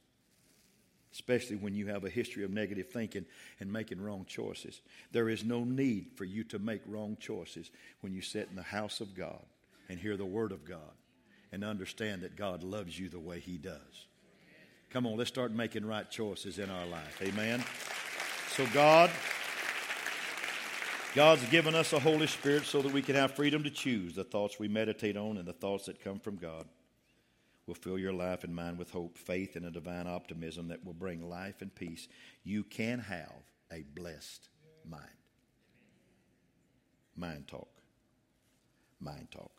especially 1.17 1.57
when 1.57 1.75
you 1.75 1.87
have 1.87 2.05
a 2.05 2.11
history 2.11 2.45
of 2.45 2.51
negative 2.51 2.91
thinking 2.91 3.25
and 3.59 3.73
making 3.73 4.03
wrong 4.03 4.27
choices. 4.29 4.83
There 5.13 5.31
is 5.31 5.45
no 5.45 5.65
need 5.65 6.11
for 6.15 6.25
you 6.25 6.45
to 6.45 6.59
make 6.59 6.83
wrong 6.87 7.17
choices 7.19 7.71
when 8.03 8.13
you 8.13 8.21
sit 8.21 8.49
in 8.51 8.57
the 8.57 8.63
house 8.63 9.01
of 9.01 9.15
God 9.15 9.43
and 9.89 9.99
hear 9.99 10.19
the 10.19 10.27
Word 10.27 10.53
of 10.53 10.67
God 10.67 10.93
and 11.53 11.65
understand 11.65 12.21
that 12.21 12.37
God 12.37 12.63
loves 12.63 12.99
you 12.99 13.09
the 13.09 13.19
way 13.19 13.41
He 13.41 13.57
does. 13.57 14.07
Come 14.91 15.07
on, 15.07 15.17
let's 15.17 15.31
start 15.31 15.53
making 15.53 15.87
right 15.87 16.11
choices 16.11 16.59
in 16.59 16.69
our 16.69 16.87
life. 16.87 17.23
Amen. 17.23 17.65
So, 18.51 18.67
God. 18.75 19.11
God's 21.15 21.49
given 21.49 21.75
us 21.75 21.95
a 21.95 21.99
Holy 21.99 22.27
Spirit 22.27 22.67
so 22.67 22.83
that 22.83 22.93
we 22.93 23.01
can 23.01 23.15
have 23.15 23.31
freedom 23.31 23.63
to 23.63 23.71
choose 23.71 24.15
the 24.15 24.25
thoughts 24.25 24.59
we 24.59 24.69
meditate 24.69 25.17
on 25.17 25.39
and 25.39 25.49
the 25.49 25.55
thoughts 25.55 25.87
that 25.87 26.05
come 26.05 26.21
from 26.21 26.37
God 26.37 26.67
will 27.67 27.75
fill 27.75 27.99
your 27.99 28.13
life 28.13 28.45
and 28.45 28.55
mind 28.55 28.79
with 28.79 28.91
hope, 28.91 29.19
faith, 29.19 29.57
and 29.57 29.67
a 29.67 29.71
divine 29.71 30.07
optimism 30.07 30.69
that 30.69 30.85
will 30.85 30.95
bring 30.95 31.29
life 31.29 31.63
and 31.63 31.75
peace. 31.75 32.09
You 32.45 32.63
can 32.63 33.01
have 33.01 33.33
a 33.73 33.83
blessed 33.95 34.49
mind. 34.89 35.03
Mind 37.17 37.49
talk. 37.49 37.69
Mind 39.01 39.29
talk. 39.31 39.51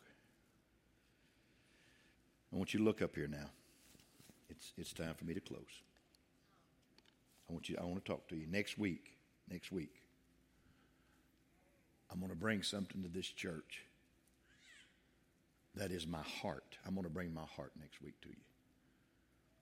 I 2.52 2.56
want 2.56 2.72
you 2.72 2.78
to 2.78 2.84
look 2.84 3.02
up 3.02 3.14
here 3.14 3.28
now. 3.28 3.50
It's, 4.48 4.72
it's 4.78 4.92
time 4.92 5.14
for 5.14 5.24
me 5.24 5.34
to 5.34 5.40
close. 5.40 5.82
I 7.48 7.52
want 7.52 7.68
you 7.68 7.76
I 7.80 7.84
want 7.84 8.04
to 8.04 8.10
talk 8.10 8.28
to 8.28 8.36
you 8.36 8.46
next 8.46 8.78
week. 8.78 9.16
Next 9.50 9.70
week. 9.70 10.02
I'm 12.10 12.20
going 12.20 12.30
to 12.30 12.36
bring 12.36 12.62
something 12.62 13.02
to 13.02 13.08
this 13.08 13.26
church 13.26 13.82
that 15.78 15.92
is 15.92 16.06
my 16.06 16.22
heart. 16.22 16.76
I'm 16.86 16.94
going 16.94 17.04
to 17.04 17.10
bring 17.10 17.32
my 17.32 17.46
heart 17.56 17.72
next 17.80 18.02
week 18.02 18.20
to 18.22 18.28
you. 18.28 18.34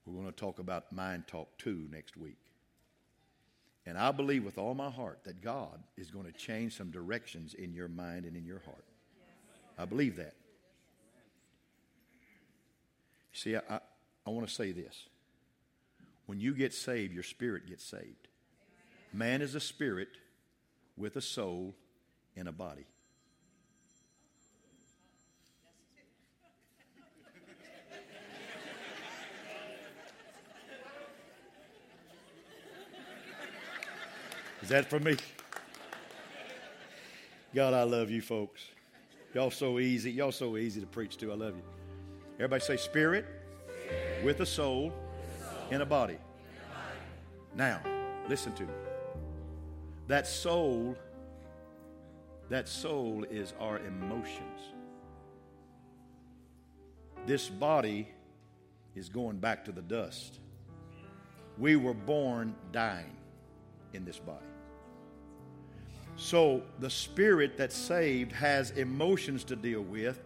We're 0.05 0.21
going 0.21 0.31
to 0.31 0.39
talk 0.39 0.59
about 0.59 0.91
Mind 0.91 1.27
Talk 1.27 1.49
2 1.57 1.87
next 1.91 2.17
week. 2.17 2.37
And 3.85 3.97
I 3.97 4.11
believe 4.11 4.43
with 4.43 4.57
all 4.57 4.73
my 4.73 4.89
heart 4.89 5.19
that 5.25 5.41
God 5.41 5.79
is 5.95 6.11
going 6.11 6.25
to 6.25 6.31
change 6.31 6.75
some 6.75 6.91
directions 6.91 7.53
in 7.53 7.73
your 7.73 7.87
mind 7.87 8.25
and 8.25 8.35
in 8.35 8.45
your 8.45 8.59
heart. 8.65 8.83
I 9.77 9.85
believe 9.85 10.17
that. 10.17 10.33
See, 13.31 13.55
I, 13.55 13.61
I, 13.69 13.79
I 14.25 14.29
want 14.29 14.47
to 14.47 14.53
say 14.53 14.71
this. 14.71 15.03
When 16.25 16.39
you 16.39 16.53
get 16.53 16.73
saved, 16.73 17.13
your 17.13 17.23
spirit 17.23 17.67
gets 17.67 17.85
saved. 17.85 18.27
Man 19.13 19.41
is 19.41 19.55
a 19.55 19.59
spirit 19.59 20.09
with 20.97 21.15
a 21.15 21.21
soul 21.21 21.75
and 22.35 22.47
a 22.47 22.51
body. 22.51 22.87
Is 34.61 34.69
that 34.69 34.89
for 34.89 34.99
me? 34.99 35.15
God, 37.53 37.73
I 37.73 37.83
love 37.83 38.09
you 38.09 38.21
folks. 38.21 38.65
Y'all 39.33 39.51
so 39.51 39.79
easy. 39.79 40.11
Y'all 40.11 40.31
so 40.31 40.57
easy 40.57 40.81
to 40.81 40.87
preach 40.87 41.17
to. 41.17 41.31
I 41.31 41.35
love 41.35 41.55
you. 41.55 41.63
Everybody 42.35 42.63
say 42.63 42.77
spirit, 42.77 43.25
with 44.23 44.39
a 44.41 44.45
soul, 44.45 44.93
in 45.71 45.81
a 45.81 45.85
body. 45.85 46.17
Now, 47.55 47.81
listen 48.27 48.53
to 48.53 48.63
me. 48.63 48.73
That 50.07 50.27
soul, 50.27 50.95
that 52.49 52.67
soul 52.67 53.25
is 53.29 53.53
our 53.59 53.79
emotions. 53.79 54.61
This 57.25 57.49
body 57.49 58.07
is 58.95 59.09
going 59.09 59.37
back 59.37 59.65
to 59.65 59.71
the 59.71 59.81
dust. 59.81 60.39
We 61.57 61.75
were 61.75 61.93
born 61.93 62.55
dying 62.71 63.16
in 63.93 64.05
this 64.05 64.19
body. 64.19 64.45
So 66.15 66.63
the 66.79 66.89
spirit 66.89 67.57
that's 67.57 67.75
saved 67.75 68.31
has 68.31 68.71
emotions 68.71 69.43
to 69.45 69.55
deal 69.55 69.81
with 69.81 70.19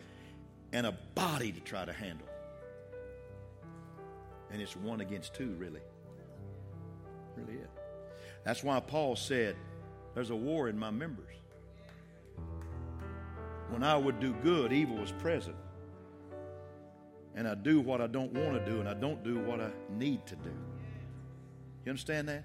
and 0.72 0.86
a 0.86 0.94
body 1.16 1.52
to 1.52 1.60
try 1.60 1.84
to 1.84 1.92
handle. 1.92 2.28
And 4.52 4.62
it's 4.62 4.76
one 4.76 5.02
against 5.02 5.34
two, 5.34 5.54
really. 5.58 5.82
Really 7.36 7.60
is. 7.60 7.70
That's 8.44 8.64
why 8.64 8.80
Paul 8.80 9.16
said, 9.16 9.56
There's 10.14 10.30
a 10.30 10.36
war 10.36 10.70
in 10.70 10.78
my 10.78 10.92
members. 10.92 11.28
When 13.70 13.84
I 13.84 13.96
would 13.96 14.20
do 14.20 14.34
good, 14.44 14.74
evil 14.74 14.98
was 14.98 15.12
present. 15.14 15.56
And 17.36 17.48
I 17.48 17.56
do 17.56 17.80
what 17.80 18.02
I 18.02 18.08
don't 18.08 18.34
want 18.34 18.54
to 18.54 18.70
do, 18.70 18.82
and 18.82 18.90
I 18.90 18.94
don't 18.94 19.24
do 19.24 19.40
what 19.40 19.62
I 19.62 19.72
need 19.90 20.26
to 20.26 20.36
do. 20.36 20.52
You 21.86 21.90
understand 21.90 22.28
that? 22.28 22.44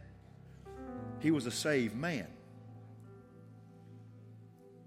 He 1.20 1.30
was 1.30 1.46
a 1.46 1.50
saved 1.50 1.96
man. 1.96 2.26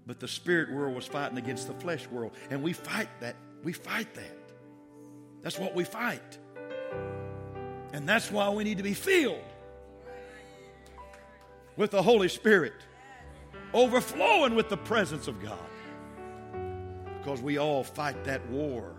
But 0.06 0.20
the 0.20 0.28
spirit 0.28 0.72
world 0.72 0.94
was 0.94 1.06
fighting 1.06 1.38
against 1.38 1.68
the 1.68 1.74
flesh 1.74 2.06
world. 2.08 2.32
And 2.50 2.62
we 2.62 2.72
fight 2.72 3.08
that. 3.20 3.36
We 3.62 3.72
fight 3.72 4.14
that. 4.14 4.36
That's 5.42 5.58
what 5.58 5.74
we 5.74 5.84
fight. 5.84 6.38
And 7.92 8.08
that's 8.08 8.30
why 8.30 8.48
we 8.50 8.64
need 8.64 8.78
to 8.78 8.82
be 8.82 8.94
filled 8.94 9.42
with 11.76 11.90
the 11.90 12.02
Holy 12.02 12.28
Spirit, 12.28 12.74
overflowing 13.72 14.54
with 14.54 14.68
the 14.68 14.76
presence 14.76 15.28
of 15.28 15.42
God. 15.42 15.58
Because 17.18 17.40
we 17.40 17.58
all 17.58 17.84
fight 17.84 18.24
that 18.24 18.46
war, 18.48 18.94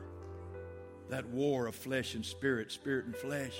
that 1.09 1.27
war 1.27 1.67
of 1.67 1.75
flesh 1.75 2.15
and 2.15 2.25
spirit, 2.25 2.71
spirit 2.71 3.05
and 3.05 3.15
flesh. 3.15 3.57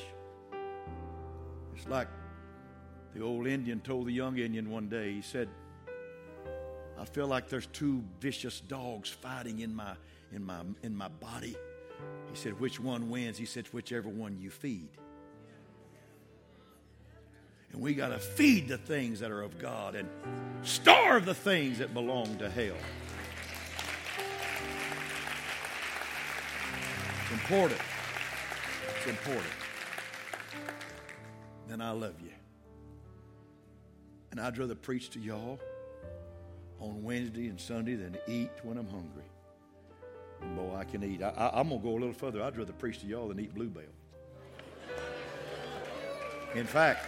It's 1.75 1.87
like 1.87 2.07
the 3.13 3.21
old 3.21 3.47
Indian 3.47 3.79
told 3.79 4.07
the 4.07 4.13
young 4.13 4.37
Indian 4.37 4.69
one 4.69 4.87
day, 4.87 5.13
he 5.13 5.21
said, 5.21 5.49
I 6.99 7.05
feel 7.05 7.27
like 7.27 7.49
there's 7.49 7.65
two 7.67 8.03
vicious 8.19 8.61
dogs 8.61 9.09
fighting 9.09 9.59
in 9.59 9.73
my 9.73 9.95
in 10.31 10.45
my 10.45 10.61
in 10.83 10.95
my 10.95 11.07
body. 11.07 11.55
He 12.29 12.37
said, 12.37 12.59
which 12.59 12.79
one 12.79 13.09
wins? 13.09 13.37
He 13.37 13.45
said, 13.45 13.67
whichever 13.67 14.07
one 14.07 14.37
you 14.39 14.49
feed. 14.49 14.89
And 17.73 17.81
we 17.81 17.93
got 17.93 18.09
to 18.09 18.19
feed 18.19 18.67
the 18.67 18.77
things 18.77 19.19
that 19.19 19.31
are 19.31 19.41
of 19.41 19.57
God 19.57 19.95
and 19.95 20.09
starve 20.61 21.25
the 21.25 21.33
things 21.33 21.79
that 21.79 21.93
belong 21.93 22.37
to 22.37 22.49
hell. 22.49 22.75
It's 27.23 27.31
important. 27.31 27.79
It's 28.97 29.07
important. 29.07 29.53
And 31.69 31.81
I 31.81 31.91
love 31.91 32.15
you. 32.21 32.30
And 34.31 34.39
I'd 34.39 34.57
rather 34.57 34.75
preach 34.75 35.09
to 35.11 35.19
y'all 35.19 35.59
on 36.79 37.03
Wednesday 37.03 37.47
and 37.47 37.59
Sunday 37.59 37.95
than 37.95 38.17
eat 38.27 38.51
when 38.63 38.77
I'm 38.77 38.87
hungry. 38.87 39.23
Boy, 40.55 40.75
I 40.75 40.83
can 40.85 41.03
eat. 41.03 41.21
I, 41.21 41.51
am 41.53 41.69
going 41.69 41.81
to 41.81 41.87
go 41.87 41.91
a 41.93 41.99
little 41.99 42.13
further. 42.13 42.41
I'd 42.41 42.57
rather 42.57 42.73
preach 42.73 42.99
to 43.01 43.05
y'all 43.05 43.27
than 43.27 43.39
eat 43.39 43.53
Blue 43.53 43.69
Bell. 43.69 43.83
In 46.55 46.65
fact, 46.65 47.05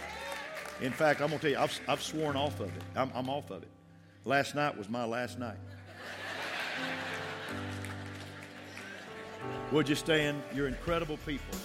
in 0.80 0.92
fact, 0.92 1.20
I'm 1.20 1.28
going 1.28 1.40
to 1.40 1.42
tell 1.42 1.58
you, 1.58 1.62
I've, 1.62 1.80
I've 1.88 2.02
sworn 2.02 2.36
off 2.36 2.60
of 2.60 2.68
it. 2.68 2.82
I'm, 2.96 3.10
I'm 3.14 3.28
off 3.28 3.50
of 3.50 3.62
it. 3.62 3.68
Last 4.24 4.54
night 4.54 4.76
was 4.76 4.88
my 4.88 5.04
last 5.04 5.38
night. 5.38 5.56
Would 9.72 9.88
you 9.88 9.94
stand? 9.94 10.42
You're 10.54 10.68
incredible 10.68 11.18
people. 11.26 11.58